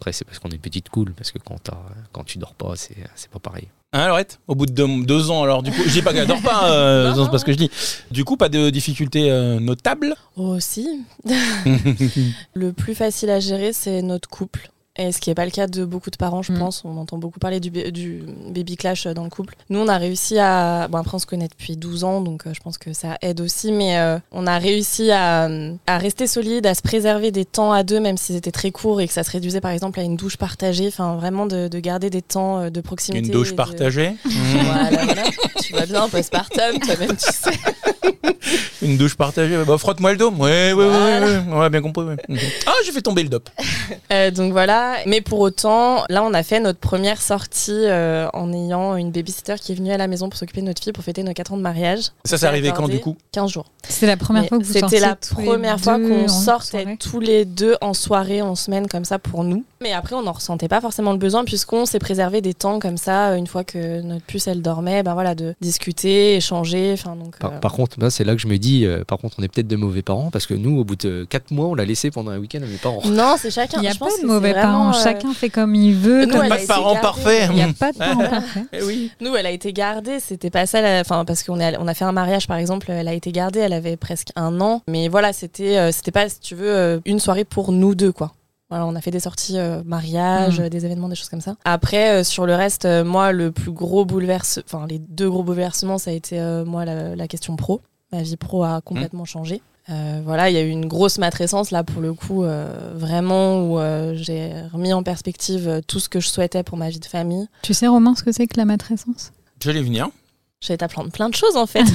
Après, 0.00 0.12
c'est 0.12 0.24
parce 0.24 0.38
qu'on 0.38 0.50
est 0.50 0.58
petite 0.58 0.90
cool, 0.90 1.12
parce 1.12 1.32
que 1.32 1.38
quand, 1.38 2.24
tu 2.24 2.38
dors 2.38 2.54
pas, 2.54 2.74
c'est 2.76 2.96
c'est 3.16 3.30
pas 3.30 3.40
pareil. 3.40 3.68
Hein, 3.92 4.08
Laurette? 4.08 4.38
Au 4.46 4.54
bout 4.54 4.66
de 4.66 4.72
deux, 4.72 4.86
deux 5.04 5.30
ans, 5.30 5.42
alors 5.42 5.62
du 5.62 5.72
coup, 5.72 5.82
je 5.84 5.90
dis 5.90 6.02
pas 6.02 6.12
qu'elle 6.12 6.28
dort 6.28 6.42
pas, 6.42 6.70
euh, 6.70 7.14
c'est 7.24 7.30
pas 7.30 7.38
ce 7.38 7.44
que 7.44 7.52
je 7.52 7.56
dis. 7.56 7.70
Du 8.10 8.24
coup, 8.24 8.36
pas 8.36 8.48
de 8.48 8.70
difficultés 8.70 9.30
euh, 9.30 9.58
notables? 9.58 10.14
Oh 10.36 10.60
si. 10.60 11.04
le 12.54 12.72
plus 12.72 12.94
facile 12.94 13.30
à 13.30 13.40
gérer, 13.40 13.72
c'est 13.72 14.02
notre 14.02 14.28
couple. 14.28 14.70
Et 15.00 15.12
ce 15.12 15.18
qui 15.20 15.30
n'est 15.30 15.34
pas 15.34 15.44
le 15.44 15.52
cas 15.52 15.68
de 15.68 15.84
beaucoup 15.84 16.10
de 16.10 16.16
parents, 16.16 16.42
je 16.42 16.52
Mm. 16.52 16.58
pense. 16.58 16.82
On 16.84 16.96
entend 16.96 17.18
beaucoup 17.18 17.38
parler 17.38 17.60
du, 17.60 17.70
du 17.70 18.22
baby 18.50 18.76
clash 18.76 19.06
dans 19.06 19.22
le 19.22 19.30
couple. 19.30 19.54
Nous, 19.70 19.78
on 19.78 19.86
a 19.86 19.96
réussi 19.96 20.38
à. 20.40 20.88
Bon, 20.88 20.98
après, 20.98 21.14
on 21.14 21.18
se 21.20 21.26
connaît 21.26 21.46
depuis 21.46 21.76
12 21.76 22.02
ans, 22.02 22.20
donc 22.20 22.46
euh, 22.46 22.50
je 22.52 22.58
pense 22.60 22.78
que 22.78 22.92
ça 22.92 23.16
aide 23.22 23.40
aussi. 23.40 23.70
Mais 23.70 23.96
euh, 23.98 24.18
on 24.32 24.46
a 24.48 24.58
réussi 24.58 25.10
à, 25.12 25.48
à 25.86 25.98
rester 25.98 26.26
solide, 26.26 26.66
à 26.66 26.74
se 26.74 26.82
préserver 26.82 27.30
des 27.30 27.44
temps 27.44 27.72
à 27.72 27.84
deux, 27.84 28.00
même 28.00 28.16
si 28.16 28.32
c'était 28.32 28.50
très 28.50 28.72
court 28.72 29.00
et 29.00 29.06
que 29.06 29.12
ça 29.12 29.22
se 29.22 29.30
réduisait 29.30 29.60
par 29.60 29.70
exemple 29.70 30.00
à 30.00 30.02
une 30.02 30.16
douche 30.16 30.36
partagée. 30.36 30.88
Enfin, 30.88 31.14
vraiment 31.16 31.46
de, 31.46 31.68
de 31.68 31.78
garder 31.78 32.10
des 32.10 32.22
temps 32.22 32.58
euh, 32.58 32.70
de 32.70 32.80
proximité. 32.80 33.26
Une 33.26 33.32
douche 33.32 33.50
de- 33.52 33.56
partagée? 33.56 34.14
Voilà, 34.24 34.90
voilà. 35.04 35.22
tu 35.62 35.74
vois 35.74 35.86
bien, 35.86 36.08
postpartum, 36.08 36.78
toi-même, 36.80 37.16
tu 37.16 37.32
sais. 37.32 37.50
Une 38.82 38.96
douche 38.96 39.16
partagée 39.16 39.62
bah, 39.66 39.76
Frotte-moi 39.78 40.12
le 40.12 40.16
dos. 40.18 40.30
Ouais, 40.30 40.72
ouais, 40.72 40.84
ouais, 40.84 40.88
Voilà. 40.88 41.26
ouais, 41.26 41.38
ouais, 41.52 41.58
ouais, 41.58 41.70
bien 41.70 41.82
compris. 41.82 42.04
ouais. 42.04 42.16
Ah, 42.66 42.72
j'ai 42.84 42.92
fait 42.92 43.02
tomber 43.02 43.22
le 43.22 43.28
dop. 43.28 43.48
Euh, 44.12 44.30
donc 44.30 44.52
voilà, 44.52 44.87
mais 45.06 45.20
pour 45.20 45.40
autant, 45.40 46.04
là 46.08 46.22
on 46.22 46.34
a 46.34 46.42
fait 46.42 46.60
notre 46.60 46.78
première 46.78 47.20
sortie 47.20 47.72
euh, 47.72 48.28
en 48.32 48.52
ayant 48.52 48.96
une 48.96 49.10
babysitter 49.10 49.56
qui 49.60 49.72
est 49.72 49.74
venue 49.74 49.92
à 49.92 49.96
la 49.96 50.06
maison 50.06 50.28
pour 50.28 50.38
s'occuper 50.38 50.60
de 50.60 50.66
notre 50.66 50.82
fille 50.82 50.92
pour 50.92 51.04
fêter 51.04 51.22
nos 51.22 51.32
4 51.32 51.52
ans 51.52 51.56
de 51.56 51.62
mariage. 51.62 52.10
Ça, 52.24 52.38
c'est 52.38 52.46
arrivé 52.46 52.72
quand 52.74 52.88
du 52.88 53.00
coup 53.00 53.16
15 53.32 53.50
jours. 53.50 53.66
C'est 53.88 54.06
la 54.06 54.16
première 54.16 54.42
Mais 54.42 54.48
fois 54.48 54.58
que 54.58 54.64
vous 54.64 54.72
C'était 54.72 54.80
sortiez 54.80 55.00
la 55.00 55.16
tous 55.16 55.38
les 55.38 55.46
première 55.46 55.80
fois 55.80 55.98
deux 55.98 56.08
qu'on 56.08 56.24
en 56.24 56.28
sortait 56.28 56.82
soirée 56.82 56.96
tous 56.98 57.20
les 57.20 57.44
deux 57.44 57.76
en 57.80 57.94
soirée, 57.94 58.42
en 58.42 58.54
semaine 58.54 58.86
comme 58.86 59.04
ça 59.04 59.18
pour 59.18 59.44
nous. 59.44 59.64
Mais 59.80 59.92
après 59.92 60.14
on 60.14 60.22
n'en 60.22 60.32
ressentait 60.32 60.68
pas 60.68 60.80
forcément 60.80 61.12
le 61.12 61.18
besoin 61.18 61.44
puisqu'on 61.44 61.86
s'est 61.86 61.98
préservé 61.98 62.40
des 62.40 62.54
temps 62.54 62.78
comme 62.78 62.96
ça 62.96 63.36
une 63.36 63.46
fois 63.46 63.64
que 63.64 64.00
notre 64.02 64.24
puce 64.24 64.46
elle 64.46 64.62
dormait, 64.62 65.02
ben 65.02 65.14
voilà 65.14 65.34
de 65.34 65.54
discuter, 65.60 66.36
échanger, 66.36 66.92
enfin 66.92 67.16
donc. 67.16 67.38
Par, 67.38 67.52
euh, 67.52 67.58
par 67.58 67.72
contre, 67.72 68.00
là, 68.00 68.10
c'est 68.10 68.24
là 68.24 68.34
que 68.34 68.40
je 68.40 68.46
me 68.46 68.58
dis, 68.58 68.84
euh, 68.84 69.04
par 69.04 69.18
contre, 69.18 69.36
on 69.38 69.42
est 69.42 69.48
peut-être 69.48 69.68
de 69.68 69.76
mauvais 69.76 70.02
parents, 70.02 70.30
parce 70.30 70.46
que 70.46 70.54
nous, 70.54 70.78
au 70.78 70.84
bout 70.84 70.96
de 70.96 71.26
4 71.28 71.50
mois, 71.50 71.66
on 71.66 71.74
l'a 71.74 71.84
laissé 71.84 72.10
pendant 72.10 72.30
un 72.30 72.38
week-end 72.38 72.58
à 72.62 72.66
mes 72.66 72.76
parents. 72.76 73.00
Non, 73.06 73.36
c'est 73.38 73.50
chacun. 73.50 73.78
Il 73.78 73.82
n'y 73.82 73.88
a 73.88 73.92
Je 73.92 73.98
pas 73.98 74.06
pense 74.06 74.20
de 74.20 74.26
mauvais 74.26 74.54
parents, 74.54 74.77
euh, 74.88 74.92
chacun 74.92 75.32
fait 75.32 75.50
comme 75.50 75.74
il 75.74 75.94
veut. 75.94 76.26
Nous, 76.26 76.32
comme- 76.32 76.48
Pas 76.48 76.54
a 76.56 76.58
de 76.58 76.66
parents 76.66 76.96
parfaits. 76.96 77.48
Il 77.50 77.56
n'y 77.56 77.62
a 77.62 77.72
pas 77.72 77.92
de 77.92 77.98
parents 77.98 78.28
parfaits. 78.28 78.64
Eh 78.72 78.82
oui. 78.82 79.10
Nous, 79.20 79.34
elle 79.36 79.46
a 79.46 79.50
été 79.50 79.72
gardée, 79.72 80.20
c'était 80.20 80.50
pas 80.50 80.66
ça, 80.66 80.80
la- 80.80 81.00
enfin 81.00 81.24
parce 81.24 81.42
qu'on 81.42 81.58
est 81.60 81.64
allé- 81.64 81.76
on 81.80 81.88
a 81.88 81.94
fait 81.94 82.04
un 82.04 82.12
mariage 82.12 82.46
par 82.46 82.56
exemple, 82.56 82.90
elle 82.90 83.08
a 83.08 83.14
été 83.14 83.32
gardée, 83.32 83.60
elle 83.60 83.72
avait 83.72 83.96
presque 83.96 84.28
un 84.36 84.60
an, 84.60 84.82
mais 84.88 85.08
voilà, 85.08 85.32
c'était 85.32 85.76
euh, 85.78 85.92
c'était 85.92 86.10
pas 86.12 86.28
si 86.28 86.40
tu 86.40 86.54
veux 86.54 86.70
euh, 86.74 87.00
une 87.04 87.18
soirée 87.20 87.44
pour 87.44 87.72
nous 87.72 87.94
deux 87.94 88.12
quoi. 88.12 88.32
Voilà, 88.70 88.84
on 88.86 88.94
a 88.96 89.00
fait 89.00 89.10
des 89.10 89.20
sorties 89.20 89.58
euh, 89.58 89.80
mariage, 89.86 90.60
Mm. 90.60 90.68
des 90.68 90.84
événements, 90.84 91.08
des 91.08 91.14
choses 91.14 91.30
comme 91.30 91.40
ça. 91.40 91.56
Après, 91.64 92.20
euh, 92.20 92.22
sur 92.24 92.44
le 92.44 92.54
reste, 92.54 92.84
euh, 92.84 93.02
moi, 93.02 93.32
le 93.32 93.50
plus 93.50 93.70
gros 93.72 94.04
bouleverse, 94.04 94.60
enfin 94.66 94.86
les 94.86 94.98
deux 94.98 95.30
gros 95.30 95.42
bouleversements, 95.42 95.96
ça 95.96 96.10
a 96.10 96.14
été 96.14 96.38
euh, 96.38 96.66
moi 96.66 96.84
la, 96.84 97.16
la 97.16 97.28
question 97.28 97.56
pro. 97.56 97.80
Ma 98.12 98.22
vie 98.22 98.36
pro 98.36 98.64
a 98.64 98.80
complètement 98.82 99.24
changé. 99.24 99.62
Euh, 99.90 100.20
voilà, 100.24 100.50
il 100.50 100.54
y 100.54 100.58
a 100.58 100.62
eu 100.62 100.68
une 100.68 100.86
grosse 100.86 101.18
matrescence 101.18 101.70
là 101.70 101.82
pour 101.82 102.02
le 102.02 102.12
coup, 102.12 102.44
euh, 102.44 102.68
vraiment 102.94 103.62
où 103.62 103.78
euh, 103.78 104.12
j'ai 104.16 104.52
remis 104.72 104.92
en 104.92 105.02
perspective 105.02 105.80
tout 105.86 105.98
ce 106.00 106.08
que 106.08 106.20
je 106.20 106.28
souhaitais 106.28 106.62
pour 106.62 106.76
ma 106.76 106.90
vie 106.90 106.98
de 107.00 107.06
famille. 107.06 107.48
Tu 107.62 107.72
sais, 107.74 107.86
Romain, 107.86 108.14
ce 108.14 108.22
que 108.22 108.32
c'est 108.32 108.46
que 108.46 108.58
la 108.58 108.66
matrescence? 108.66 109.32
Je 109.62 109.70
vais 109.70 109.80
venir. 109.82 110.08
J'allais 110.60 110.78
t'apprendre 110.78 111.10
plein 111.10 111.28
de 111.30 111.34
choses 111.34 111.56
en 111.56 111.66
fait. 111.66 111.84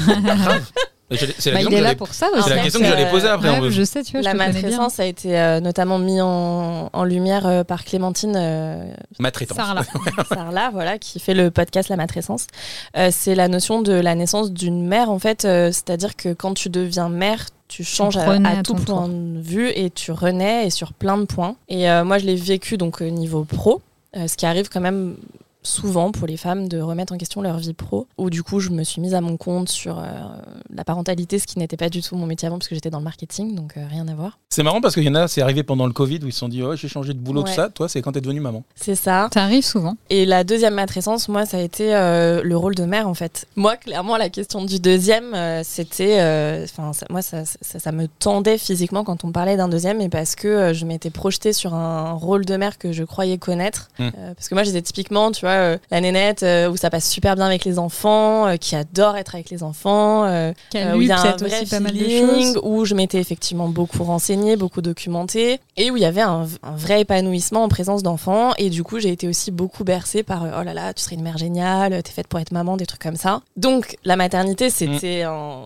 Je 1.12 1.18
C'est 1.38 1.52
la 1.52 1.58
Bah, 1.58 1.60
question 1.60 1.60
Il 1.60 1.60
est 1.60 1.66
que 1.66 1.70
là 1.76 1.82
j'allais- 1.82 1.96
pour 1.96 2.08
ça 2.14 2.28
c'est 2.34 2.40
aussi. 2.40 2.50
la 2.50 2.56
fait, 2.56 2.62
question 2.64 2.80
que 2.80 2.86
j'allais 2.88 3.10
poser 3.12 3.28
après. 3.28 3.50
Ouais, 3.50 3.60
veut- 3.60 3.70
je 3.70 3.84
sais, 3.84 4.02
tu 4.04 4.14
vois, 4.14 4.22
La 4.22 4.32
je 4.32 4.38
matrescence 4.38 5.00
a 5.00 5.06
été 5.06 5.38
euh, 5.38 5.60
notamment 5.60 6.00
mis 6.00 6.20
en, 6.22 6.90
en 6.92 7.04
lumière 7.04 7.46
euh, 7.46 7.64
par 7.64 7.84
Clémentine 7.84 8.34
euh. 8.36 8.92
Sarah, 9.56 9.84
Sarla, 10.30 10.70
voilà, 10.72 10.98
qui 10.98 11.20
fait 11.20 11.34
le 11.36 11.52
podcast 11.52 11.90
La 11.90 11.98
Matrescence. 11.98 12.48
Euh, 12.98 13.10
c'est 13.12 13.36
la 13.36 13.48
notion 13.48 13.82
de 13.84 13.92
la 13.92 14.16
naissance 14.16 14.52
d'une 14.52 14.88
mère, 14.88 15.12
en 15.12 15.20
fait. 15.20 15.46
euh, 15.46 15.68
C'est-à-dire 15.72 16.16
que 16.16 16.34
quand 16.34 16.54
tu 16.56 16.70
deviens 16.70 17.10
mère, 17.10 17.46
tu 17.74 17.84
changes 17.84 18.18
à, 18.18 18.62
tout 18.64 18.76
point 18.76 19.10
de 19.10 19.42
vue 19.42 19.70
et 19.70 19.90
tu 19.90 20.12
renais 20.12 20.68
et 20.68 20.70
sur 20.70 20.94
plein 20.94 21.18
de 21.18 21.26
points. 21.26 21.56
Et 21.70 21.90
euh, 21.90 22.06
moi, 22.06 22.20
je 22.20 22.26
l'ai 22.28 22.36
vécu 22.36 22.78
donc 22.78 23.02
au 23.02 23.10
niveau 23.10 23.46
pro, 23.46 23.82
euh, 24.16 24.28
ce 24.28 24.38
qui 24.38 24.46
arrive 24.46 24.70
quand 24.70 24.80
même 24.80 25.16
souvent 25.64 26.12
pour 26.12 26.28
les 26.28 26.38
femmes 26.38 26.68
de 26.68 26.80
remettre 26.80 27.14
en 27.14 27.18
question 27.18 27.42
leur 27.42 27.58
vie 27.58 27.74
pro. 27.74 28.08
Où 28.18 28.30
du 28.30 28.44
coup, 28.44 28.60
je 28.60 28.70
me 28.70 28.84
suis 28.84 29.02
mise 29.02 29.14
à 29.16 29.22
mon 29.22 29.38
compte 29.38 29.70
sur 29.70 30.00
euh, 30.00 30.04
la 30.74 30.84
parentalité, 30.84 31.40
ce 31.40 31.48
qui 31.48 31.60
n'était 31.60 31.78
pas 31.78 31.90
du 31.90 32.02
tout 32.02 32.16
mon 32.16 32.26
métier 32.26 32.48
avant 32.48 32.58
parce 32.60 32.68
que 32.68 32.76
j'étais 32.76 32.90
dans 32.90 33.00
le 33.00 33.04
marketing, 33.04 33.56
donc 33.56 33.78
euh, 33.78 33.86
rien 33.90 34.08
à 34.08 34.14
voir. 34.14 34.40
C'est 34.50 34.64
marrant 34.64 34.82
parce 34.82 34.94
qu'il 34.94 35.04
y 35.04 35.10
en 35.10 35.16
a, 35.16 35.28
c'est 35.28 35.42
arrivé 35.42 35.64
pendant 35.64 35.88
le 35.88 35.94
Covid 35.94 36.20
où 36.24 36.28
ils 36.28 36.34
se 36.34 36.40
sont 36.40 36.50
dit, 36.50 36.62
oh, 36.62 36.76
j'ai 36.76 36.88
changé 36.88 37.14
de 37.14 37.20
boulot, 37.20 37.42
tout 37.44 37.50
Ouais. 37.50 37.56
ça. 37.56 37.70
Toi, 37.70 37.90
c'est 37.90 38.02
quand 38.02 38.12
t'es 38.12 38.22
devenue 38.22 38.40
maman. 38.40 38.64
C'est 38.76 38.96
ça. 38.96 39.30
Ça 39.34 39.44
arrive 39.44 39.64
souvent. 39.64 39.96
Et 40.10 40.26
la 40.26 40.44
deuxième 40.44 40.76
matrescence, 40.76 41.28
moi, 41.30 41.46
ça 41.46 41.58
a 41.58 41.62
été 41.62 41.96
euh, 41.96 42.42
le 42.44 42.56
rôle 42.58 42.76
de 42.76 42.86
mère, 42.86 43.08
en 43.08 43.14
fait. 43.14 43.48
Moi, 43.56 43.76
clairement, 43.78 44.18
la 44.18 44.30
question 44.30 44.64
du 44.64 44.80
deuxième, 44.80 45.34
euh, 45.34 45.62
c'était. 45.64 46.64
Enfin, 46.64 46.92
moi, 47.10 47.22
ça, 47.22 47.46
ça, 47.46 47.80
ça 47.80 47.92
me 47.92 48.08
tendait 48.08 48.58
physiquement 48.58 49.04
quand 49.04 49.24
on 49.24 49.32
parlait 49.32 49.58
d'un 49.58 49.68
deuxième, 49.68 50.02
et 50.02 50.10
parce 50.10 50.36
que 50.36 50.48
euh, 50.48 50.74
je 50.74 50.86
m'étais 50.86 51.10
projetée 51.10 51.54
sur 51.54 51.74
un 51.74 52.12
rôle 52.14 52.46
de 52.46 52.56
mère 52.58 52.78
que 52.78 52.92
je 52.92 53.04
croyais 53.04 53.38
connaître. 53.38 53.90
Mm. 54.00 54.04
Euh, 54.18 54.34
parce 54.34 54.50
que 54.50 54.56
moi, 54.56 54.64
j'étais 54.64 54.82
typiquement, 54.82 55.32
tu 55.32 55.42
vois, 55.42 55.53
euh, 55.54 55.78
la 55.92 56.02
nénette 56.02 56.44
euh, 56.44 56.70
où 56.70 56.78
ça 56.78 56.90
passe 56.90 57.10
super 57.10 57.36
bien 57.36 57.46
avec 57.46 57.66
les 57.66 57.80
enfants, 57.80 58.48
euh, 58.48 58.56
qui 58.58 58.76
adore 58.76 59.18
être 59.18 59.36
avec 59.36 59.50
les 59.50 59.64
enfants. 59.64 60.26
euh, 60.26 60.54
Qui 60.70 60.78
a 60.78 60.94
euh, 60.94 60.98
où 60.98 61.02
il 61.02 61.08
y 61.08 61.12
a 61.12 61.20
un 61.20 61.24
peut-être 61.24 61.46
vrai 61.48 61.62
aussi 61.62 61.70
pas 61.70 61.80
mal 61.80 61.94
de 61.94 61.98
feeling, 62.00 62.54
choses. 62.54 62.60
où 62.64 62.86
je 62.86 62.96
m'étais 62.96 63.20
effectivement 63.20 63.68
beaucoup 63.68 64.04
renseignée, 64.04 64.56
beaucoup 64.56 64.82
documentée, 64.82 65.60
et 65.78 65.92
où 65.92 65.98
il 65.98 66.04
y 66.04 66.06
avait 66.06 66.22
un, 66.22 66.46
un 66.64 66.76
vrai 66.76 67.02
épanouissement 67.02 67.64
en 67.64 67.70
présence 67.70 68.04
d'enfants. 68.04 68.52
Et 68.58 68.70
du 68.70 68.84
coup, 68.84 69.00
j'ai 69.00 69.10
été 69.10 69.28
aussi 69.28 69.52
beaucoup 69.52 69.84
bercée 69.84 70.24
par 70.24 70.44
euh, 70.44 70.60
oh 70.60 70.64
là 70.64 70.74
là, 70.74 70.94
tu 70.94 71.02
serais 71.04 71.16
une 71.16 71.24
mère 71.24 71.38
géniale, 71.38 72.02
t'es 72.04 72.12
faite 72.12 72.28
pour 72.28 72.40
être 72.40 72.52
maman, 72.52 72.78
des 72.78 72.86
trucs 72.86 73.02
comme 73.02 73.16
ça. 73.16 73.42
Donc 73.58 73.98
la 74.06 74.16
maternité, 74.16 74.70
c'était 74.70 75.24
un, 75.24 75.66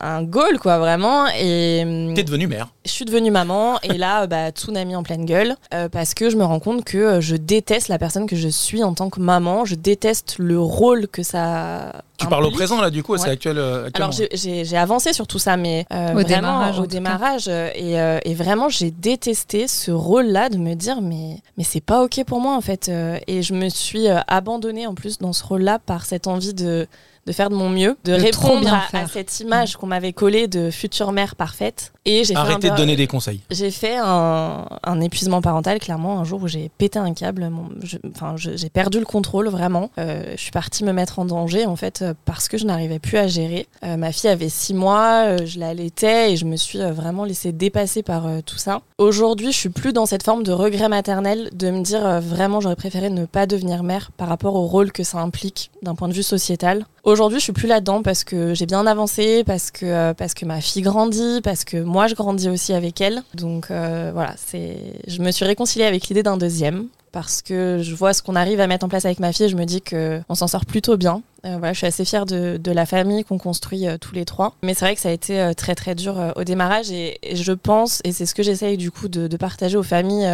un 0.00 0.22
goal, 0.22 0.58
quoi, 0.58 0.78
vraiment. 0.78 1.26
Et 1.28 2.12
T'es 2.14 2.22
devenue 2.22 2.46
mère. 2.46 2.68
je 2.84 2.90
suis 2.90 3.04
devenue 3.04 3.30
maman, 3.30 3.78
et 3.82 3.98
là, 3.98 4.26
bah, 4.28 4.50
tsunami 4.50 4.96
en 4.96 5.02
pleine 5.02 5.24
gueule, 5.24 5.56
euh, 5.72 5.88
parce 5.88 6.14
que 6.14 6.30
je 6.30 6.36
me 6.36 6.44
rends 6.44 6.60
compte 6.60 6.84
que 6.84 6.98
euh, 6.98 7.20
je 7.20 7.36
déteste 7.36 7.88
la 7.88 7.98
personne 7.98 8.26
que 8.26 8.36
je 8.36 8.48
suis 8.48 8.82
en 8.82 8.94
tant 8.94 9.10
que 9.10 9.20
maman, 9.20 9.64
je 9.64 9.74
déteste 9.74 10.36
le 10.38 10.60
rôle 10.60 11.08
que 11.08 11.22
ça. 11.22 12.02
Tu 12.18 12.26
parles 12.26 12.44
au 12.44 12.50
présent 12.50 12.80
là, 12.80 12.90
du 12.90 13.02
coup, 13.02 13.16
c'est 13.16 13.24
Ouais. 13.24 13.30
actuel. 13.30 13.58
euh. 13.58 13.88
Alors 13.94 14.12
j'ai- 14.12 14.76
avancé 14.76 15.12
sur 15.12 15.26
tout 15.26 15.38
ça, 15.38 15.56
mais 15.56 15.86
euh, 15.92 16.10
Au 16.10 16.20
vraiment 16.20 16.70
démarrage, 16.82 17.48
au 17.48 17.50
euh, 17.50 17.70
et, 17.74 18.00
euh, 18.00 18.18
et 18.24 18.34
vraiment 18.34 18.68
j'ai 18.68 18.90
détesté 18.90 19.68
ce 19.68 19.90
rôle-là 19.90 20.48
de 20.48 20.58
me 20.58 20.74
dire 20.74 21.00
mais 21.00 21.38
mais 21.56 21.64
c'est 21.64 21.80
pas 21.80 22.02
ok 22.02 22.24
pour 22.26 22.40
moi 22.40 22.54
en 22.56 22.60
fait, 22.60 22.90
et 23.26 23.42
je 23.42 23.54
me 23.54 23.68
suis 23.68 24.08
abandonnée 24.28 24.86
en 24.86 24.94
plus 24.94 25.18
dans 25.18 25.32
ce 25.32 25.44
rôle-là 25.44 25.78
par 25.78 26.04
cette 26.06 26.26
envie 26.26 26.54
de 26.54 26.86
de 27.26 27.32
faire 27.32 27.50
de 27.50 27.54
mon 27.54 27.70
mieux, 27.70 27.96
de, 28.04 28.12
répondre 28.12 28.72
à, 28.72 29.06
cette 29.06 29.40
image 29.40 29.76
qu'on 29.76 29.86
m'avait 29.86 30.12
collée 30.12 30.46
de 30.46 30.70
future 30.70 31.12
mère 31.12 31.36
parfaite. 31.36 31.92
Et 32.04 32.22
j'ai 32.24 32.36
Arrêtez 32.36 32.68
de 32.68 32.76
donner 32.76 32.96
des 32.96 33.06
conseils. 33.06 33.40
j'ai 33.50 33.70
fait 33.70 33.96
un, 33.96 34.66
un 34.82 35.00
épuisement 35.00 35.40
parental, 35.40 35.78
clairement, 35.78 36.20
un 36.20 36.24
jour 36.24 36.42
où 36.42 36.48
j'ai 36.48 36.70
pété 36.76 36.98
un 36.98 37.14
câble. 37.14 37.50
Enfin, 38.14 38.34
j'ai 38.36 38.68
perdu 38.68 38.98
le 38.98 39.06
contrôle, 39.06 39.48
vraiment. 39.48 39.90
Euh, 39.98 40.32
je 40.36 40.40
suis 40.40 40.50
partie 40.50 40.84
me 40.84 40.92
mettre 40.92 41.18
en 41.18 41.24
danger, 41.24 41.64
en 41.64 41.76
fait, 41.76 42.03
parce 42.24 42.48
que 42.48 42.58
je 42.58 42.66
n'arrivais 42.66 42.98
plus 42.98 43.18
à 43.18 43.26
gérer. 43.26 43.66
Euh, 43.84 43.96
ma 43.96 44.12
fille 44.12 44.30
avait 44.30 44.48
six 44.48 44.74
mois, 44.74 45.24
euh, 45.26 45.38
je 45.46 45.58
l'allaitais 45.58 46.32
et 46.32 46.36
je 46.36 46.44
me 46.44 46.56
suis 46.56 46.80
euh, 46.80 46.92
vraiment 46.92 47.24
laissée 47.24 47.52
dépasser 47.52 48.02
par 48.02 48.26
euh, 48.26 48.40
tout 48.44 48.58
ça. 48.58 48.82
Aujourd'hui, 48.98 49.52
je 49.52 49.56
suis 49.56 49.68
plus 49.70 49.92
dans 49.92 50.06
cette 50.06 50.22
forme 50.22 50.42
de 50.42 50.52
regret 50.52 50.88
maternel, 50.88 51.50
de 51.52 51.70
me 51.70 51.82
dire 51.82 52.06
euh, 52.06 52.20
vraiment, 52.20 52.60
j'aurais 52.60 52.76
préféré 52.76 53.10
ne 53.10 53.24
pas 53.24 53.46
devenir 53.46 53.82
mère 53.82 54.10
par 54.16 54.28
rapport 54.28 54.54
au 54.54 54.66
rôle 54.66 54.92
que 54.92 55.02
ça 55.02 55.18
implique 55.18 55.70
d'un 55.82 55.94
point 55.94 56.08
de 56.08 56.14
vue 56.14 56.22
sociétal. 56.22 56.86
Aujourd'hui, 57.04 57.38
je 57.38 57.44
suis 57.44 57.52
plus 57.52 57.68
là-dedans 57.68 58.02
parce 58.02 58.24
que 58.24 58.54
j'ai 58.54 58.66
bien 58.66 58.86
avancé, 58.86 59.44
parce 59.44 59.70
que, 59.70 59.84
euh, 59.84 60.14
ma 60.46 60.60
fille 60.60 60.82
grandit, 60.82 61.40
parce 61.42 61.64
que 61.64 61.76
moi 61.76 62.06
je 62.06 62.14
grandis 62.14 62.48
aussi 62.48 62.72
avec 62.72 63.00
elle. 63.00 63.22
Donc 63.34 63.70
euh, 63.70 64.10
voilà, 64.12 64.34
je 65.06 65.22
me 65.22 65.30
suis 65.30 65.44
réconciliée 65.44 65.84
avec 65.84 66.08
l'idée 66.08 66.22
d'un 66.22 66.36
deuxième 66.36 66.88
parce 67.14 67.42
que 67.42 67.78
je 67.80 67.94
vois 67.94 68.12
ce 68.12 68.22
qu'on 68.22 68.34
arrive 68.34 68.58
à 68.58 68.66
mettre 68.66 68.84
en 68.84 68.88
place 68.88 69.04
avec 69.04 69.20
ma 69.20 69.32
fille 69.32 69.48
je 69.48 69.54
me 69.54 69.64
dis 69.64 69.80
que 69.80 70.20
on 70.28 70.34
s'en 70.34 70.48
sort 70.48 70.66
plutôt 70.66 70.96
bien. 70.96 71.22
Euh, 71.46 71.58
voilà, 71.58 71.72
je 71.72 71.78
suis 71.78 71.86
assez 71.86 72.04
fière 72.04 72.26
de, 72.26 72.58
la 72.72 72.86
famille 72.86 73.22
qu'on 73.22 73.38
construit 73.38 73.86
euh, 73.86 73.98
tous 73.98 74.16
les 74.16 74.24
trois. 74.24 74.56
Mais 74.62 74.74
c'est 74.74 74.84
vrai 74.84 74.96
que 74.96 75.00
ça 75.00 75.10
a 75.10 75.12
été 75.12 75.40
euh, 75.40 75.52
très 75.52 75.76
très 75.76 75.94
dur 75.94 76.32
au 76.34 76.42
démarrage 76.42 76.90
et, 76.90 77.20
je 77.32 77.52
pense, 77.52 78.00
et 78.02 78.10
c'est 78.10 78.26
ce 78.26 78.34
que 78.34 78.42
j'essaye 78.42 78.76
du 78.76 78.90
coup 78.90 79.06
de, 79.06 79.36
partager 79.36 79.76
aux 79.76 79.84
familles 79.84 80.28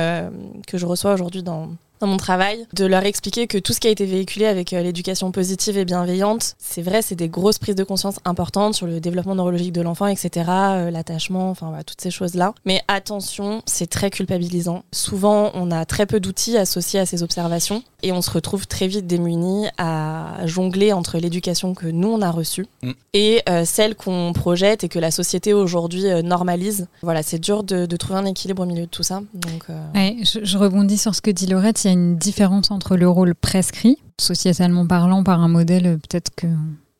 que 0.67 0.79
je 0.79 0.87
reçois 0.87 1.13
aujourd'hui 1.13 1.43
dans, 1.43 1.69
dans 2.01 2.07
mon 2.07 2.17
travail, 2.17 2.67
de 2.75 2.85
leur 2.87 3.05
expliquer 3.05 3.47
que 3.47 3.59
tout 3.59 3.73
ce 3.73 3.81
qui 3.81 3.89
a 3.89 3.91
été 3.91 4.07
véhiculé 4.07 4.47
avec 4.47 4.73
euh, 4.73 4.83
l'éducation 4.83 5.31
positive 5.33 5.77
et 5.79 5.85
bienveillante, 5.85 6.55
c'est 6.59 6.83
vrai, 6.83 7.03
c'est 7.03 7.15
des 7.15 7.29
grosses 7.29 7.59
prises 7.59 7.75
de 7.75 7.85
conscience 7.85 8.17
importantes 8.25 8.75
sur 8.75 8.87
le 8.87 9.01
développement 9.01 9.35
neurologique 9.35 9.73
de 9.73 9.83
l'enfant, 9.83 10.07
etc., 10.07 10.31
euh, 10.49 10.91
l'attachement, 10.91 11.51
enfin 11.51 11.69
voilà, 11.69 11.85
toutes 11.85 12.01
ces 12.01 12.11
choses-là. 12.11 12.55
Mais 12.65 12.83
attention, 12.89 13.63
c'est 13.67 13.89
très 13.89 14.11
culpabilisant. 14.11 14.83
Souvent, 14.93 15.51
on 15.55 15.71
a 15.71 15.85
très 15.85 16.07
peu 16.07 16.21
d'outils 16.21 16.57
associés 16.57 17.01
à 17.01 17.07
ces 17.07 17.23
observations 17.23 17.83
et 18.03 18.13
on 18.13 18.23
se 18.23 18.31
retrouve 18.31 18.67
très 18.67 18.87
vite 18.87 19.07
démunis 19.07 19.67
à 19.77 20.39
jongler 20.47 20.93
entre 20.93 21.19
l'éducation 21.19 21.75
que 21.75 21.87
nous 21.87 22.09
on 22.09 22.23
a 22.23 22.31
reçue 22.31 22.67
Mm. 22.83 22.93
et 23.13 23.43
euh, 23.49 23.65
celle 23.67 23.95
qu'on 23.95 24.33
projette 24.33 24.85
et 24.85 24.89
que 24.89 24.99
la 24.99 25.11
société 25.11 25.53
aujourd'hui 25.53 26.07
euh, 26.07 26.23
normalise. 26.23 26.87
Voilà, 27.03 27.23
c'est 27.23 27.39
dur 27.39 27.63
de, 27.63 27.85
de 27.85 27.97
trouver 27.97 28.19
un 28.19 28.25
équilibre 28.25 28.63
au 28.63 28.67
milieu 28.67 28.83
de 28.83 28.87
tout 28.91 29.03
ça. 29.03 29.21
Donc, 29.35 29.65
euh, 29.69 29.79
Ouais, 29.95 30.17
je, 30.23 30.41
je 30.43 30.59
rebondis 30.59 30.97
sur 30.97 31.15
ce 31.15 31.21
que 31.21 31.31
dit 31.31 31.47
Laurette. 31.47 31.77
Il 31.91 31.95
y 31.95 31.97
a 31.97 32.01
une 32.01 32.17
différence 32.17 32.71
entre 32.71 32.97
le 32.97 33.09
rôle 33.09 33.35
prescrit, 33.35 33.97
sociétalement 34.17 34.87
parlant, 34.87 35.25
par 35.25 35.41
un 35.41 35.49
modèle 35.49 35.87
euh, 35.89 35.97
peut-être 35.97 36.33
que 36.37 36.47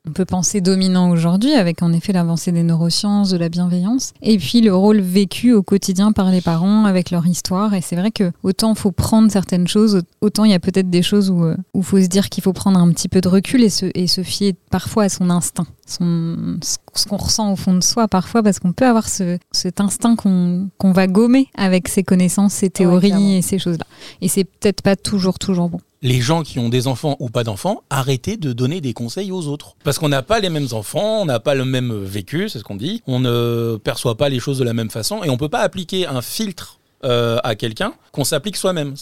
on 0.05 0.11
peut 0.11 0.25
penser 0.25 0.59
dominant 0.59 1.11
aujourd'hui, 1.11 1.53
avec 1.53 1.81
en 1.81 1.93
effet 1.93 2.11
l'avancée 2.11 2.51
des 2.51 2.63
neurosciences, 2.63 3.29
de 3.29 3.37
la 3.37 3.47
bienveillance, 3.47 4.13
et 4.21 4.37
puis 4.37 4.59
le 4.59 4.75
rôle 4.75 4.99
vécu 4.99 5.53
au 5.53 5.61
quotidien 5.63 6.11
par 6.11 6.29
les 6.31 6.41
parents 6.41 6.83
avec 6.85 7.09
leur 7.09 7.25
histoire. 7.25 7.73
Et 7.73 7.81
c'est 7.81 7.95
vrai 7.95 8.11
que 8.11 8.31
autant 8.43 8.75
faut 8.75 8.91
prendre 8.91 9.31
certaines 9.31 9.67
choses, 9.67 10.01
autant 10.19 10.43
il 10.43 10.51
y 10.51 10.55
a 10.55 10.59
peut-être 10.59 10.89
des 10.89 11.03
choses 11.03 11.29
où 11.29 11.45
il 11.75 11.83
faut 11.83 12.01
se 12.01 12.07
dire 12.07 12.29
qu'il 12.29 12.43
faut 12.43 12.51
prendre 12.51 12.79
un 12.79 12.91
petit 12.91 13.09
peu 13.09 13.21
de 13.21 13.29
recul 13.29 13.63
et 13.63 13.69
se, 13.69 14.23
fier 14.23 14.55
parfois 14.71 15.03
à 15.03 15.09
son 15.09 15.29
instinct, 15.29 15.67
son, 15.85 16.57
qu'on 17.05 17.17
ressent 17.17 17.51
au 17.51 17.55
fond 17.55 17.73
de 17.73 17.83
soi 17.83 18.07
parfois, 18.07 18.43
parce 18.43 18.59
qu'on 18.59 18.73
peut 18.73 18.85
avoir 18.85 19.07
ce, 19.07 19.37
cet 19.51 19.79
instinct 19.79 20.15
qu'on 20.15 20.69
qu'on 20.77 20.91
va 20.91 21.07
gommer 21.07 21.47
avec 21.55 21.87
ses 21.87 22.03
connaissances, 22.03 22.53
ses 22.53 22.69
théories 22.69 23.09
clairement. 23.09 23.37
et 23.37 23.41
ces 23.41 23.59
choses-là. 23.59 23.85
Et 24.21 24.27
c'est 24.27 24.43
peut-être 24.43 24.81
pas 24.81 24.95
toujours, 24.95 25.39
toujours 25.39 25.69
bon. 25.69 25.79
les 26.01 26.19
gens 26.21 26.43
qui 26.43 26.59
ont 26.59 26.69
des 26.69 26.87
enfants 26.87 27.15
ou 27.19 27.29
pas 27.29 27.43
d'enfants, 27.43 27.83
arrêtez 27.89 28.37
de 28.37 28.53
donner 28.53 28.81
des 28.81 28.93
conseils 28.93 29.31
aux 29.31 29.47
autres. 29.47 29.75
Parce 29.83 29.99
qu'on 29.99 30.09
n'a 30.09 30.23
pas 30.23 30.39
les 30.39 30.49
mêmes 30.49 30.67
enfants, 30.71 31.21
on 31.21 31.25
n'a 31.25 31.39
pas 31.39 31.55
le 31.55 31.65
même 31.65 31.93
vécu, 32.03 32.49
c'est 32.49 32.59
ce 32.59 32.63
qu'on 32.63 32.75
dit. 32.75 33.01
On 33.07 33.19
ne 33.19 33.77
perçoit 33.83 34.17
pas 34.17 34.29
les 34.29 34.39
choses 34.39 34.57
de 34.57 34.63
la 34.63 34.73
même 34.73 34.89
façon 34.89 35.23
et 35.23 35.29
on 35.29 35.37
peut 35.37 35.49
pas 35.49 35.59
appliquer 35.61 36.07
un 36.07 36.21
filtre 36.21 36.79
euh, 37.03 37.37
à 37.43 37.55
quelqu'un 37.55 37.93
qu'on 38.11 38.23
s'applique 38.25 38.57
soi-même. 38.57 38.93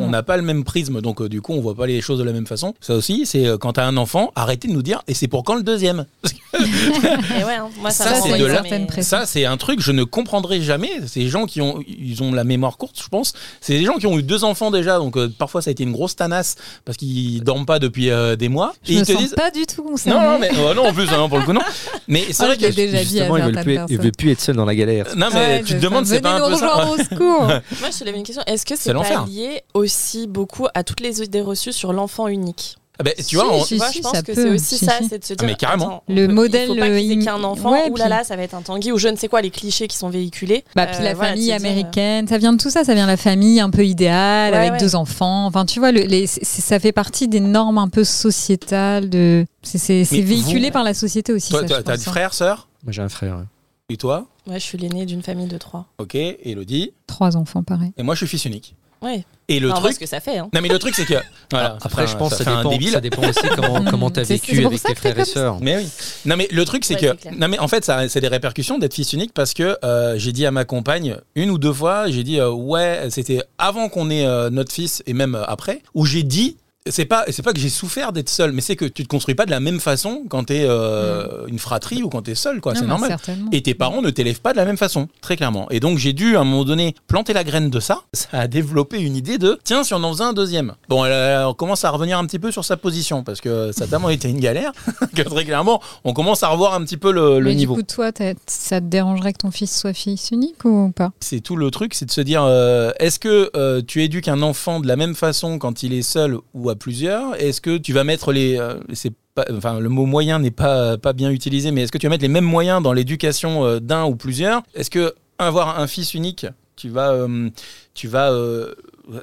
On 0.00 0.08
n'a 0.10 0.22
pas 0.22 0.36
le 0.36 0.42
même 0.42 0.62
prisme, 0.64 1.00
donc 1.00 1.20
euh, 1.22 1.28
du 1.28 1.40
coup 1.40 1.54
on 1.54 1.60
voit 1.60 1.74
pas 1.74 1.86
les 1.86 2.00
choses 2.02 2.18
de 2.18 2.24
la 2.24 2.32
même 2.32 2.46
façon. 2.46 2.74
Ça 2.80 2.94
aussi, 2.94 3.24
c'est 3.24 3.46
euh, 3.46 3.56
quand 3.58 3.74
t'as 3.74 3.86
un 3.86 3.96
enfant, 3.96 4.30
arrêtez 4.36 4.68
de 4.68 4.72
nous 4.74 4.82
dire 4.82 5.02
et 5.08 5.14
c'est 5.14 5.28
pour 5.28 5.42
quand 5.44 5.54
le 5.54 5.62
deuxième? 5.62 6.04
et 6.54 7.44
ouais, 7.44 7.54
hein, 7.54 7.68
moi 7.80 7.90
ça, 7.90 8.14
c'est 8.14 9.40
mais- 9.40 9.46
un 9.46 9.56
truc, 9.56 9.80
je 9.80 9.92
ne 9.92 10.04
comprendrai 10.04 10.60
jamais. 10.60 10.90
Ces 11.06 11.28
gens 11.28 11.46
qui 11.46 11.60
ont, 11.60 11.80
ils 11.86 12.22
ont 12.22 12.32
la 12.32 12.44
mémoire 12.44 12.76
courte, 12.76 13.00
je 13.02 13.08
pense. 13.08 13.32
C'est 13.60 13.78
des 13.78 13.84
gens 13.84 13.94
qui 13.94 14.06
ont 14.06 14.18
eu 14.18 14.22
deux 14.22 14.44
enfants 14.44 14.70
déjà, 14.70 14.98
donc 14.98 15.16
euh, 15.16 15.28
parfois 15.38 15.62
ça 15.62 15.70
a 15.70 15.72
été 15.72 15.82
une 15.82 15.92
grosse 15.92 16.16
tanasse 16.16 16.56
parce 16.84 16.96
qu'ils 16.98 17.42
dorment 17.42 17.66
pas 17.66 17.78
depuis 17.78 18.10
euh, 18.10 18.36
des 18.36 18.48
mois. 18.48 18.74
Je 18.84 18.92
et 18.92 18.94
me 18.96 19.00
ils 19.00 19.06
te 19.06 19.12
sens 19.12 19.20
disent. 19.22 19.34
pas 19.34 19.50
du 19.50 19.66
tout 19.66 19.82
concernée. 19.82 20.18
Non, 20.20 20.32
non, 20.32 20.38
mais 20.38 20.50
euh, 20.56 20.74
non, 20.74 20.88
en 20.88 20.92
plus, 20.92 21.08
hein, 21.10 21.28
pour 21.28 21.38
le 21.38 21.44
coup, 21.44 21.52
non. 21.52 21.60
Mais 22.06 22.24
c'est 22.30 22.42
Ah, 22.42 22.46
vrai 22.46 22.56
que. 22.56 22.66
déjà 22.66 22.74
dit 22.74 22.96
à 22.96 23.02
Justement, 23.02 23.36
ils 23.38 23.44
veulent, 23.44 23.62
plus, 23.62 23.72
ils 23.72 23.76
personnes. 23.76 23.96
veulent 23.98 24.12
plus 24.12 24.30
être 24.32 24.40
seuls 24.40 24.56
dans 24.56 24.64
la 24.64 24.74
galère. 24.74 25.06
Non, 25.16 25.26
mais 25.32 25.62
tu 25.62 25.74
te 25.74 25.80
demandes, 25.80 26.06
c'est 26.06 26.20
pas 26.20 26.36
un 26.36 26.50
peu 26.50 26.56
ça. 26.56 26.88
au 26.90 26.96
secours. 26.98 27.47
Moi, 27.80 27.90
je 27.92 27.98
te 27.98 28.04
lève 28.04 28.14
une 28.16 28.22
question. 28.22 28.42
Est-ce 28.46 28.64
que 28.66 28.76
C'est 28.76 28.92
pas 28.92 29.24
lié 29.26 29.62
aussi 29.74 30.26
beaucoup 30.26 30.66
à 30.74 30.84
toutes 30.84 31.00
les 31.00 31.22
idées 31.22 31.40
reçues 31.40 31.72
sur 31.72 31.92
l'enfant 31.92 32.28
unique 32.28 32.76
Ah 33.00 33.04
ben, 33.04 33.14
tu 33.26 33.36
vois, 33.36 33.44
Si, 33.44 33.50
on- 33.50 33.62
si, 33.64 33.68
Tu 33.68 33.76
vois, 33.76 33.88
si, 33.90 33.98
je 33.98 34.02
pense 34.02 34.12
ça 34.12 34.22
que 34.22 34.32
peut. 34.32 34.42
c'est 34.42 34.50
aussi 34.50 34.78
Si, 34.78 34.84
ça, 34.84 34.92
si. 35.00 35.08
c'est 35.08 35.18
de 35.20 35.24
se 35.24 35.32
Ah, 35.34 35.36
dire. 35.36 35.46
mais 35.48 35.54
carrément. 35.54 35.86
attends, 35.86 36.02
Le 36.08 36.26
peut- 36.26 36.32
modèle, 36.32 36.62
Il 36.64 36.66
faut 36.74 36.80
pas 36.80 36.88
qu'il 36.98 37.20
euh, 37.20 37.24
qu'un 37.24 37.44
enfant. 37.44 37.72
ouais, 37.72 37.90
ou 37.90 37.96
là 37.96 38.08
là, 38.08 38.24
ça 38.24 38.34
va 38.36 38.42
être 38.42 38.54
un 38.54 38.62
Tanguy 38.62 38.90
ou 38.92 38.98
je 38.98 39.06
ne 39.08 39.16
sais 39.16 39.28
quoi, 39.28 39.40
les 39.40 39.50
clichés 39.50 39.86
qui 39.88 39.96
sont 39.96 40.08
véhiculés. 40.08 40.64
Bah, 40.74 40.86
puis 40.86 40.96
Euh, 41.00 41.04
la 41.04 41.14
voilà, 41.14 41.30
famille 41.30 41.44
dire, 41.44 41.54
américaine, 41.56 42.26
ça 42.26 42.38
vient 42.38 42.52
de 42.52 42.58
tout 42.58 42.70
ça, 42.70 42.82
ça 42.84 42.94
vient 42.94 43.04
de 43.04 43.10
la 43.10 43.16
famille 43.16 43.60
un 43.60 43.70
peu 43.70 43.84
idéale, 43.86 44.52
Ouais, 44.52 44.58
avec 44.58 44.72
ouais. 44.72 44.78
deux 44.78 44.94
enfants. 44.96 45.46
Enfin, 45.46 45.64
tu 45.64 45.78
vois, 45.78 45.92
le, 45.92 46.00
les, 46.00 46.26
c'est- 46.26 46.44
ça 46.44 46.80
fait 46.80 46.92
partie 46.92 47.28
des 47.28 47.40
normes 47.40 47.78
un 47.78 47.88
peu 47.88 48.02
sociétales. 48.04 49.08
De, 49.08 49.46
c'est, 49.62 50.02
véhiculé 50.02 50.66
vous- 50.66 50.72
par 50.72 50.82
la 50.84 50.94
société 50.94 51.32
aussi. 51.32 51.50
toi, 51.50 51.62
t'as 51.62 51.82
pense, 51.82 51.84
des 51.84 52.08
hein. 52.08 52.10
frères, 52.12 52.34
sœurs? 52.34 52.68
Moi, 52.84 52.92
j'ai 52.92 53.02
un 53.02 53.08
frère. 53.08 53.44
Et 53.90 53.96
toi 53.96 54.26
Ouais, 54.46 54.60
je 54.60 54.64
suis 54.64 54.76
l'aînée 54.76 55.06
d'une 55.06 55.22
famille 55.22 55.46
de 55.46 55.56
trois. 55.56 55.86
Ok, 55.96 56.14
Elodie. 56.14 56.92
Trois 57.06 57.38
enfants, 57.38 57.62
pareil. 57.62 57.92
Et 57.96 58.02
moi, 58.02 58.14
je 58.14 58.18
suis 58.18 58.26
fils 58.26 58.44
unique. 58.44 58.74
Ouais. 59.00 59.24
Et 59.48 59.60
le 59.60 59.70
truc. 59.70 59.94
ce 59.94 59.98
que 59.98 60.04
ça 60.04 60.20
fait. 60.20 60.36
Hein. 60.36 60.50
Non, 60.52 60.60
mais 60.60 60.68
le 60.68 60.78
truc, 60.78 60.94
c'est 60.94 61.06
que. 61.06 61.14
Voilà, 61.50 61.78
Après, 61.80 62.06
ça 62.06 62.12
je 62.12 62.18
pense 62.18 62.36
que 62.36 62.44
ça, 62.44 62.50
un 62.50 62.56
dépend, 62.58 62.68
débile. 62.70 62.90
ça 62.90 63.00
dépend 63.00 63.26
aussi 63.26 63.48
comment 63.56 63.82
comment 63.90 64.10
t'as 64.10 64.24
vécu 64.24 64.62
avec 64.66 64.78
ça 64.78 64.88
tes 64.90 64.94
frères 64.94 65.18
et 65.18 65.24
sœurs. 65.24 65.58
Mais 65.62 65.78
oui. 65.78 65.88
Non, 66.26 66.36
mais 66.36 66.48
le 66.50 66.64
truc, 66.66 66.84
c'est 66.84 67.02
Ouais, 67.02 67.16
que. 67.16 67.34
Non, 67.34 67.48
mais 67.48 67.58
en 67.60 67.68
fait, 67.68 67.82
ça, 67.82 68.06
c'est 68.10 68.20
des 68.20 68.28
répercussions 68.28 68.76
d'être 68.76 68.92
fils 68.92 69.14
unique 69.14 69.32
parce 69.32 69.54
que 69.54 69.78
euh, 69.82 70.18
j'ai 70.18 70.32
dit 70.32 70.44
à 70.44 70.50
ma 70.50 70.66
compagne 70.66 71.16
une 71.34 71.50
ou 71.50 71.56
deux 71.56 71.72
fois, 71.72 72.10
j'ai 72.10 72.24
dit, 72.24 72.40
euh, 72.40 72.50
ouais, 72.50 73.06
c'était 73.08 73.40
avant 73.56 73.88
qu'on 73.88 74.10
ait 74.10 74.26
euh, 74.26 74.50
notre 74.50 74.72
fils 74.72 75.02
et 75.06 75.14
même 75.14 75.34
euh, 75.34 75.44
après, 75.46 75.80
où 75.94 76.04
j'ai 76.04 76.24
dit. 76.24 76.58
C'est 76.90 77.04
pas, 77.04 77.24
c'est 77.28 77.42
pas 77.42 77.52
que 77.52 77.60
j'ai 77.60 77.68
souffert 77.68 78.12
d'être 78.12 78.28
seul, 78.28 78.52
mais 78.52 78.60
c'est 78.60 78.76
que 78.76 78.84
tu 78.84 79.02
te 79.02 79.08
construis 79.08 79.34
pas 79.34 79.46
de 79.46 79.50
la 79.50 79.60
même 79.60 79.80
façon 79.80 80.24
quand 80.28 80.44
t'es 80.44 80.64
euh, 80.66 81.46
une 81.46 81.58
fratrie 81.58 82.02
ou 82.02 82.08
quand 82.08 82.22
t'es 82.22 82.34
seul, 82.34 82.60
quoi. 82.60 82.74
C'est 82.74 82.86
normal. 82.86 83.16
Et 83.52 83.62
tes 83.62 83.74
parents 83.74 84.02
ne 84.02 84.10
t'élèvent 84.10 84.40
pas 84.40 84.52
de 84.52 84.58
la 84.58 84.64
même 84.64 84.76
façon, 84.76 85.08
très 85.20 85.36
clairement. 85.36 85.68
Et 85.70 85.80
donc 85.80 85.98
j'ai 85.98 86.12
dû 86.12 86.36
à 86.36 86.40
un 86.40 86.44
moment 86.44 86.64
donné 86.64 86.94
planter 87.06 87.32
la 87.32 87.44
graine 87.44 87.70
de 87.70 87.80
ça. 87.80 88.02
Ça 88.12 88.28
a 88.32 88.46
développé 88.48 88.98
une 89.00 89.16
idée 89.16 89.38
de 89.38 89.58
tiens 89.64 89.84
si 89.84 89.94
on 89.94 90.02
en 90.02 90.12
faisait 90.12 90.24
un 90.24 90.32
deuxième. 90.32 90.74
Bon, 90.88 91.04
elle, 91.04 91.12
euh, 91.12 91.48
on 91.48 91.54
commence 91.54 91.84
à 91.84 91.90
revenir 91.90 92.18
un 92.18 92.26
petit 92.26 92.38
peu 92.38 92.50
sur 92.50 92.64
sa 92.64 92.76
position 92.76 93.22
parce 93.22 93.40
que 93.40 93.72
ça 93.72 93.84
a 93.84 93.86
tellement 93.86 94.10
été 94.10 94.28
une 94.28 94.40
galère 94.40 94.72
que 95.14 95.22
très 95.22 95.44
clairement 95.44 95.80
on 96.04 96.12
commence 96.12 96.42
à 96.42 96.48
revoir 96.48 96.74
un 96.74 96.84
petit 96.84 96.96
peu 96.96 97.12
le, 97.12 97.38
le 97.38 97.50
Mais 97.50 97.54
niveau. 97.54 97.74
du 97.74 97.80
coup, 97.82 97.86
toi, 97.86 98.10
ça 98.46 98.80
te 98.80 98.86
dérangerait 98.86 99.32
que 99.32 99.38
ton 99.38 99.50
fils 99.50 99.76
soit 99.78 99.92
fils 99.92 100.30
unique 100.30 100.64
ou 100.64 100.92
pas? 100.94 101.12
C'est 101.20 101.40
tout 101.40 101.56
le 101.56 101.70
truc, 101.70 101.94
c'est 101.94 102.06
de 102.06 102.10
se 102.10 102.20
dire 102.20 102.42
euh, 102.44 102.90
est-ce 102.98 103.18
que 103.18 103.50
euh, 103.56 103.82
tu 103.86 104.02
éduques 104.02 104.28
un 104.28 104.42
enfant 104.42 104.80
de 104.80 104.86
la 104.88 104.96
même 104.96 105.14
façon 105.14 105.58
quand 105.58 105.82
il 105.82 105.92
est 105.92 106.02
seul 106.02 106.38
ou 106.54 106.70
à 106.70 106.74
plusieurs. 106.78 107.34
Est-ce 107.40 107.60
que 107.60 107.76
tu 107.76 107.92
vas 107.92 108.04
mettre 108.04 108.32
les 108.32 108.56
euh, 108.58 108.74
c'est 108.94 109.12
pas- 109.34 109.44
Enfin, 109.52 109.78
le 109.80 109.88
mot 109.88 110.06
moyen 110.06 110.38
n'est 110.38 110.50
pas, 110.50 110.96
pas 110.98 111.12
bien 111.12 111.30
utilisé, 111.30 111.70
mais 111.70 111.82
est-ce 111.82 111.92
que 111.92 111.98
tu 111.98 112.06
vas 112.06 112.10
mettre 112.10 112.22
les 112.22 112.28
mêmes 112.28 112.44
moyens 112.44 112.82
dans 112.82 112.92
l'éducation 112.92 113.64
euh, 113.64 113.78
d'un 113.80 114.04
ou 114.06 114.16
plusieurs? 114.16 114.62
Est-ce 114.74 114.90
que 114.90 115.14
avoir 115.38 115.78
un 115.78 115.86
fils 115.86 116.14
unique, 116.14 116.46
tu 116.76 116.88
vas, 116.88 117.12
euh, 117.12 117.50
tu 117.94 118.08
vas, 118.08 118.32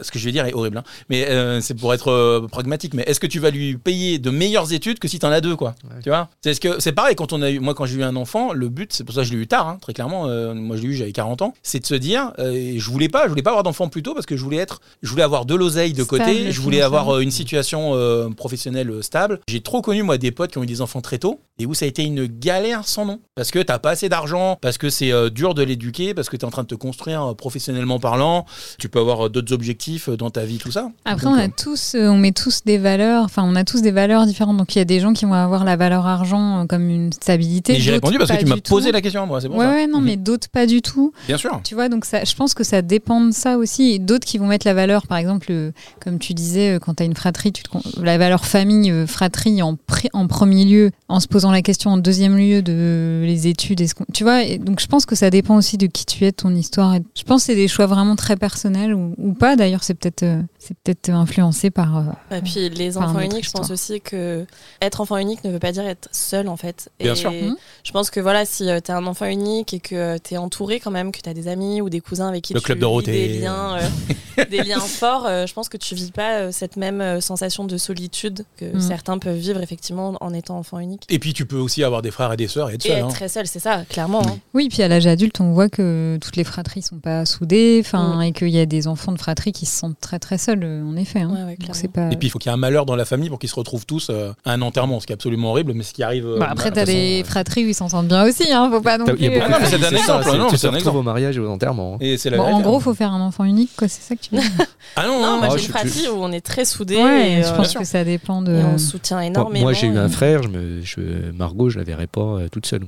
ce 0.01 0.11
que 0.11 0.19
je 0.19 0.25
vais 0.25 0.31
dire 0.31 0.45
est 0.45 0.53
horrible, 0.53 0.77
hein, 0.77 0.83
mais 1.09 1.27
euh, 1.29 1.61
c'est 1.61 1.73
pour 1.73 1.93
être 1.93 2.09
euh, 2.11 2.47
pragmatique. 2.47 2.93
Mais 2.93 3.03
est-ce 3.03 3.19
que 3.19 3.27
tu 3.27 3.39
vas 3.39 3.49
lui 3.49 3.77
payer 3.77 4.19
de 4.19 4.29
meilleures 4.29 4.73
études 4.73 4.99
que 4.99 5.07
si 5.07 5.19
tu 5.19 5.25
en 5.25 5.31
as 5.31 5.41
deux, 5.41 5.55
quoi? 5.55 5.75
Ouais. 5.83 6.01
Tu 6.03 6.09
vois? 6.09 6.29
C'est 6.43 6.53
ce 6.53 6.59
que 6.59 6.79
c'est 6.79 6.91
pareil 6.91 7.15
quand 7.15 7.33
on 7.33 7.41
a 7.41 7.49
eu, 7.49 7.59
moi 7.59 7.73
quand 7.73 7.85
j'ai 7.85 7.97
eu 7.97 8.03
un 8.03 8.15
enfant, 8.15 8.53
le 8.53 8.69
but, 8.69 8.93
c'est 8.93 9.03
pour 9.03 9.15
ça 9.15 9.21
que 9.21 9.27
je 9.27 9.33
l'ai 9.33 9.41
eu 9.41 9.47
tard, 9.47 9.67
hein, 9.67 9.77
très 9.81 9.93
clairement. 9.93 10.27
euh, 10.27 10.53
moi 10.53 10.77
je 10.77 10.81
l'ai 10.81 10.89
eu, 10.89 10.93
j'avais 10.93 11.11
40 11.11 11.41
ans. 11.41 11.53
C'est 11.63 11.79
de 11.79 11.85
se 11.85 11.95
dire, 11.95 12.31
euh, 12.39 12.73
je 12.77 12.89
voulais 12.91 13.09
pas, 13.09 13.23
je 13.25 13.29
voulais 13.29 13.43
pas 13.43 13.51
avoir 13.51 13.63
d'enfant 13.63 13.87
plus 13.89 14.03
tôt 14.03 14.13
parce 14.13 14.25
que 14.25 14.35
je 14.35 14.43
voulais 14.43 14.57
être, 14.57 14.81
je 15.01 15.09
voulais 15.09 15.23
avoir 15.23 15.45
de 15.45 15.55
l'oseille 15.55 15.93
de 15.93 16.03
Stable 16.03 16.23
côté, 16.23 16.51
je 16.51 16.61
voulais 16.61 16.81
avoir 16.81 17.15
euh, 17.15 17.19
une 17.19 17.31
situation 17.31 17.91
euh, 17.93 18.29
professionnelle 18.29 19.03
stable. 19.03 19.39
J'ai 19.47 19.61
trop 19.61 19.81
connu 19.81 20.03
moi 20.03 20.17
des 20.17 20.31
potes 20.31 20.51
qui 20.51 20.57
ont 20.57 20.63
eu 20.63 20.67
des 20.67 20.81
enfants 20.81 21.01
très 21.01 21.17
tôt 21.19 21.39
et 21.59 21.65
où 21.65 21.73
ça 21.73 21.85
a 21.85 21.87
été 21.87 22.03
une 22.03 22.25
galère 22.25 22.87
sans 22.87 23.05
nom 23.05 23.19
parce 23.35 23.51
que 23.51 23.59
t'as 23.59 23.79
pas 23.79 23.91
assez 23.91 24.09
d'argent, 24.09 24.57
parce 24.61 24.77
que 24.77 24.89
c'est 24.89 25.11
euh, 25.11 25.29
dur 25.29 25.53
de 25.53 25.61
l'éduquer, 25.63 26.13
parce 26.13 26.29
que 26.29 26.37
tu 26.37 26.41
es 26.43 26.45
en 26.45 26.51
train 26.51 26.63
de 26.63 26.67
te 26.67 26.75
construire 26.75 27.23
euh, 27.23 27.33
professionnellement 27.33 27.99
parlant. 27.99 28.45
Tu 28.79 28.87
peux 28.87 28.99
avoir 28.99 29.25
euh, 29.25 29.29
d'autres 29.29 29.53
objectifs 29.53 29.74
euh, 30.07 30.17
dans 30.17 30.29
ta 30.29 30.43
vie, 30.45 30.57
tout 30.57 30.71
ça. 30.71 30.89
Après, 31.05 31.25
Donc, 31.25 31.35
on 31.35 31.39
euh, 31.39 31.45
a 31.45 31.49
tous, 31.49 31.95
euh, 31.95 32.07
on 32.09 32.17
met 32.17 32.31
tous 32.31 32.61
des 32.65 32.77
valeurs. 32.77 33.23
Enfin, 33.23 33.43
on 33.45 33.55
a 33.55 33.63
tous 33.63 33.81
des 33.81 33.91
valeurs 33.91 34.25
différentes. 34.25 34.57
Donc, 34.57 34.75
il 34.75 34.79
y 34.79 34.81
a 34.81 34.85
des 34.85 34.99
gens 34.99 35.13
qui 35.13 35.25
vont 35.25 35.33
avoir 35.33 35.63
la 35.63 35.75
valeur 35.75 36.05
argent 36.05 36.61
euh, 36.61 36.65
comme 36.65 36.89
une 36.89 37.11
stabilité. 37.13 37.73
mais 37.73 37.79
j'ai 37.79 37.91
répondu 37.91 38.17
parce 38.17 38.31
que 38.31 38.37
tu 38.37 38.45
m'as 38.45 38.57
posé 38.57 38.91
la 38.91 39.01
question 39.01 39.25
moi, 39.27 39.41
c'est 39.41 39.47
bon 39.49 39.57
ouais, 39.57 39.65
ça 39.65 39.71
ouais, 39.71 39.87
non, 39.87 39.99
Mhm. 39.99 40.05
mais 40.05 40.17
d'autres 40.17 40.49
pas 40.49 40.65
du 40.65 40.81
tout. 40.81 41.11
Bien 41.27 41.37
sûr. 41.37 41.59
Tu 41.63 41.75
vois, 41.75 41.89
donc 41.89 42.05
ça, 42.05 42.23
je 42.23 42.35
pense 42.35 42.53
que 42.53 42.63
ça 42.63 42.81
dépend 42.81 43.21
de 43.21 43.31
ça 43.31 43.57
aussi. 43.57 43.99
D'autres 43.99 44.25
qui 44.25 44.37
vont 44.37 44.47
mettre 44.47 44.65
la 44.67 44.73
valeur, 44.73 45.07
par 45.07 45.17
exemple, 45.17 45.47
euh, 45.51 45.71
comme 46.03 46.19
tu 46.19 46.33
disais, 46.33 46.75
euh, 46.75 46.79
quand 46.79 46.95
tu 46.95 47.03
as 47.03 47.05
une 47.05 47.15
fratrie, 47.15 47.51
tu 47.51 47.63
te 47.63 47.69
con- 47.69 47.81
la 48.01 48.17
valeur 48.17 48.45
famille, 48.45 48.91
euh, 48.91 49.05
fratrie 49.07 49.61
en, 49.61 49.75
pré- 49.75 50.09
en 50.13 50.27
premier 50.27 50.65
lieu, 50.65 50.91
en 51.07 51.19
se 51.19 51.27
posant 51.27 51.51
la 51.51 51.61
question 51.61 51.91
en 51.91 51.97
deuxième 51.97 52.37
lieu 52.37 52.61
de 52.61 53.21
les 53.25 53.47
études. 53.47 53.81
est-ce 53.81 53.95
tu 54.13 54.23
vois, 54.23 54.43
et 54.43 54.57
donc 54.57 54.79
je 54.79 54.87
pense 54.87 55.05
que 55.05 55.15
ça 55.15 55.29
dépend 55.29 55.55
aussi 55.55 55.77
de 55.77 55.87
qui 55.87 56.05
tu 56.05 56.25
es, 56.25 56.31
de 56.31 56.35
ton 56.35 56.53
histoire. 56.55 56.95
Et 56.95 57.01
je 57.15 57.23
pense 57.23 57.41
que 57.41 57.45
c'est 57.47 57.55
des 57.55 57.67
choix 57.67 57.85
vraiment 57.87 58.15
très 58.15 58.35
personnels 58.35 58.93
ou, 58.93 59.13
ou 59.17 59.33
pas. 59.33 59.55
D'ailleurs, 59.55 59.64
c'est 59.81 59.93
peut-être 59.93 60.23
euh, 60.23 60.41
c'est 60.59 60.75
peut-être 60.83 61.09
influencé 61.09 61.69
par. 61.69 61.97
euh, 61.97 62.37
Et 62.37 62.41
puis 62.41 62.69
les 62.69 62.97
enfants 62.97 63.19
uniques, 63.19 63.45
je 63.45 63.51
pense 63.51 63.69
aussi 63.71 64.01
que 64.01 64.45
être 64.81 65.01
enfant 65.01 65.17
unique 65.17 65.43
ne 65.43 65.51
veut 65.51 65.59
pas 65.59 65.71
dire 65.71 65.85
être 65.87 66.09
seul 66.11 66.47
en 66.47 66.57
fait. 66.57 66.89
Bien 66.99 67.13
et 67.13 67.15
sûr. 67.15 67.31
Mhm. 67.31 67.55
Je 67.83 67.91
pense 67.91 68.09
que 68.09 68.19
voilà, 68.19 68.45
si 68.45 68.63
tu 68.65 68.69
es 68.69 68.91
un 68.91 69.05
enfant 69.05 69.25
unique 69.25 69.73
et 69.73 69.79
que 69.79 70.17
tu 70.19 70.33
es 70.33 70.37
entouré 70.37 70.79
quand 70.79 70.91
même, 70.91 71.11
que 71.11 71.19
tu 71.21 71.29
as 71.29 71.33
des 71.33 71.47
amis 71.47 71.81
ou 71.81 71.89
des 71.89 72.01
cousins 72.01 72.27
avec 72.29 72.43
qui 72.43 72.53
Le 72.53 72.59
tu 72.59 72.65
club 72.65 72.79
vis 72.83 73.03
des 73.05 73.39
liens, 73.39 73.77
euh, 73.77 74.45
des 74.49 74.63
liens 74.63 74.79
forts, 74.79 75.25
euh, 75.27 75.45
je 75.45 75.53
pense 75.53 75.69
que 75.69 75.77
tu 75.77 75.95
vis 75.95 76.11
pas 76.11 76.39
euh, 76.39 76.51
cette 76.51 76.77
même 76.77 77.01
euh, 77.01 77.21
sensation 77.21 77.63
de 77.65 77.77
solitude 77.77 78.45
que 78.57 78.65
Mhm. 78.65 78.81
certains 78.81 79.17
peuvent 79.17 79.37
vivre 79.37 79.61
effectivement 79.61 80.13
en 80.19 80.33
étant 80.33 80.57
enfant 80.57 80.79
unique. 80.79 81.03
Et 81.09 81.19
puis 81.19 81.33
tu 81.33 81.45
peux 81.45 81.57
aussi 81.57 81.83
avoir 81.83 82.01
des 82.01 82.11
frères 82.11 82.33
et 82.33 82.37
des 82.37 82.47
sœurs 82.47 82.69
et 82.71 82.75
être 82.75 82.85
Et 82.85 82.89
seul. 82.89 82.97
être 82.99 83.05
hein. 83.05 83.09
très 83.09 83.29
seul, 83.29 83.47
c'est 83.47 83.59
ça, 83.59 83.83
clairement. 83.89 84.21
hein. 84.25 84.37
Oui, 84.53 84.67
puis 84.69 84.81
à 84.83 84.87
l'âge 84.87 85.07
adulte, 85.07 85.39
on 85.41 85.53
voit 85.53 85.69
que 85.69 86.17
toutes 86.21 86.35
les 86.35 86.43
fratries 86.43 86.81
sont 86.81 86.97
pas 86.99 87.25
soudées, 87.25 87.81
enfin, 87.85 88.17
Mm. 88.17 88.21
et 88.23 88.31
qu'il 88.33 88.49
y 88.49 88.59
a 88.59 88.65
des 88.65 88.87
enfants 88.87 89.11
de 89.11 89.17
fratries 89.17 89.51
qui 89.55 89.65
se 89.65 89.75
sentent 89.79 89.99
très 89.99 90.19
très 90.19 90.37
seuls, 90.37 90.59
euh, 90.63 90.83
en 90.83 90.95
effet. 90.97 91.21
hein. 91.21 91.29
Ouais, 91.29 91.35
ouais, 91.43 91.45
Donc 91.51 91.57
clairement. 91.57 91.73
c'est 91.73 91.87
pas. 91.91 92.11
Et 92.11 92.17
puis 92.17 92.27
il 92.27 92.31
faut 92.31 92.37
qu'il 92.39 92.49
y 92.49 92.53
ait 92.53 92.53
un 92.53 92.57
malheur 92.59 92.85
dans 92.85 92.95
la 92.95 93.05
famille 93.05 93.29
pour 93.29 93.39
qu'ils 93.39 93.49
se 93.49 93.55
retrouvent 93.55 93.85
tous 93.85 94.09
euh, 94.09 94.31
à 94.45 94.51
un 94.51 94.61
enterrement, 94.61 94.99
ce 94.99 95.07
qui 95.07 95.13
est 95.13 95.15
absolument 95.15 95.51
horrible, 95.51 95.73
mais 95.73 95.83
ce 95.83 95.93
qui 95.93 96.03
arrive. 96.03 96.27
euh, 96.27 96.37
Bah, 96.39 96.47
après, 96.51 96.69
t'as 96.71 96.81
façon, 96.81 96.91
des 96.91 97.21
euh, 97.23 97.25
fratries 97.25 97.65
où 97.65 97.67
ils 97.69 97.73
s'entendent 97.73 98.07
bien 98.07 98.23
aussi, 98.25 98.51
hein, 98.51 98.69
faut 98.71 98.81
pas 98.81 98.97
non 98.97 99.05
Il 99.17 99.23
y 99.23 99.27
a 99.27 99.31
plus. 99.31 99.39
beaucoup 99.39 99.45
Ah 99.47 99.49
non, 99.49 99.57
mais 99.59 99.65
de 99.77 99.83
c'est 99.83 99.85
un 99.87 99.97
exemple, 99.97 100.23
ça, 100.25 100.37
non, 100.37 100.43
mais 100.45 100.49
tu 100.51 100.57
c'est 100.57 100.61
te 100.61 100.67
un 100.67 100.69
retrouves 100.69 100.75
exemple. 100.77 100.97
au 100.97 101.03
mariage 101.03 101.37
et 101.37 101.39
aux 101.39 101.49
enterrements. 101.49 101.93
hein. 101.95 101.97
Et 102.01 102.17
c'est 102.17 102.29
la 102.29 102.37
Bon, 102.37 102.43
en 102.43 102.61
gros, 102.61 102.77
hein. 102.77 102.79
faut 102.81 102.93
faire 102.93 103.11
un 103.13 103.21
enfant 103.21 103.43
unique, 103.45 103.71
quoi, 103.77 103.87
c'est 103.87 104.01
ça 104.01 104.15
que 104.15 104.21
tu 104.21 104.35
veux 104.35 104.41
dire. 104.41 104.51
Ah 104.97 105.07
non, 105.07 105.19
Non, 105.19 105.31
non, 105.33 105.37
moi 105.39 105.57
j'ai 105.57 105.63
une 105.65 105.69
fratrie 105.71 106.07
où 106.07 106.15
on 106.17 106.31
est 106.31 106.45
très 106.45 106.63
soudés. 106.63 106.95
Ouais, 106.97 107.41
je 107.43 107.47
euh, 107.49 107.55
pense 107.57 107.73
que 107.73 107.83
ça 107.83 108.03
dépend 108.03 108.41
de. 108.41 108.53
et 108.53 108.63
on 108.63 108.77
soutient 108.77 109.17
Moi, 109.17 109.25
énormément. 109.25 109.65
moi, 109.65 109.73
j'ai 109.73 109.87
eu 109.87 109.97
un 109.97 110.07
frère, 110.09 110.41
je 110.43 111.01
Margot, 111.33 111.69
je 111.69 111.77
la 111.79 111.83
verrais 111.83 112.07
pas 112.07 112.21
euh, 112.21 112.47
toute 112.49 112.65
seule. 112.65 112.83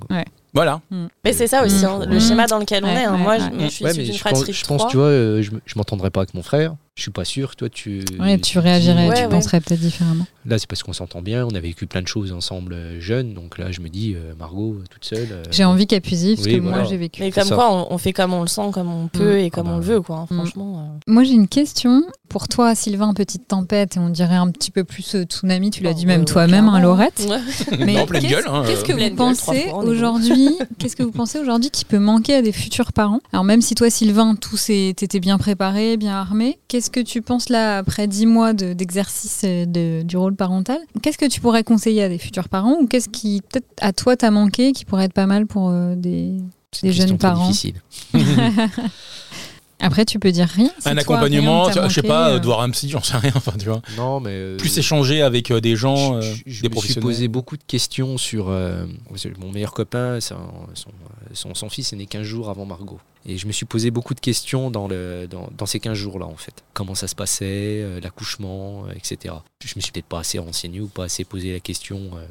Voilà. 0.57 0.81
Mais 1.23 1.33
c'est 1.33 1.47
ça 1.47 1.63
aussi, 1.63 1.85
hein, 1.85 1.99
Mmh. 1.99 2.11
le 2.11 2.19
schéma 2.19 2.47
dans 2.47 2.59
lequel 2.59 2.83
on 2.83 2.87
est. 2.87 3.05
hein. 3.05 3.13
ouais, 3.13 3.17
Moi, 3.19 3.37
ouais. 3.37 3.39
je, 3.61 3.67
suis 3.67 3.85
Ouais, 3.85 3.91
issue 3.91 3.99
mais 4.01 4.05
d'une 4.05 4.13
je 4.15 4.23
pense, 4.23 4.51
je 4.51 4.65
pense, 4.65 4.87
tu 4.87 4.97
vois, 4.97 5.05
euh, 5.07 5.41
je, 5.41 5.51
je 5.65 5.73
m'entendrais 5.77 6.09
pas 6.09 6.21
avec 6.21 6.33
mon 6.33 6.41
frère. 6.43 6.75
Je 6.95 7.03
suis 7.03 7.11
pas 7.11 7.25
sûr. 7.25 7.55
Toi, 7.55 7.69
tu. 7.69 8.03
Ouais, 8.19 8.39
tu 8.39 8.57
réagirais, 8.57 9.07
Ouais, 9.07 9.13
tu 9.15 9.21
ouais. 9.21 9.29
penserais 9.29 9.61
peut-être 9.61 9.79
différemment. 9.79 10.25
Là, 10.47 10.57
c'est 10.57 10.65
parce 10.67 10.81
qu'on 10.81 10.93
s'entend 10.93 11.21
bien. 11.21 11.45
On 11.45 11.53
a 11.53 11.59
vécu 11.59 11.85
plein 11.85 12.01
de 12.01 12.07
choses 12.07 12.31
ensemble 12.33 12.73
euh, 12.73 12.99
jeunes. 12.99 13.35
Donc 13.35 13.59
là, 13.59 13.71
je 13.71 13.81
me 13.81 13.89
dis, 13.89 14.15
euh, 14.15 14.33
Margot, 14.39 14.73
euh, 14.79 14.83
toute 14.89 15.05
seule. 15.05 15.27
euh, 15.31 15.43
J'ai 15.51 15.63
envie 15.63 15.85
qu'elle 15.85 16.01
puisse 16.01 16.23
vivre 16.23 16.41
ce 16.41 16.45
oui, 16.49 16.55
que 16.55 16.61
voilà. 16.61 16.77
moi 16.77 16.85
j'ai 16.89 16.97
vécu. 16.97 17.21
Mais 17.21 17.29
comme 17.31 17.43
ça. 17.47 17.53
quoi, 17.55 17.71
on, 17.71 17.93
on 17.93 17.97
fait 17.99 18.13
comme 18.13 18.33
on 18.33 18.41
le 18.41 18.47
sent, 18.47 18.71
comme 18.73 18.91
on 18.91 19.07
peut 19.09 19.35
Mm. 19.35 19.45
et 19.45 19.49
comme 19.51 19.67
Ah 19.67 19.71
on 19.73 19.77
bah. 19.77 19.79
le 19.85 19.93
veut, 19.93 20.01
quoi. 20.01 20.15
hein, 20.21 20.27
Mm. 20.31 20.35
Franchement. 20.37 20.79
euh. 21.07 21.11
Moi 21.11 21.23
j'ai 21.23 21.33
une 21.33 21.47
question 21.47 22.01
pour 22.29 22.47
toi, 22.47 22.75
Sylvain, 22.75 23.13
petite 23.13 23.47
tempête, 23.47 23.97
et 23.97 23.99
on 23.99 24.09
dirait 24.09 24.35
un 24.35 24.49
petit 24.51 24.71
peu 24.71 24.83
plus 24.83 25.15
euh, 25.15 25.23
tsunami, 25.23 25.69
tu 25.71 25.83
l'as 25.83 25.91
Oh, 25.91 25.93
dit 25.93 26.05
même 26.05 26.21
ouais, 26.21 26.25
toi-même, 26.25 26.67
hein. 26.69 26.79
Laurette. 26.79 27.25
Ouais. 27.29 27.39
Mais 27.85 27.93
Non, 27.95 28.05
pleine 28.05 28.21
qu'est-ce- 28.21 28.33
gueule, 28.33 28.43
hein, 28.47 28.63
Qu'est-ce 28.65 28.83
que 28.83 28.91
euh. 28.91 28.95
Pleine 28.95 29.11
vous 29.11 29.15
pensez 29.17 29.71
aujourd'hui 29.73 30.49
Qu'est-ce 30.79 30.95
que 30.95 31.03
vous 31.03 31.11
pensez 31.11 31.39
aujourd'hui 31.39 31.69
qui 31.71 31.85
peut 31.85 31.99
manquer 31.99 32.35
à 32.35 32.41
des 32.41 32.51
futurs 32.51 32.93
parents? 32.93 33.19
Alors 33.33 33.43
même 33.43 33.61
si 33.61 33.75
toi, 33.75 33.89
Sylvain, 33.89 34.35
tout 34.35 34.57
s'est- 34.57 34.93
t'étais 34.95 35.19
bien 35.19 35.37
préparé, 35.37 35.97
bien 35.97 36.13
armé, 36.13 36.59
qu'est-ce 36.67 36.89
que 36.91 36.99
tu 36.99 37.21
penses 37.21 37.49
là 37.49 37.77
après 37.77 38.07
dix 38.07 38.25
mois 38.25 38.53
de- 38.53 38.73
d'exercice 38.73 39.41
euh, 39.43 39.65
de- 39.65 40.03
du 40.03 40.17
rôle 40.17 40.35
parental? 40.35 40.79
Qu'est-ce 41.01 41.17
que 41.17 41.25
tu 41.27 41.41
pourrais 41.41 41.63
conseiller 41.63 42.03
à 42.03 42.09
des 42.09 42.17
futurs 42.17 42.49
parents 42.49 42.77
ou 42.81 42.87
qu'est-ce 42.87 43.09
qui 43.09 43.41
peut-être 43.41 43.67
à 43.81 43.93
toi 43.93 44.15
t'a 44.17 44.31
manqué 44.31 44.71
qui 44.73 44.85
pourrait 44.85 45.05
être 45.05 45.13
pas 45.13 45.25
mal 45.27 45.45
pour 45.47 45.69
euh, 45.69 45.95
des 45.95 46.37
des 46.83 46.91
jeunes 46.91 47.17
parents? 47.17 47.49
Après, 49.79 50.05
tu 50.05 50.17
peux 50.19 50.31
dire 50.31 50.47
rien. 50.47 50.69
Si 50.79 50.87
un 50.89 50.93
toi, 50.93 51.01
accompagnement, 51.01 51.63
rien 51.65 51.73
t'a 51.73 51.87
je 51.87 51.93
sais 51.93 52.01
manqué, 52.01 52.07
pas, 52.07 52.29
euh, 52.29 52.35
euh, 52.35 52.39
de 52.39 52.45
voir 52.45 52.61
un 52.61 52.69
psy, 52.71 52.89
j'en 52.89 53.03
sais 53.03 53.17
rien, 53.17 53.31
enfin, 53.35 53.53
tu 53.59 53.65
vois. 53.67 53.81
Non, 53.95 54.19
mais. 54.19 54.31
euh, 54.31 54.57
Plus 54.57 54.75
échanger 54.77 55.21
avec 55.21 55.51
euh, 55.51 55.61
des 55.61 55.75
gens, 55.75 56.15
euh, 56.15 56.21
je, 56.21 56.33
je- 56.33 56.41
je 56.47 56.61
des 56.63 56.69
me 56.69 56.75
suis 56.75 56.95
posé 56.95 57.27
beaucoup 57.27 57.57
de 57.57 57.63
questions 57.67 58.17
sur. 58.17 58.49
euh, 58.49 58.85
mon 59.39 59.51
meilleur 59.51 59.73
copain, 59.73 60.19
son 61.33 61.69
fils 61.69 61.93
est 61.93 61.95
né 61.95 62.05
15 62.05 62.23
jours 62.23 62.49
avant 62.49 62.65
Margot. 62.65 62.99
Et 63.29 63.37
je 63.37 63.45
me 63.45 63.51
suis 63.51 63.65
posé 63.65 63.91
beaucoup 63.91 64.13
de 64.13 64.21
questions 64.21 64.71
dans, 64.71 64.87
le, 64.87 65.27
dans, 65.29 65.49
dans 65.57 65.65
ces 65.65 65.81
15 65.81 65.93
jours-là, 65.93 66.25
en 66.25 66.37
fait. 66.37 66.63
Comment 66.73 66.95
ça 66.95 67.07
se 67.07 67.15
passait, 67.15 67.81
euh, 67.81 67.99
l'accouchement, 67.99 68.85
euh, 68.85 68.93
etc. 68.93 69.35
Je 69.63 69.73
me 69.75 69.81
suis 69.81 69.91
peut-être 69.91 70.05
pas 70.05 70.19
assez 70.19 70.39
renseigné 70.39 70.79
ou 70.79 70.87
pas 70.87 71.03
assez 71.03 71.25
posé 71.25 71.51
la 71.51 71.59
question 71.59 72.11
euh, 72.15 72.25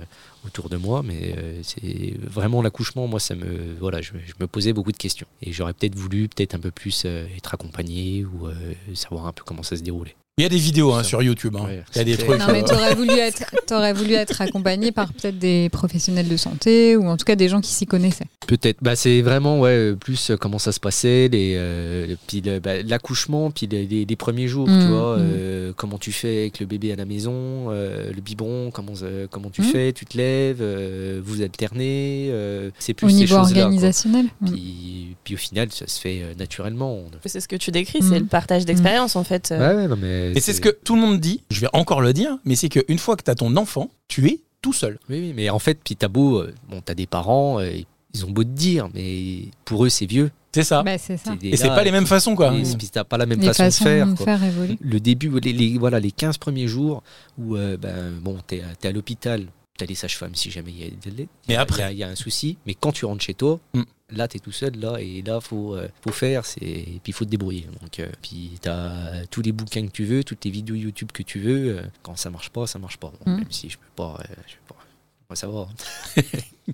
autour 0.47 0.71
de 0.71 0.79
moi, 0.79 1.03
mais 1.03 1.35
c'est 1.63 2.15
vraiment 2.23 2.63
l'accouchement, 2.63 3.07
moi, 3.07 3.21
ça 3.21 3.35
me. 3.35 3.75
Voilà, 3.79 4.01
je, 4.01 4.13
je 4.13 4.33
me 4.41 4.47
posais 4.47 4.73
beaucoup 4.73 4.93
de 4.93 4.97
questions. 4.97 5.27
Et 5.43 5.53
j'aurais 5.53 5.75
peut-être 5.75 5.97
voulu, 5.97 6.29
peut-être 6.29 6.55
un 6.55 6.61
peu 6.61 6.71
plus 6.71 7.05
être 7.05 7.53
accompagné 7.53 8.25
ou 8.25 8.49
savoir 8.95 9.27
un 9.27 9.33
peu 9.33 9.43
comment 9.45 9.63
ça 9.63 9.77
se 9.77 9.83
déroulait. 9.83 10.17
Il 10.39 10.43
y 10.43 10.45
a 10.45 10.51
des 10.51 10.59
vidéos 10.59 10.93
hein, 10.93 11.03
sur 11.03 11.23
YouTube. 11.23 11.57
hein. 11.59 11.65
Ouais, 11.65 11.83
Il 11.95 11.97
y 11.97 12.01
a 12.03 12.05
des 12.05 12.17
trucs. 12.19 12.39
Non, 12.39 12.49
mais 12.53 12.63
euh, 12.63 12.67
t'aurais 12.67 12.95
voulu 12.95 13.13
être, 13.13 13.43
t'aurais 13.67 13.95
voulu 13.95 14.13
être 14.13 14.39
accompagné 14.43 14.93
par 14.93 15.11
peut-être 15.15 15.39
des 15.39 15.71
professionnels 15.71 16.29
de 16.29 16.37
santé 16.37 16.95
ou 16.95 17.07
en 17.09 17.17
tout 17.17 17.25
cas 17.25 17.37
des 17.37 17.49
gens 17.49 17.63
qui 17.63 17.71
s'y 17.73 17.87
connaissaient. 17.87 18.27
Peut-être. 18.47 18.77
Bah, 18.83 18.97
c'est 18.97 19.23
vraiment 19.23 19.59
ouais, 19.61 19.71
euh, 19.71 19.95
plus 19.97 20.29
euh, 20.29 20.37
comment 20.37 20.59
ça 20.59 20.73
se 20.73 20.79
passait, 20.79 21.29
les, 21.33 21.55
euh, 21.57 22.17
puis 22.27 22.43
le- 22.43 22.61
bah, 22.61 22.83
l'accouchement, 22.83 23.51
puis 23.51 23.67
les, 23.67 23.87
les- 23.87 24.05
les 24.05 24.17
premiers 24.17 24.47
jours, 24.47 24.67
tu 24.69 24.87
vois. 24.89 25.17
mm. 25.17 25.21
euh, 25.23 25.73
comment 25.75 25.97
tu 25.97 26.13
fais 26.13 26.41
avec 26.43 26.61
le 26.61 26.67
bébé 26.67 26.93
à 26.93 26.97
la 26.97 27.07
maison, 27.07 27.33
euh, 27.71 28.13
le 28.15 28.21
biberon, 28.21 28.71
comment, 28.71 28.93
euh, 29.05 29.27
comment 29.31 29.49
tu 29.49 29.63
Mm. 29.63 29.65
fais, 29.65 29.93
tu 29.95 30.05
te 30.05 30.19
lèves, 30.19 30.59
euh, 30.61 31.19
vous 31.25 31.41
alternez. 31.41 32.29
euh, 32.31 32.69
c'est 32.79 32.93
plus 32.93 33.07
Au 33.07 33.09
ces 33.09 33.15
niveau 33.15 33.37
quoi. 33.37 33.45
organisationnel. 33.45 34.27
Puis, 34.45 35.17
puis 35.25 35.33
au 35.35 35.39
final, 35.39 35.69
ça 35.73 35.87
se 35.87 35.99
fait 35.99 36.21
euh, 36.23 36.35
naturellement. 36.39 37.05
C'est 37.25 37.41
ce 37.41 37.49
que 37.49 37.57
tu 37.57 37.71
décris, 37.71 38.01
c'est 38.03 38.19
le 38.19 38.27
partage 38.27 38.67
d'expérience 38.67 39.17
en 39.17 39.25
fait. 39.25 39.51
euh. 39.51 39.83
Ouais, 39.83 39.89
non, 39.89 39.97
mais 39.99 40.26
Et 40.35 40.41
c'est 40.41 40.53
ce 40.53 40.61
que 40.61 40.69
tout 40.69 40.95
le 40.97 41.01
monde 41.01 41.21
dit, 41.21 41.43
je 41.51 41.61
vais 41.61 41.69
encore 41.73 42.01
le 42.01 42.13
dire, 42.13 42.37
mais 42.45 42.57
c'est 42.57 42.69
qu'une 42.69 42.99
fois 42.99 43.17
que 43.17 43.23
tu 43.23 43.31
as 43.31 43.35
ton 43.35 43.55
enfant, 43.57 43.91
tu 44.09 44.27
es 44.29 44.41
tout 44.63 44.73
seul. 44.73 44.99
Oui, 45.09 45.21
oui, 45.21 45.33
mais 45.35 45.51
en 45.51 45.59
fait, 45.59 45.79
puis 45.85 45.97
t'as 45.97 46.09
beau, 46.09 46.39
euh, 46.41 46.55
bon, 46.69 46.81
t'as 46.85 46.95
des 46.95 47.07
parents, 47.07 47.61
euh, 47.61 47.71
ils 48.15 48.25
ont 48.25 48.31
beau 48.31 48.43
te 48.45 48.49
dire, 48.49 48.89
mais 48.95 49.43
pour 49.65 49.85
eux, 49.85 49.89
c'est 49.89 50.07
vieux. 50.07 50.31
C'est 50.55 50.65
ça. 50.65 50.83
Bah, 50.83 50.97
c'est 50.97 51.19
ça. 51.19 51.37
T'es 51.39 51.49
Et 51.49 51.57
c'est 51.59 51.69
pas 51.69 51.85
les 51.85 51.91
mêmes 51.93 52.07
façons, 52.07 52.35
quoi. 52.35 52.55
et 52.57 52.63
puis 52.79 52.89
t'as 52.91 53.05
pas 53.05 53.19
la 53.19 53.27
même 53.27 53.41
Les 53.41 53.49
façon 53.49 53.65
de 53.65 53.69
façons 53.71 53.85
faire. 53.85 54.07
de 54.07 54.15
quoi. 54.17 54.25
faire 54.25 54.43
évoluer. 54.43 54.79
le 54.81 55.01
début, 55.01 55.31
les, 55.41 55.53
les- 55.53 55.77
voilà, 55.77 56.01
les 56.01 56.11
15 56.11 56.39
premiers 56.39 56.67
jours 56.67 57.03
où 57.37 57.57
euh, 57.57 57.77
ben, 57.77 58.13
bon, 58.23 58.39
tu 58.49 58.57
es, 58.57 58.63
à 58.87 58.91
l'hôpital, 58.93 59.45
tu 59.77 59.85
as 59.85 59.87
les 59.87 59.95
sages-femmes 59.95 60.35
si 60.35 60.51
jamais 60.51 60.71
il 60.73 60.79
y 60.81 60.85
a, 60.85 60.87
a- 60.87 61.27
Mais 61.49 61.57
après 61.57 61.83
il 61.83 61.85
y 61.85 61.89
a- 61.89 61.93
il 61.93 61.99
y, 61.99 62.03
a 62.05 62.09
un 62.09 62.15
souci, 62.15 62.57
mais 62.67 62.75
quand 62.75 62.93
tu 62.93 63.05
rentres 63.05 63.23
chez 63.23 63.35
toi, 63.35 63.61
Mm. 63.75 63.83
Là 64.11 64.29
tu 64.29 64.37
es 64.37 64.41
tout 64.41 64.53
seul, 64.53 64.77
là, 64.79 64.97
et 65.01 65.23
là 65.23 65.41
faut, 65.41 65.75
euh, 65.75 65.89
faut 66.03 66.13
faire, 66.13 66.45
c'est- 66.47 66.63
et 66.65 67.01
puis 67.03 67.11
il 67.11 67.13
faut 67.13 67.25
te 67.25 67.31
débrouiller. 67.31 67.67
Donc, 67.81 67.99
euh, 68.01 68.07
puis 68.23 68.59
tu 68.63 68.69
as 68.69 69.27
tous 69.31 69.43
les 69.43 69.53
bouquins 69.53 69.87
que 69.87 69.93
tu 69.93 70.05
veux, 70.05 70.23
toutes 70.25 70.45
les 70.45 70.51
vidéos 70.51 70.75
YouTube 70.77 71.11
que 71.13 71.23
tu 71.23 71.41
veux, 71.41 71.79
euh, 71.79 71.83
quand 72.03 72.17
ça 72.17 72.31
marche 72.31 72.51
pas, 72.51 72.67
ça 72.67 72.79
marche 72.79 72.99
pas. 72.99 73.13
Bon, 73.25 73.33
Mm. 73.33 73.37
Même 73.39 73.51
si 73.53 73.69
je 73.69 73.79
peux 73.79 73.85
pas, 73.97 74.19
je 74.47 74.55
peux 74.69 74.75
pas, 74.75 75.47
va. 75.49 75.69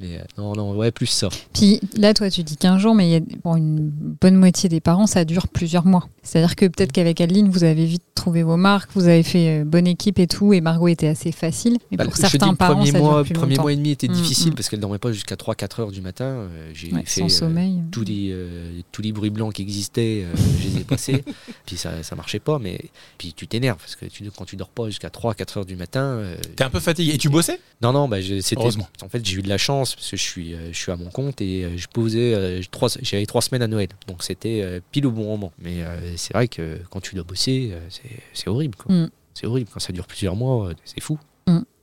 mais 0.00 0.16
euh, 0.18 0.22
non, 0.36 0.52
non, 0.54 0.76
ouais, 0.76 0.90
plus 0.90 1.06
ça. 1.06 1.28
Puis 1.52 1.80
là, 1.96 2.14
toi, 2.14 2.30
tu 2.30 2.42
dis 2.42 2.56
15 2.56 2.80
jours, 2.80 2.94
mais 2.94 3.22
pour 3.42 3.56
une 3.56 3.78
bonne 4.20 4.36
moitié 4.36 4.68
des 4.68 4.80
parents, 4.80 5.06
ça 5.06 5.24
dure 5.24 5.48
plusieurs 5.48 5.86
mois. 5.86 6.08
C'est-à-dire 6.22 6.56
que 6.56 6.66
peut-être 6.66 6.92
qu'avec 6.92 7.20
Adeline, 7.20 7.48
vous 7.48 7.64
avez 7.64 7.84
vite 7.84 8.02
trouvé 8.14 8.42
vos 8.42 8.56
marques, 8.56 8.90
vous 8.94 9.08
avez 9.08 9.22
fait 9.22 9.60
euh, 9.60 9.64
bonne 9.64 9.86
équipe 9.86 10.18
et 10.18 10.26
tout, 10.26 10.52
et 10.52 10.60
Margot 10.60 10.88
était 10.88 11.06
assez 11.08 11.32
facile. 11.32 11.78
Mais 11.90 11.96
Bah, 11.96 12.04
pour 12.04 12.16
certains 12.16 12.54
parents, 12.54 12.74
premier 12.76 12.90
ça 12.92 12.98
mois, 12.98 13.14
dure 13.22 13.24
plus 13.24 13.32
premier 13.34 13.50
longtemps. 13.54 13.62
mois 13.62 13.72
et 13.72 13.76
demi 13.76 13.90
était 13.90 14.08
Mm, 14.08 14.12
difficile 14.12 14.52
mm. 14.52 14.54
parce 14.54 14.68
qu'elle 14.68 14.80
dormait 14.80 14.98
pas 14.98 15.12
jusqu'à 15.12 15.36
3-4 15.36 15.80
heures 15.80 15.90
du 15.90 16.00
matin. 16.00 16.24
Euh, 16.24 16.70
J'ai 16.74 16.92
Ouais, 16.92 17.02
fait 17.04 17.20
sans 17.20 17.26
euh, 17.26 17.28
sommeil. 17.28 17.78
tous 17.90 18.04
les 18.04 18.28
euh, 18.32 18.80
tous 18.92 19.02
les 19.02 19.12
bruits 19.12 19.30
blancs 19.30 19.52
qui 19.54 19.62
existaient, 19.62 20.24
euh, 20.24 20.36
je 20.60 20.68
les 20.68 20.80
ai 20.80 20.84
passés. 20.84 21.24
puis 21.66 21.76
ça 21.76 22.02
ça 22.02 22.14
marchait 22.16 22.38
pas, 22.40 22.58
mais 22.58 22.78
puis 23.18 23.32
tu 23.34 23.46
t'énerves 23.46 23.78
parce 23.78 23.96
que 23.96 24.06
tu, 24.06 24.28
quand 24.36 24.44
tu 24.44 24.56
dors 24.56 24.68
pas 24.68 24.86
jusqu'à 24.86 25.08
3-4 25.08 25.58
heures 25.60 25.66
du 25.66 25.76
matin. 25.76 26.00
euh, 26.00 26.36
T'es 26.56 26.64
un 26.64 26.70
peu 26.70 26.80
fatigué. 26.80 27.14
Et 27.14 27.18
tu 27.18 27.28
bossais? 27.28 27.60
Non 27.82 27.92
non, 27.92 28.08
bah 28.08 28.20
je- 28.20 28.40
c'était 28.40 28.60
Heureusement. 28.60 28.88
en 29.02 29.08
fait 29.08 29.24
j'ai 29.24 29.36
eu 29.36 29.42
de 29.42 29.48
la 29.48 29.58
chance 29.58 29.87
parce 29.96 30.10
que 30.10 30.16
je 30.16 30.22
suis 30.22 30.54
euh, 30.54 30.72
je 30.72 30.78
suis 30.78 30.92
à 30.92 30.96
mon 30.96 31.10
compte 31.10 31.40
et 31.40 31.64
euh, 31.64 31.76
je 31.76 31.86
posais 31.88 32.34
euh, 32.34 32.60
trois 32.70 32.88
j'avais 33.02 33.26
trois 33.26 33.42
semaines 33.42 33.62
à 33.62 33.66
Noël, 33.66 33.88
donc 34.06 34.22
c'était 34.22 34.80
pile 34.90 35.06
au 35.06 35.10
bon 35.10 35.24
moment. 35.24 35.52
Mais 35.58 35.78
c'est 36.16 36.34
vrai 36.34 36.48
que 36.48 36.78
quand 36.90 37.00
tu 37.00 37.14
dois 37.14 37.24
bosser, 37.24 37.72
c'est 37.90 38.22
c'est 38.32 38.48
horrible 38.48 38.76
quoi. 38.76 38.94
Mm. 38.94 39.10
C'est 39.34 39.46
horrible 39.46 39.70
quand 39.72 39.80
ça 39.80 39.92
dure 39.92 40.06
plusieurs 40.06 40.36
mois, 40.36 40.70
c'est 40.84 41.00
fou. 41.00 41.18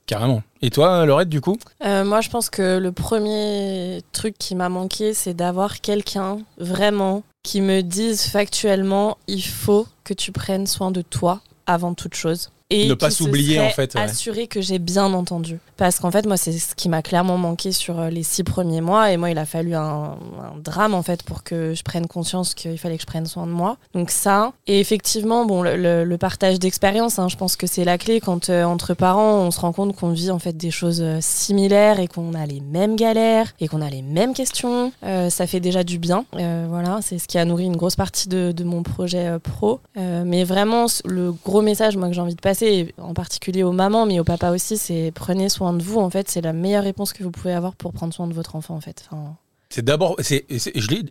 Carrément. 0.05 0.43
Et 0.61 0.69
toi, 0.69 1.05
Laurette, 1.05 1.29
du 1.29 1.41
coup? 1.41 1.57
Euh, 1.83 2.05
moi, 2.05 2.21
je 2.21 2.29
pense 2.29 2.51
que 2.51 2.77
le 2.77 2.91
premier 2.91 4.01
truc 4.11 4.35
qui 4.37 4.53
m'a 4.53 4.69
manqué, 4.69 5.15
c'est 5.15 5.33
d'avoir 5.33 5.81
quelqu'un 5.81 6.39
vraiment 6.59 7.23
qui 7.41 7.61
me 7.61 7.81
dise 7.81 8.25
factuellement 8.27 9.17
il 9.27 9.43
faut 9.43 9.87
que 10.03 10.13
tu 10.13 10.31
prennes 10.31 10.67
soin 10.67 10.91
de 10.91 11.01
toi 11.01 11.41
avant 11.65 11.95
toute 11.95 12.13
chose. 12.13 12.51
Et 12.71 12.87
Ne 12.87 12.95
pas 12.95 13.11
s'oublier, 13.11 13.59
en 13.59 13.69
fait, 13.69 13.93
ouais. 13.93 14.01
Assurer 14.01 14.47
que 14.47 14.59
j'ai 14.59 14.79
bien 14.79 15.13
entendu. 15.13 15.59
Parce 15.77 15.99
qu'en 15.99 16.09
fait, 16.09 16.25
moi, 16.25 16.35
c'est 16.35 16.51
ce 16.53 16.73
qui 16.73 16.89
m'a 16.89 17.03
clairement 17.03 17.37
manqué 17.37 17.71
sur 17.71 17.99
euh, 17.99 18.09
les 18.09 18.23
six 18.23 18.43
premiers 18.43 18.81
mois. 18.81 19.11
Et 19.11 19.17
moi, 19.17 19.29
il 19.29 19.37
a 19.37 19.45
fallu 19.45 19.75
un, 19.75 19.81
un 19.83 20.57
drame, 20.63 20.95
en 20.95 21.03
fait, 21.03 21.21
pour 21.21 21.43
que 21.43 21.75
je 21.75 21.83
prenne 21.83 22.07
conscience 22.07 22.55
qu'il 22.55 22.79
fallait 22.79 22.95
que 22.95 23.01
je 23.03 23.07
prenne 23.07 23.27
soin 23.27 23.45
de 23.45 23.51
moi. 23.51 23.77
Donc 23.93 24.09
ça. 24.09 24.51
Et 24.65 24.79
effectivement, 24.79 25.45
bon, 25.45 25.61
le, 25.61 25.75
le- 25.75 26.03
le 26.03 26.17
partage 26.17 26.57
d'expérience, 26.57 27.19
hein, 27.19 27.27
je 27.29 27.35
pense 27.35 27.55
que 27.55 27.67
c'est 27.67 27.83
la 27.85 27.99
clé. 27.99 28.19
Quand, 28.19 28.49
euh, 28.49 28.63
entre 28.63 28.95
parents, 28.95 29.41
on 29.41 29.51
se 29.51 29.59
rend 29.59 29.71
compte 29.71 29.95
qu'on 29.95 30.09
vit, 30.09 30.31
en 30.31 30.39
fait, 30.39 30.57
des 30.57 30.71
choses 30.71 31.01
euh, 31.03 31.19
similaires 31.21 31.99
et 31.99 32.07
qu'on 32.07 32.33
a 32.33 32.47
les 32.47 32.61
mêmes 32.61 32.95
galères 32.95 33.53
et 33.59 33.67
qu'on 33.67 33.81
a 33.83 33.91
les 33.91 34.01
mêmes 34.01 34.33
questions. 34.33 34.91
Euh, 35.03 35.29
ça 35.29 35.45
fait 35.45 35.59
déjà 35.59 35.83
du 35.83 35.99
bien. 35.99 36.25
Euh, 36.35 36.65
voilà, 36.67 36.97
c'est 37.03 37.19
ce 37.19 37.27
qui 37.27 37.37
a 37.37 37.45
nourri 37.45 37.65
une 37.65 37.77
grosse 37.77 37.95
partie 37.95 38.27
de, 38.27 38.51
de 38.51 38.63
mon 38.63 38.81
projet 38.81 39.37
pro. 39.43 39.81
Mais 39.95 40.43
vraiment, 40.45 40.87
le 41.05 41.31
gros 41.31 41.61
message 41.61 41.95
moi, 41.95 42.07
que 42.07 42.15
j'ai 42.15 42.21
envie 42.21 42.33
de 42.33 42.41
passer, 42.41 42.54
en 42.97 43.13
particulier 43.13 43.63
aux 43.63 43.71
mamans, 43.71 44.05
mais 44.05 44.19
aux 44.19 44.23
papas 44.23 44.51
aussi, 44.51 44.77
c'est 44.77 45.11
prenez 45.13 45.49
soin 45.49 45.73
de 45.73 45.83
vous. 45.83 45.99
En 45.99 46.09
fait, 46.09 46.29
c'est 46.29 46.41
la 46.41 46.53
meilleure 46.53 46.83
réponse 46.83 47.13
que 47.13 47.23
vous 47.23 47.31
pouvez 47.31 47.53
avoir 47.53 47.75
pour 47.75 47.93
prendre 47.93 48.13
soin 48.13 48.27
de 48.27 48.33
votre 48.33 48.55
enfant. 48.55 48.75
En 48.75 48.81
fait. 48.81 49.03
Enfin, 49.11 49.35
C'est 49.69 49.83
d'abord, 49.85 50.15
je 50.19 50.33
l'ai 50.33 50.45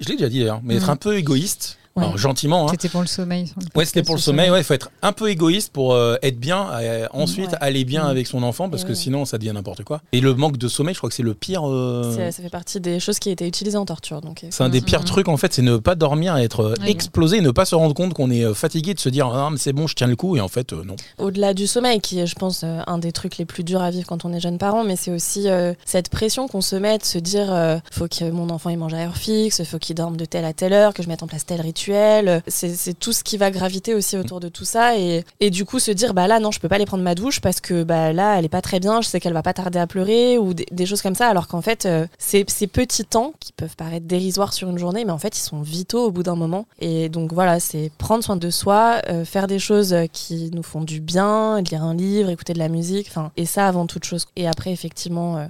je 0.00 0.08
l'ai 0.08 0.16
déjà 0.16 0.28
dit 0.28 0.38
d'ailleurs, 0.40 0.60
mais 0.62 0.76
être 0.76 0.84
Mhm. 0.86 0.90
un 0.90 0.96
peu 0.96 1.16
égoïste, 1.16 1.78
Ouais. 1.96 2.02
alors, 2.04 2.18
gentiment. 2.18 2.64
Hein. 2.66 2.72
C'était 2.72 2.88
pour 2.88 3.02
le 3.02 3.06
sommeil. 3.06 3.52
Ouais, 3.76 3.84
c'était 3.84 4.02
pour 4.02 4.16
le 4.16 4.20
sommeil. 4.20 4.50
Ouais, 4.50 4.58
il 4.60 4.64
faut 4.64 4.74
être 4.74 4.90
un 5.02 5.12
peu 5.12 5.30
égoïste 5.30 5.72
pour 5.72 5.92
euh, 5.94 6.16
être 6.22 6.40
bien, 6.40 6.68
euh, 6.72 7.06
ensuite 7.12 7.52
Ouais. 7.52 7.58
aller 7.60 7.84
bien 7.84 8.02
Mhm. 8.04 8.10
avec 8.10 8.26
son 8.26 8.42
enfant, 8.42 8.68
parce 8.68 8.82
Et 8.82 8.86
que 8.86 8.90
ouais. 8.90 8.94
sinon 8.96 9.24
ça 9.24 9.38
devient 9.38 9.52
n'importe 9.54 9.84
quoi. 9.84 10.00
Et 10.12 10.20
le 10.20 10.34
manque 10.34 10.56
de 10.56 10.66
sommeil, 10.66 10.94
je 10.94 10.98
crois 10.98 11.08
que 11.08 11.14
c'est 11.14 11.22
le 11.22 11.34
pire. 11.34 11.62
euh, 11.68 12.30
ça 12.32 12.42
fait 12.42 12.48
partie 12.50 12.80
des 12.80 12.98
choses 12.98 13.18
qui 13.20 13.30
étaient 13.30 13.46
utilisées 13.46 13.76
en 13.78 13.84
torture. 13.84 14.20
Donc, 14.20 14.44
C'est 14.50 14.64
un 14.64 14.68
des 14.68 14.80
pires 14.80 15.04
trucs 15.04 15.28
en 15.28 15.36
fait, 15.36 15.52
c'est 15.54 15.62
ne 15.62 15.76
pas 15.76 15.94
dormir, 15.94 16.36
être 16.36 16.74
Oui. 16.80 16.88
explosé, 16.90 17.40
ne 17.40 17.50
pas 17.52 17.64
se 17.64 17.74
rendre 17.76 17.94
compte 17.94 18.12
qu'on 18.14 18.30
est 18.30 18.52
fatigué, 18.54 18.94
de 18.94 18.98
se 19.00 19.08
dire 19.08 19.26
ah 19.28 19.48
mais 19.52 19.58
c'est 19.58 19.72
bon, 19.72 19.86
je 19.86 19.94
tiens 19.94 20.08
le 20.08 20.16
coup 20.16 20.36
et 20.36 20.40
en 20.40 20.48
fait 20.48 20.72
euh, 20.72 20.82
non. 20.84 20.96
Au-delà 21.18 21.54
du 21.54 21.66
sommeil, 21.68 22.00
qui 22.00 22.18
est, 22.18 22.26
je 22.26 22.34
pense, 22.34 22.62
euh, 22.64 22.80
un 22.88 22.98
des 22.98 23.12
trucs 23.12 23.38
les 23.38 23.44
plus 23.44 23.62
durs 23.62 23.82
à 23.82 23.90
vivre 23.90 24.06
quand 24.08 24.24
on 24.24 24.32
est 24.32 24.40
jeune 24.40 24.58
parent, 24.58 24.82
mais 24.82 24.96
c'est 24.96 25.12
aussi 25.12 25.48
euh, 25.48 25.74
cette 25.84 26.08
pression 26.08 26.48
qu'on 26.48 26.60
se 26.60 26.74
met 26.76 26.98
de 26.98 27.04
se 27.04 27.18
dire 27.18 27.52
euh, 27.52 27.78
faut 27.92 28.08
que 28.08 28.28
mon 28.30 28.50
enfant 28.50 28.70
il 28.70 28.78
mange 28.78 28.94
à 28.94 28.98
heure 28.98 29.16
fixe, 29.16 29.62
faut 29.64 29.78
qu'il 29.78 29.94
dorme 29.94 30.16
de 30.16 30.24
telle 30.24 30.44
à 30.44 30.52
telle 30.52 30.72
heure, 30.72 30.92
que 30.92 31.02
je 31.04 31.08
mette 31.08 31.22
en 31.22 31.26
place 31.28 31.46
tel 31.46 31.60
C'est 32.46 32.98
tout 32.98 33.12
ce 33.12 33.24
qui 33.24 33.36
va 33.36 33.50
graviter 33.50 33.94
aussi 33.94 34.16
autour 34.16 34.40
de 34.40 34.48
tout 34.48 34.64
ça. 34.64 34.96
Et, 34.96 35.50
du 35.50 35.64
coup, 35.64 35.78
se 35.78 35.90
dire, 35.90 36.14
bah 36.14 36.26
là, 36.26 36.40
non, 36.40 36.50
je 36.50 36.60
peux 36.60 36.68
pas 36.68 36.76
aller 36.76 36.86
prendre 36.86 37.02
ma 37.02 37.14
douche 37.14 37.40
parce 37.40 37.60
que 37.60 37.84
bah 37.84 38.12
là, 38.12 38.38
elle 38.38 38.44
est 38.44 38.48
pas 38.48 38.62
très 38.62 38.80
bien, 38.80 39.00
je 39.00 39.08
sais 39.08 39.20
qu'elle 39.20 39.32
va 39.32 39.42
pas 39.42 39.52
tarder 39.52 39.78
à 39.78 39.86
pleurer 39.86 40.38
ou 40.38 40.54
des, 40.54 40.86
choses 40.86 41.02
comme 41.02 41.14
ça. 41.14 41.28
Alors 41.28 41.48
qu'en 41.48 41.62
fait, 41.62 41.86
euh, 41.86 42.06
ces, 42.18 42.44
ces 42.48 42.66
petits 42.66 43.04
temps 43.04 43.32
qui 43.40 43.52
peuvent 43.52 43.76
paraître 43.76 44.06
dérisoires 44.06 44.52
sur 44.52 44.68
une 44.68 44.78
journée, 44.78 45.04
mais 45.04 45.12
en 45.12 45.18
fait, 45.18 45.36
ils 45.36 45.42
sont 45.42 45.62
vitaux 45.62 46.06
au 46.06 46.10
bout 46.10 46.22
d'un 46.22 46.36
moment. 46.36 46.66
Et 46.80 47.08
donc 47.08 47.32
voilà, 47.32 47.60
c'est 47.60 47.90
prendre 47.98 48.24
soin 48.24 48.36
de 48.36 48.50
soi, 48.50 49.00
euh, 49.08 49.24
faire 49.24 49.46
des 49.46 49.58
choses 49.58 49.94
qui 50.12 50.50
nous 50.52 50.62
font 50.62 50.82
du 50.82 51.00
bien, 51.00 51.60
lire 51.60 51.82
un 51.82 51.94
livre, 51.94 52.30
écouter 52.30 52.52
de 52.52 52.58
la 52.58 52.68
musique, 52.68 53.06
enfin, 53.08 53.30
et 53.36 53.46
ça 53.46 53.66
avant 53.66 53.86
toute 53.86 54.04
chose. 54.04 54.26
Et 54.36 54.46
après, 54.46 54.72
effectivement, 54.72 55.36
euh, 55.36 55.46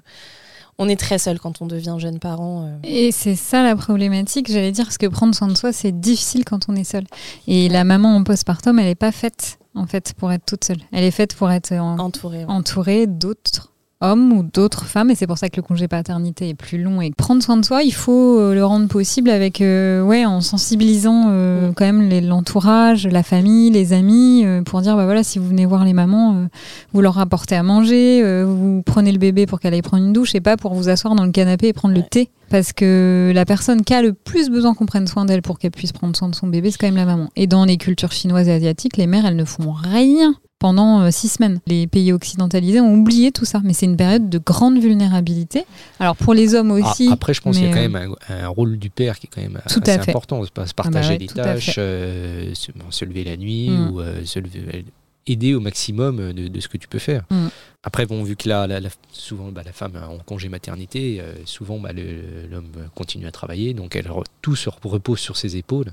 on 0.79 0.89
est 0.89 0.97
très 0.97 1.19
seul 1.19 1.39
quand 1.39 1.63
on 1.63 1.67
devient 1.67 1.97
jeune 1.99 2.19
parent. 2.19 2.65
euh. 2.67 2.77
Et 2.83 3.13
c'est 3.13 3.37
ça 3.37 3.63
la 3.63 3.77
problématique, 3.77 4.51
j'allais 4.51 4.73
dire, 4.73 4.85
parce 4.85 4.99
que 4.99 5.07
prendre 5.07 5.35
soin 5.35 5.49
de 5.49 5.57
soi, 5.57 5.73
c'est 5.73 5.93
difficile 5.93 6.45
quand 6.45 6.69
on 6.69 6.75
est 6.75 6.85
seul. 6.85 7.05
Et 7.47 7.69
la 7.69 7.85
maman 7.85 8.17
en 8.17 8.25
postpartum, 8.25 8.79
elle 8.79 8.87
n'est 8.87 8.95
pas 8.95 9.13
faite, 9.13 9.59
en 9.75 9.87
fait, 9.87 10.15
pour 10.17 10.33
être 10.33 10.45
toute 10.47 10.65
seule. 10.65 10.79
Elle 10.93 11.05
est 11.05 11.11
faite 11.11 11.35
pour 11.35 11.51
être 11.51 11.73
en- 11.73 11.99
entouré. 11.99 12.39
ouais. 12.39 12.45
entourée 12.51 13.07
d'autres 13.07 13.71
hommes 14.01 14.33
ou 14.33 14.43
d'autres 14.43 14.85
femmes, 14.85 15.11
et 15.11 15.15
c'est 15.15 15.27
pour 15.27 15.39
ça 15.39 15.49
que 15.49 15.57
le 15.57 15.63
congé 15.63 15.89
paternité 15.89 16.49
est 16.49 16.55
plus 16.55 16.83
long. 16.83 17.01
Et 17.01 17.11
prendre 17.11 17.43
soin 17.43 17.57
de 17.57 17.65
soi, 17.65 17.83
il 17.83 17.93
faut 17.95 18.39
euh, 18.39 18.55
le 18.55 18.65
rendre 18.65 18.89
possible 18.89 19.31
avec, 19.31 19.61
euh, 19.61 20.03
ouais, 20.03 20.25
en 20.25 20.41
sensibilisant 20.41 21.27
euh, 21.29 21.73
quand 21.75 21.85
même 21.85 22.09
l'entourage, 22.27 23.07
la 23.07 23.23
famille, 23.23 23.71
les 23.71 23.93
amis, 23.93 24.43
euh, 24.45 24.63
pour 24.63 24.81
dire, 24.83 24.97
bah 24.97 25.05
voilà, 25.05 25.23
si 25.23 25.39
vous 25.39 25.49
venez 25.49 25.67
voir 25.67 25.85
les 25.85 25.93
mamans, 25.93 26.47
vous 26.93 27.01
leur 27.01 27.15
rapportez 27.15 27.55
à 27.55 27.63
manger, 27.63 28.23
vous 28.45 28.83
prenez 28.85 29.13
le 29.13 29.19
bébé 29.19 29.47
pour 29.47 29.61
qu'elle 29.61 29.75
aille 29.75 29.83
prendre 29.83 30.05
une 30.05 30.13
douche, 30.13 30.35
et 30.35 30.41
pas 30.41 30.57
pour 30.57 30.75
vous 30.75 30.89
asseoir 30.89 31.15
dans 31.15 31.25
le 31.25 31.33
canapé 31.33 31.69
et 31.69 31.73
prendre 31.73 31.95
le 31.95 32.03
thé. 32.03 32.31
Parce 32.51 32.73
que 32.73 33.33
la 33.35 33.45
personne 33.45 33.83
qui 33.83 33.95
a 33.95 34.03
le 34.03 34.13
plus 34.13 34.51
besoin 34.51 34.75
qu'on 34.75 34.87
prenne 34.87 35.07
soin 35.07 35.25
d'elle 35.25 35.43
pour 35.43 35.59
qu'elle 35.59 35.71
puisse 35.71 35.93
prendre 35.93 36.15
soin 36.15 36.29
de 36.29 36.35
son 36.35 36.47
bébé, 36.47 36.71
c'est 36.71 36.79
quand 36.79 36.87
même 36.87 36.97
la 36.97 37.07
maman. 37.07 37.31
Et 37.37 37.47
dans 37.47 37.65
les 37.65 37.79
cultures 37.79 38.13
chinoises 38.13 38.49
et 38.49 38.53
asiatiques, 38.53 38.97
les 38.97 39.07
mères, 39.07 39.27
elles 39.27 39.37
ne 39.37 39.45
font 39.45 39.73
rien 39.73 40.35
pendant 40.65 41.03
euh, 41.03 41.11
six 41.11 41.29
semaines. 41.29 41.61
Les 41.67 41.87
pays 41.87 42.11
occidentalisés 42.11 42.81
ont 42.81 42.95
oublié 42.95 43.33
tout 43.33 43.45
ça, 43.45 43.61
mais 43.63 43.75
c'est 43.75 43.85
une 43.85 43.99
période 43.99 44.31
de 44.31 44.39
grande 44.39 44.79
vulnérabilité. 44.79 45.67
Alors 46.01 46.17
pour 46.17 46.33
les 46.33 46.55
hommes 46.55 46.71
Ah, 46.83 46.91
aussi. 46.91 47.11
après, 47.13 47.35
je 47.35 47.43
pense 47.43 47.57
qu'il 47.59 47.67
y 47.67 47.69
a 47.69 47.71
quand 47.75 47.81
euh, 47.81 47.89
même 47.91 48.15
un, 48.31 48.45
un 48.45 48.49
rôle 48.49 48.79
du 48.79 48.89
père 48.89 49.19
qui 49.19 49.27
est 49.27 49.31
quand 49.31 49.43
même 49.43 49.61
Tout 49.69 49.81
assez 49.83 49.91
à 49.99 50.03
fait. 50.03 50.11
important. 50.11 50.43
C'est 50.43 50.51
pas- 50.55 50.67
se 50.67 50.73
bah 50.75 50.85
partager 50.85 51.11
ouais, 51.11 51.19
les 51.19 51.27
tâches, 51.27 51.75
euh, 51.77 52.55
se, 52.55 52.73
bon, 52.73 52.91
se 52.91 53.05
lever 53.05 53.25
la 53.25 53.37
nuit 53.37 53.69
Mm. 53.69 53.91
ou 53.91 54.01
euh, 54.01 54.25
se 54.25 54.39
lever- 54.39 54.87
aider 55.27 55.53
au 55.55 55.61
maximum 55.61 56.33
de, 56.33 56.49
de 56.49 56.61
ce 56.61 56.69
que 56.69 56.79
tu 56.79 56.89
peux 56.89 56.99
faire. 56.99 57.25
Mm. 57.31 57.49
Après, 57.83 58.07
bon, 58.07 58.23
vu 58.23 58.35
que 58.35 58.49
là, 58.49 58.67
la- 58.67 58.81
la- 58.81 58.89
souvent 59.13 59.53
bah, 59.53 59.63
la 59.67 59.73
femme 59.75 59.93
en 60.09 60.17
congé 60.25 60.49
maternité, 60.49 61.19
euh, 61.21 61.35
souvent 61.45 61.79
bah, 61.79 61.91
l'homme 61.93 62.73
continue 62.95 63.27
à 63.27 63.33
travailler, 63.33 63.75
donc 63.75 63.97
elle, 63.97 64.09
tout 64.41 64.57
se 64.57 64.71
repose 64.83 65.19
sur 65.19 65.37
ses 65.37 65.59
épaules. 65.59 65.93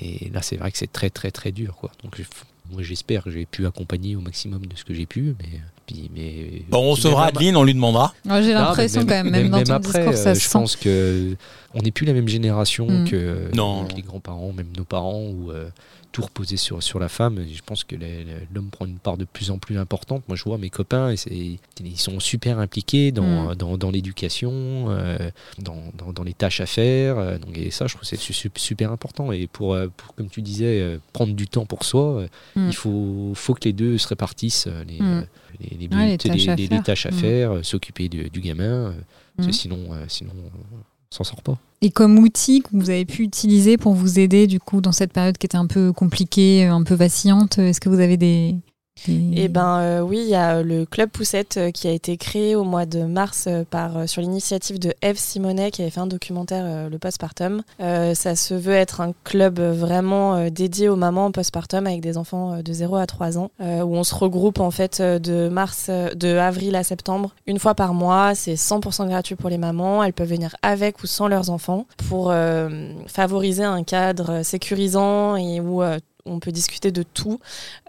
Et 0.00 0.30
là, 0.32 0.40
c'est 0.40 0.56
vrai 0.56 0.70
que 0.72 0.78
c'est 0.78 0.90
très, 0.92 1.10
très, 1.10 1.30
très 1.30 1.52
dur. 1.52 1.76
Quoi. 1.76 1.90
Donc, 2.04 2.18
moi, 2.70 2.82
j'espère 2.82 3.24
que 3.24 3.30
j'ai 3.30 3.46
pu 3.46 3.66
accompagner 3.66 4.16
au 4.16 4.20
maximum 4.20 4.66
de 4.66 4.76
ce 4.76 4.84
que 4.84 4.94
j'ai 4.94 5.06
pu. 5.06 5.34
Mais, 5.40 5.60
puis, 5.86 6.10
mais, 6.14 6.62
Bon, 6.68 6.92
on 6.92 6.96
même- 7.18 7.28
Adeline, 7.28 7.56
on 7.56 7.64
lui 7.64 7.74
demandera. 7.74 8.14
J'ai 8.42 8.52
l'impression 8.52 9.02
quand 9.02 9.08
même, 9.24 9.30
même, 9.30 9.48
dans 9.48 9.62
ton 9.62 9.72
après, 9.74 9.98
discours, 10.04 10.16
ça 10.16 10.30
euh, 10.30 10.34
se 10.34 10.40
je 10.40 10.44
sent. 10.48 10.58
pense 10.58 10.76
que 10.76 11.36
on 11.74 11.82
n'est 11.82 11.90
plus 11.90 12.06
la 12.06 12.12
même 12.14 12.28
génération 12.28 12.86
Mm. 12.88 13.04
que 13.08 13.54
Non. 13.54 13.84
que 13.84 13.94
les 13.94 14.02
grands-parents, 14.02 14.52
même 14.52 14.68
nos 14.76 14.84
parents, 14.84 15.22
où 15.28 15.50
euh, 15.52 15.68
tout 16.10 16.22
reposait 16.22 16.56
sur, 16.56 16.82
sur 16.82 16.98
la 16.98 17.08
femme. 17.10 17.38
Et 17.38 17.52
je 17.52 17.62
pense 17.62 17.84
que 17.84 17.94
l'homme 18.54 18.70
prend 18.70 18.86
une 18.86 18.98
part 18.98 19.18
de 19.18 19.26
plus 19.26 19.50
en 19.50 19.58
plus 19.58 19.76
importante. 19.76 20.22
Moi, 20.26 20.36
je 20.36 20.44
vois 20.44 20.56
mes 20.56 20.70
copains, 20.70 21.10
et 21.10 21.16
c'est- 21.18 21.30
ils 21.30 21.98
sont 21.98 22.18
super 22.20 22.58
impliqués 22.58 23.12
dans, 23.12 23.50
Mm. 23.50 23.54
dans, 23.56 23.76
dans 23.76 23.90
l'éducation, 23.90 24.50
euh, 24.88 25.18
dans, 25.58 25.76
dans, 25.98 26.12
dans 26.14 26.22
les 26.24 26.32
tâches 26.32 26.60
à 26.60 26.66
faire. 26.66 27.18
euh, 27.18 27.36
donc, 27.38 27.56
et 27.58 27.70
ça, 27.70 27.86
je 27.86 27.92
trouve 27.92 28.00
que 28.00 28.06
c'est 28.06 28.16
su- 28.16 28.32
su- 28.32 28.50
super 28.56 28.90
important. 28.90 29.30
Et 29.32 29.46
pour, 29.46 29.76
pour, 29.98 30.14
comme 30.14 30.30
tu 30.30 30.40
disais, 30.40 30.98
prendre 31.12 31.34
du 31.34 31.46
temps 31.46 31.66
pour 31.66 31.84
soi, 31.84 32.24
Mm. 32.56 32.68
il 32.68 32.74
faut, 32.74 33.32
faut 33.34 33.52
que 33.52 33.64
les 33.66 33.74
deux 33.74 33.98
se 33.98 34.08
répartissent 34.08 34.66
les, 34.88 34.98
les, 35.60 35.76
les, 35.88 35.94
Ouais, 35.94 36.06
les 36.06 36.16
buts, 36.16 36.16
tâches 36.18 36.48
à 36.48 36.54
les- 36.56 36.68
tâches 36.82 37.06
à 37.06 37.10
faire, 37.12 37.62
s'occuper 37.62 38.08
du, 38.08 38.30
du 38.30 38.40
gamin. 38.40 38.94
parce 39.36 39.48
que 39.48 39.54
sinon, 39.54 39.78
euh, 39.92 40.04
sinon 40.08 40.32
on 40.34 40.76
s'en 41.10 41.24
sort 41.24 41.42
pas. 41.42 41.58
Et 41.80 41.90
comme 41.90 42.18
outil 42.18 42.62
que 42.62 42.70
vous 42.72 42.90
avez 42.90 43.04
pu 43.04 43.22
utiliser 43.22 43.76
pour 43.76 43.94
vous 43.94 44.18
aider 44.18 44.46
du 44.46 44.58
coup 44.58 44.80
dans 44.80 44.92
cette 44.92 45.12
période 45.12 45.38
qui 45.38 45.46
était 45.46 45.56
un 45.56 45.66
peu 45.66 45.92
compliquée, 45.92 46.64
un 46.64 46.82
peu 46.82 46.94
vacillante, 46.94 47.58
est-ce 47.58 47.80
que 47.80 47.88
vous 47.88 48.00
avez 48.00 48.16
des... 48.16 48.56
des- 49.06 49.30
Eh 49.36 49.48
ben 49.48 49.78
euh, 49.80 50.00
oui, 50.00 50.18
il 50.22 50.28
y 50.28 50.34
a 50.34 50.62
le 50.62 50.84
club 50.86 51.10
Poussette 51.10 51.56
euh, 51.56 51.70
qui 51.70 51.86
a 51.88 51.90
été 51.92 52.16
créé 52.16 52.56
au 52.56 52.64
mois 52.64 52.86
de 52.86 53.02
mars 53.04 53.44
euh, 53.46 53.64
par 53.68 53.96
euh, 53.96 54.06
sur 54.06 54.20
l'initiative 54.22 54.78
de 54.78 54.92
Eve 55.02 55.16
Simonet 55.18 55.70
qui 55.70 55.82
avait 55.82 55.90
fait 55.90 56.00
un 56.00 56.06
documentaire 56.06 56.64
euh, 56.66 56.88
le 56.88 56.98
postpartum. 56.98 57.62
Euh, 57.80 58.14
ça 58.14 58.36
se 58.36 58.54
veut 58.54 58.74
être 58.74 59.00
un 59.00 59.12
club 59.24 59.58
euh, 59.58 59.72
vraiment 59.72 60.34
euh, 60.36 60.50
dédié 60.50 60.88
aux 60.88 60.96
mamans 60.96 61.30
postpartum 61.30 61.86
avec 61.86 62.00
des 62.00 62.16
enfants 62.18 62.54
euh, 62.54 62.62
de 62.62 62.72
0 62.72 62.96
à 62.96 63.06
3 63.06 63.38
ans 63.38 63.50
euh, 63.60 63.82
où 63.82 63.94
on 63.94 64.04
se 64.04 64.14
regroupe 64.14 64.60
en 64.60 64.70
fait 64.70 65.00
euh, 65.00 65.18
de 65.18 65.48
mars 65.48 65.86
euh, 65.88 66.12
de 66.14 66.36
avril 66.36 66.74
à 66.76 66.82
septembre 66.82 67.34
une 67.46 67.58
fois 67.58 67.74
par 67.74 67.94
mois, 67.94 68.34
c'est 68.34 68.54
100% 68.54 69.08
gratuit 69.08 69.34
pour 69.36 69.50
les 69.50 69.58
mamans, 69.58 70.02
elles 70.02 70.12
peuvent 70.12 70.28
venir 70.28 70.56
avec 70.62 71.02
ou 71.02 71.06
sans 71.06 71.28
leurs 71.28 71.50
enfants 71.50 71.86
pour 72.08 72.30
euh, 72.30 72.68
favoriser 73.06 73.64
un 73.64 73.82
cadre 73.84 74.42
sécurisant 74.42 75.36
et 75.36 75.60
où 75.60 75.82
euh, 75.82 75.98
on 76.28 76.40
peut 76.40 76.52
discuter 76.52 76.90
de 76.90 77.02
tout. 77.02 77.40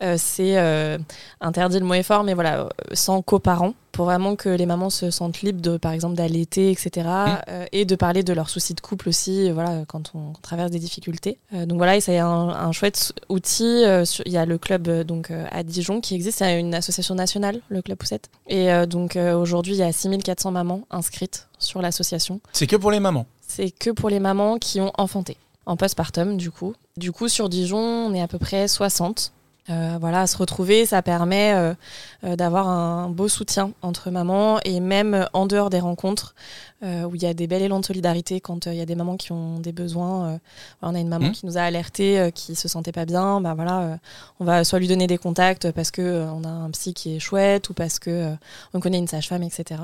Euh, 0.01 0.15
c'est 0.17 0.57
euh, 0.57 0.97
interdit 1.41 1.79
le 1.79 1.85
mot 1.85 1.93
est 1.93 2.03
fort, 2.03 2.23
mais 2.23 2.33
voilà, 2.33 2.61
euh, 2.61 2.69
sans 2.93 3.21
coparents, 3.21 3.73
pour 3.91 4.05
vraiment 4.05 4.35
que 4.35 4.49
les 4.49 4.65
mamans 4.65 4.89
se 4.89 5.11
sentent 5.11 5.41
libres 5.41 5.61
de, 5.61 5.77
par 5.77 5.91
exemple, 5.91 6.15
d'allaiter, 6.15 6.71
etc. 6.71 7.07
euh, 7.47 7.65
et 7.71 7.85
de 7.85 7.95
parler 7.95 8.23
de 8.23 8.33
leurs 8.33 8.49
soucis 8.49 8.73
de 8.73 8.81
couple 8.81 9.09
aussi, 9.09 9.51
voilà, 9.51 9.83
quand 9.87 10.11
on, 10.15 10.33
traverse 10.41 10.71
des 10.71 10.79
difficultés. 10.79 11.37
Donc 11.51 11.77
voilà, 11.77 11.97
et 11.97 12.01
c'est 12.01 12.17
un, 12.17 12.27
un 12.27 12.71
chouette 12.71 13.13
outil. 13.29 13.83
Il 14.25 14.31
y 14.31 14.37
a 14.37 14.45
le 14.45 14.57
club 14.57 14.89
donc 15.03 15.31
à 15.51 15.63
Dijon 15.63 16.01
qui 16.01 16.15
existe, 16.15 16.39
c'est 16.39 16.59
une 16.59 16.73
association 16.73 17.15
nationale, 17.15 17.59
le 17.69 17.81
club 17.81 17.97
Poussette. 17.97 18.29
Et 18.47 18.69
donc 18.87 19.15
aujourd'hui, 19.17 19.73
il 19.73 19.79
y 19.79 19.83
a 19.83 19.91
6400 19.91 20.51
mamans 20.51 20.81
inscrites 20.91 21.47
sur 21.57 21.81
l'association. 21.81 22.39
C'est 22.53 22.67
que 22.67 22.75
pour 22.75 22.91
les 22.91 22.99
mamans. 22.99 23.25
C'est 23.47 23.71
que 23.71 23.89
pour 23.89 24.09
les 24.09 24.19
mamans 24.19 24.57
qui 24.59 24.79
ont 24.79 24.93
enfanté, 24.97 25.37
en 25.65 25.77
postpartum 25.77 26.37
du 26.37 26.51
coup. 26.51 26.73
Du 26.97 27.11
coup, 27.11 27.27
sur 27.29 27.49
Dijon, 27.49 27.77
on 27.77 28.13
est 28.13 28.21
à 28.21 28.27
peu 28.27 28.39
près 28.39 28.67
60. 28.67 29.31
Euh, 29.69 29.97
voilà, 30.01 30.21
à 30.21 30.27
se 30.27 30.35
retrouver, 30.35 30.87
ça 30.87 31.03
permet 31.03 31.53
euh, 31.53 31.75
euh, 32.23 32.35
d'avoir 32.35 32.67
un 32.67 33.07
beau 33.09 33.27
soutien 33.27 33.71
entre 33.83 34.09
mamans 34.09 34.59
et 34.65 34.79
même 34.79 35.27
en 35.33 35.45
dehors 35.45 35.69
des 35.69 35.79
rencontres 35.79 36.33
où 36.81 37.13
il 37.13 37.21
y 37.21 37.25
a 37.25 37.33
des 37.33 37.45
belles 37.45 37.63
élans 37.63 37.81
de 37.81 37.85
solidarité 37.85 38.39
quand 38.39 38.65
il 38.67 38.75
y 38.75 38.79
a 38.79 38.85
des 38.85 38.95
mamans 38.95 39.17
qui 39.17 39.33
ont 39.33 39.59
des 39.59 39.73
besoins. 39.73 40.39
on 40.81 40.95
a 40.95 40.99
une 40.99 41.09
maman 41.09 41.25
Mhm. 41.27 41.31
qui 41.33 41.45
nous 41.45 41.57
a 41.57 41.61
alerté, 41.61 42.31
qui 42.33 42.55
se 42.55 42.69
sentait 42.69 42.93
pas 42.93 43.03
bien. 43.03 43.41
Bah 43.41 43.53
voilà, 43.53 43.99
on 44.39 44.45
va 44.45 44.63
soit 44.63 44.79
lui 44.79 44.87
donner 44.87 45.05
des 45.05 45.17
contacts 45.17 45.73
parce 45.73 45.91
que 45.91 46.25
on 46.31 46.45
a 46.45 46.47
un 46.47 46.71
psy 46.71 46.93
qui 46.93 47.17
est 47.17 47.19
chouette 47.19 47.69
ou 47.69 47.73
parce 47.73 47.99
que 47.99 48.33
on 48.73 48.79
connaît 48.79 48.97
une 48.97 49.09
sage-femme, 49.09 49.43
etc. 49.43 49.81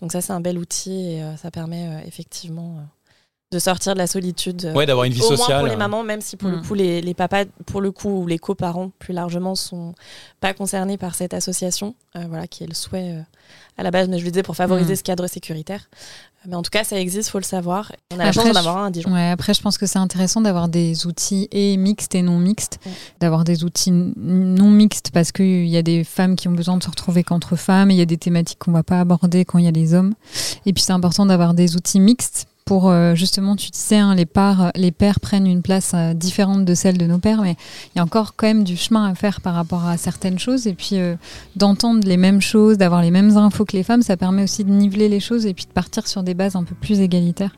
Donc 0.00 0.10
ça, 0.10 0.20
c'est 0.20 0.32
un 0.32 0.40
bel 0.40 0.58
outil 0.58 1.12
et 1.12 1.24
ça 1.40 1.52
permet 1.52 2.02
effectivement 2.08 2.78
de 3.52 3.58
sortir 3.58 3.92
de 3.94 3.98
la 3.98 4.06
solitude. 4.06 4.64
euh, 4.64 4.72
Ouais, 4.72 4.86
d'avoir 4.86 5.04
une 5.04 5.12
vie 5.12 5.20
au 5.22 5.28
moins 5.28 5.36
sociale. 5.36 5.58
pour 5.60 5.68
les 5.68 5.76
mamans, 5.76 6.02
même 6.02 6.20
si 6.20 6.36
pour 6.36 6.48
le 6.48 6.56
Mm. 6.56 6.62
coup 6.66 6.74
les, 6.74 7.00
les 7.02 7.14
papas, 7.14 7.44
pour 7.66 7.80
le 7.80 7.92
coup 7.92 8.22
ou 8.22 8.26
les 8.26 8.38
coparents 8.38 8.90
plus 8.98 9.12
largement 9.12 9.54
sont 9.54 9.94
pas 10.40 10.54
concernés 10.54 10.96
par 10.96 11.14
cette 11.14 11.34
association, 11.34 11.94
euh, 12.16 12.24
voilà 12.28 12.46
qui 12.46 12.64
est 12.64 12.66
le 12.66 12.74
souhait 12.74 13.12
euh, 13.18 13.22
à 13.78 13.82
la 13.82 13.90
base, 13.90 14.08
mais 14.08 14.18
je 14.18 14.24
le 14.24 14.30
disais 14.30 14.42
pour 14.42 14.56
favoriser 14.56 14.94
Mm. 14.94 14.96
ce 14.96 15.02
cadre 15.02 15.26
sécuritaire. 15.26 15.88
Mais 16.44 16.56
en 16.56 16.62
tout 16.62 16.70
cas, 16.70 16.82
ça 16.82 16.98
existe, 16.98 17.28
faut 17.28 17.38
le 17.38 17.44
savoir. 17.44 17.92
On 18.12 18.18
a 18.18 18.24
la 18.24 18.32
chance 18.32 18.46
d'en 18.46 18.56
avoir 18.58 18.78
un 18.78 18.86
à 18.86 18.90
Dijon. 18.90 19.12
Ouais, 19.12 19.28
après, 19.30 19.54
je 19.54 19.62
pense 19.62 19.78
que 19.78 19.86
c'est 19.86 20.00
intéressant 20.00 20.40
d'avoir 20.40 20.66
des 20.68 21.06
outils 21.06 21.46
et 21.52 21.76
mixtes 21.76 22.16
et 22.16 22.22
non 22.22 22.38
mixtes. 22.40 22.80
Ouais. 22.84 22.90
D'avoir 23.20 23.44
des 23.44 23.62
outils 23.62 23.92
non 23.92 24.68
mixtes 24.70 25.12
parce 25.12 25.30
qu'il 25.30 25.68
y 25.68 25.76
a 25.76 25.82
des 25.82 26.02
femmes 26.02 26.34
qui 26.34 26.48
ont 26.48 26.52
besoin 26.52 26.76
de 26.78 26.82
se 26.82 26.90
retrouver 26.90 27.22
qu'entre 27.22 27.54
femmes 27.54 27.92
et 27.92 27.94
il 27.94 27.98
y 27.98 28.02
a 28.02 28.06
des 28.06 28.16
thématiques 28.18 28.58
qu'on 28.58 28.72
va 28.72 28.82
pas 28.82 28.98
aborder 28.98 29.44
quand 29.44 29.58
il 29.58 29.66
y 29.66 29.68
a 29.68 29.72
les 29.72 29.94
hommes. 29.94 30.14
Et 30.66 30.72
puis, 30.72 30.82
c'est 30.82 30.92
important 30.92 31.26
d'avoir 31.26 31.54
des 31.54 31.76
outils 31.76 32.00
mixtes 32.00 32.46
pour 32.72 32.88
euh, 32.88 33.14
justement, 33.14 33.54
tu 33.54 33.68
disais, 33.68 33.98
hein, 33.98 34.14
les, 34.14 34.24
parts, 34.24 34.72
les 34.76 34.92
pères 34.92 35.20
prennent 35.20 35.46
une 35.46 35.60
place 35.60 35.92
euh, 35.92 36.14
différente 36.14 36.64
de 36.64 36.74
celle 36.74 36.96
de 36.96 37.04
nos 37.04 37.18
pères, 37.18 37.42
mais 37.42 37.54
il 37.94 37.98
y 37.98 38.00
a 38.00 38.02
encore 38.02 38.34
quand 38.34 38.46
même 38.46 38.64
du 38.64 38.78
chemin 38.78 39.04
à 39.10 39.14
faire 39.14 39.42
par 39.42 39.52
rapport 39.52 39.84
à 39.84 39.98
certaines 39.98 40.38
choses. 40.38 40.66
Et 40.66 40.72
puis, 40.72 40.92
euh, 40.94 41.14
d'entendre 41.54 42.08
les 42.08 42.16
mêmes 42.16 42.40
choses, 42.40 42.78
d'avoir 42.78 43.02
les 43.02 43.10
mêmes 43.10 43.36
infos 43.36 43.66
que 43.66 43.76
les 43.76 43.82
femmes, 43.82 44.00
ça 44.00 44.16
permet 44.16 44.44
aussi 44.44 44.64
de 44.64 44.70
niveler 44.70 45.10
les 45.10 45.20
choses 45.20 45.44
et 45.44 45.52
puis 45.52 45.66
de 45.66 45.70
partir 45.70 46.08
sur 46.08 46.22
des 46.22 46.32
bases 46.32 46.56
un 46.56 46.64
peu 46.64 46.74
plus 46.74 47.00
égalitaires. 47.00 47.54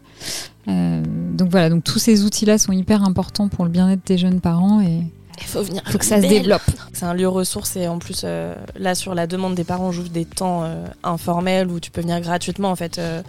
Euh, 0.66 1.00
donc 1.32 1.48
voilà, 1.48 1.70
donc 1.70 1.84
tous 1.84 2.00
ces 2.00 2.24
outils-là 2.24 2.58
sont 2.58 2.72
hyper 2.72 3.04
importants 3.04 3.46
pour 3.46 3.64
le 3.66 3.70
bien-être 3.70 4.04
des 4.04 4.18
jeunes 4.18 4.40
parents 4.40 4.80
et 4.80 5.00
Il 5.40 5.46
faut 5.46 5.62
venir. 5.62 5.82
faut 5.86 5.98
que 5.98 6.04
ça 6.04 6.20
se 6.20 6.26
développe. 6.26 6.62
C'est 6.92 7.04
un 7.04 7.14
lieu 7.14 7.28
ressource 7.28 7.76
et 7.76 7.86
en 7.86 7.98
plus 7.98 8.22
euh, 8.24 8.54
là 8.76 8.94
sur 8.96 9.14
la 9.14 9.26
demande 9.28 9.54
des 9.54 9.64
parents, 9.64 9.92
j'ouvre 9.92 10.08
des 10.08 10.24
temps 10.24 10.64
euh, 10.64 10.84
informels 11.04 11.68
où 11.68 11.78
tu 11.78 11.92
peux 11.92 12.00
venir 12.00 12.20
gratuitement 12.20 12.70
en 12.70 12.76
fait. 12.76 12.98
euh, 12.98 13.22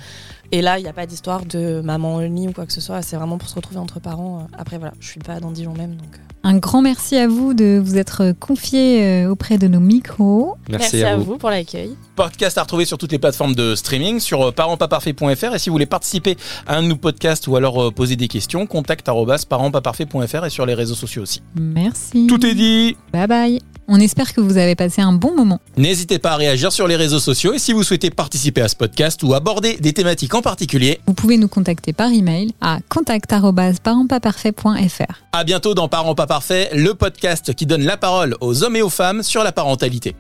Et 0.52 0.62
là, 0.62 0.80
il 0.80 0.84
n'y 0.84 0.90
a 0.90 0.94
pas 0.94 1.06
d'histoire 1.06 1.46
de 1.46 1.82
maman 1.82 2.16
only 2.16 2.48
ou 2.48 2.54
quoi 2.54 2.66
que 2.66 2.74
ce 2.74 2.82
soit. 2.82 3.02
C'est 3.02 3.16
vraiment 3.16 3.38
pour 3.38 3.50
se 3.50 3.56
retrouver 3.56 3.80
entre 3.80 4.00
parents. 4.00 4.48
Après, 4.54 4.78
voilà, 4.78 4.94
je 5.00 5.08
suis 5.08 5.20
pas 5.20 5.40
dans 5.40 5.52
Dijon 5.52 5.74
même. 5.74 5.96
Donc... 5.96 6.20
Un 6.48 6.58
grand 6.58 6.84
merci 6.84 7.16
à 7.16 7.28
vous 7.28 7.56
de 7.56 7.82
vous 7.84 7.98
être 7.98 8.32
confié 8.40 9.26
auprès 9.26 9.58
de 9.58 9.68
nos 9.68 9.80
micros. 9.80 10.58
Merci, 10.70 11.04
à, 11.04 11.18
vous. 11.18 11.38
pour 11.38 11.50
l'accueil. 11.50 11.96
Podcast 12.16 12.60
à 12.60 12.62
retrouver 12.62 12.86
sur 12.86 13.00
toutes 13.00 13.12
les 13.12 13.18
plateformes 13.18 13.56
de 13.56 13.74
streaming, 13.74 14.20
sur 14.20 14.54
parentspaparfait.fr. 14.54 15.56
Et 15.56 15.58
si 15.58 15.70
vous 15.70 15.74
voulez 15.74 15.88
participer 15.88 16.38
à 16.68 16.78
un 16.78 16.84
de 16.84 16.90
nos 16.90 16.98
podcasts 16.98 17.48
ou 17.48 17.56
alors 17.56 17.92
poser 17.92 18.16
des 18.16 18.28
questions, 18.28 18.68
contact 18.68 19.08
parentspaparfait.fr 19.08 20.46
et 20.46 20.50
sur 20.52 20.68
les 20.68 20.76
réseaux 20.76 20.94
sociaux 20.94 21.24
aussi. 21.24 21.42
Merci. 21.56 22.28
Tout 22.28 22.46
est 22.46 22.54
dit. 22.54 22.96
Bye 23.12 23.26
bye. 23.26 23.60
On 23.88 24.00
espère 24.00 24.34
que 24.34 24.42
vous 24.42 24.58
avez 24.58 24.74
passé 24.74 25.04
un 25.04 25.14
bon 25.14 25.36
moment. 25.36 25.60
N'hésitez 25.78 26.18
pas 26.18 26.32
à 26.32 26.38
réagir 26.38 26.72
sur 26.72 26.88
les 26.88 26.96
réseaux 26.96 27.20
sociaux 27.20 27.54
et 27.54 27.60
si 27.60 27.72
vous 27.72 27.84
souhaitez 27.84 28.10
participer 28.10 28.62
à 28.62 28.68
ce 28.68 28.76
podcast 28.76 29.22
ou 29.22 29.36
aborder 29.36 29.78
des 29.78 29.94
thématiques 29.94 30.34
en 30.34 30.42
particulier, 30.42 31.00
vous 31.06 31.14
pouvez 31.14 31.38
nous 31.38 31.48
contacter 31.48 31.94
par 31.94 32.12
email 32.12 32.52
à 32.62 32.80
contact@parentspaparfait.fr. 32.90 35.22
À 35.34 35.44
bientôt 35.44 35.76
dans 35.76 35.88
Parents 35.88 36.16
pas 36.16 36.26
le 36.74 36.92
podcast 36.94 37.54
qui 37.54 37.66
donne 37.66 37.84
la 37.84 37.98
parole 37.98 38.36
aux 38.42 38.64
hommes 38.64 38.76
et 38.76 38.82
aux 38.82 38.90
femmes 38.90 39.24
sur 39.24 39.44
la 39.44 39.52
parentalité. 39.52 40.16